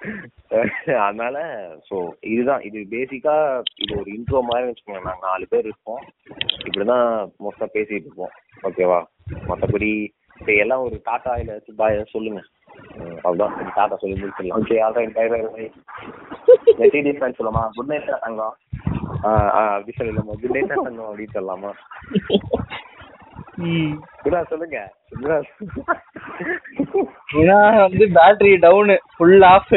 அதனால 1.06 1.36
சோ 1.88 1.96
இதுதான். 2.32 2.62
இது 2.62 2.78
பேசிக்கா 2.90 3.34
இது 3.76 3.92
ஒரு 4.00 4.08
இன்ட்ரோ 4.10 4.40
மாதிரி 4.40 4.68
வச்சுக்கோங்க. 4.68 5.02
நாங்க 5.02 5.26
நாலு 5.26 5.46
பேர் 5.48 5.64
இருப்போம் 5.64 6.02
இப்படிதான் 6.66 7.06
மோஸ்டா 7.44 7.66
பேசிட்டு 7.76 8.06
இருப்போம். 8.06 8.34
ஓகேவா 8.62 9.00
மத்தபடி 9.48 9.90
சரி 10.40 10.56
எல்லாம் 10.58 10.84
ஒரு 10.84 10.96
டாட்டா 11.08 11.32
இல்ல 11.40 11.52
பாய் 11.76 11.98
சொல்லுங்க. 12.12 12.40
ம், 12.98 13.16
அவ்வளவுதான். 13.22 13.72
டாட்டா 13.78 13.96
சொல்லி 13.96 14.16
முடிச்சிடலாம். 14.20 14.58
Okay 14.58 14.76
alright 14.86 15.16
bye 15.18 15.26
bye 15.28 15.40
bye 15.56 15.66
message 16.80 17.18
friend 17.18 17.38
சொல்லலாமா? 17.38 17.64
குட் 17.74 17.90
நைட் 17.92 18.10
தங்கம். 18.26 18.56
ஆ 19.24 19.30
அப்படி 19.74 19.96
சொல்லலாமா? 19.98 20.36
குட் 20.42 20.56
நைட் 20.56 20.74
தங்கம் 20.86 21.08
அப்படின்னு 21.10 21.36
சொல்லலாமா? 21.38 21.72
குணா 24.22 24.40
சொல்லுங்க. 24.50 24.78
குணா 27.32 27.56
வந்து 27.84 28.04
பேட்டரி 28.16 28.52
டவுனு 28.64 28.96
ஃபுல் 29.14 29.44
ஆஃப் 29.50 29.72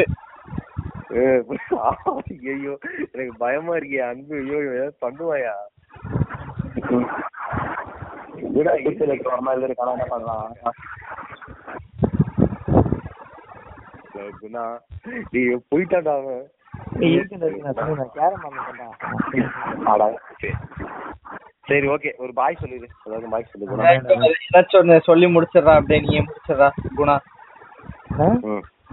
ஐயோ 2.50 2.74
எனக்கு 3.12 3.32
பயமா 3.38 3.72
இருக்கே 3.78 4.00
அன்பு. 4.10 4.36
ஐயோ 4.42 4.58
ஏதாவது 4.68 4.94
பண்ணுவாயா? 5.04 5.54
விட 8.54 8.68
ஈஸியில் 8.80 9.12
இருக்கிற 9.12 9.36
மாதிரி 9.46 9.66
இருக்கான 9.68 9.92
என்ன 9.96 10.06
பண்ணலாம் 10.06 10.48
குணா 14.42 14.64
நீ 15.32 15.40
போயிட்டாடா 15.70 16.14
அவன் 16.18 16.42
ஆடா 19.92 20.06
சரி. 20.40 20.50
சரி 21.72 21.86
ஓகே 21.88 22.10
ஒரு 22.16 22.32
பாய் 22.32 22.58
சொல்லிடு 22.60 22.86
ஏதாவது 23.06 23.28
பாய் 23.28 23.46
சொல்லு 23.50 23.68
குணா. 23.68 23.90
ஏதாச்சும் 24.46 25.06
சொல்லி 25.06 25.26
முடிச்சிடுறா 25.26 25.74
அப்படியே 25.78 26.00
நீயே 26.00 26.22
முடிச்சிடுறா 26.22 26.68
குணா. 26.98 27.14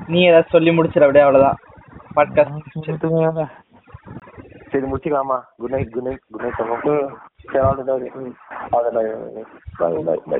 நீ 0.07 0.19
ஏதாச்சும் 0.29 0.55
சொல்லி 0.57 0.71
முடிச்சிட 0.71 1.07
அப்படியே 1.07 1.25
அவ்வளவுதான். 1.25 1.57
பாட்காஸ்ட் 2.15 2.77
சரி 4.71 4.85
முடிச்சுக்கலாமா? 4.89 5.37
Good 5.57 5.71
night 5.71 5.91
good 5.93 6.07
night 6.07 6.23
good 6.31 6.43
night 6.43 6.57
சரி 7.43 7.61
ஆல்ரைட் 7.67 7.91
ஓகே 7.93 8.09
ம் 8.19 8.33
alright 8.75 8.97
bye 9.79 9.89
bye 10.07 10.17
bye 10.29 10.39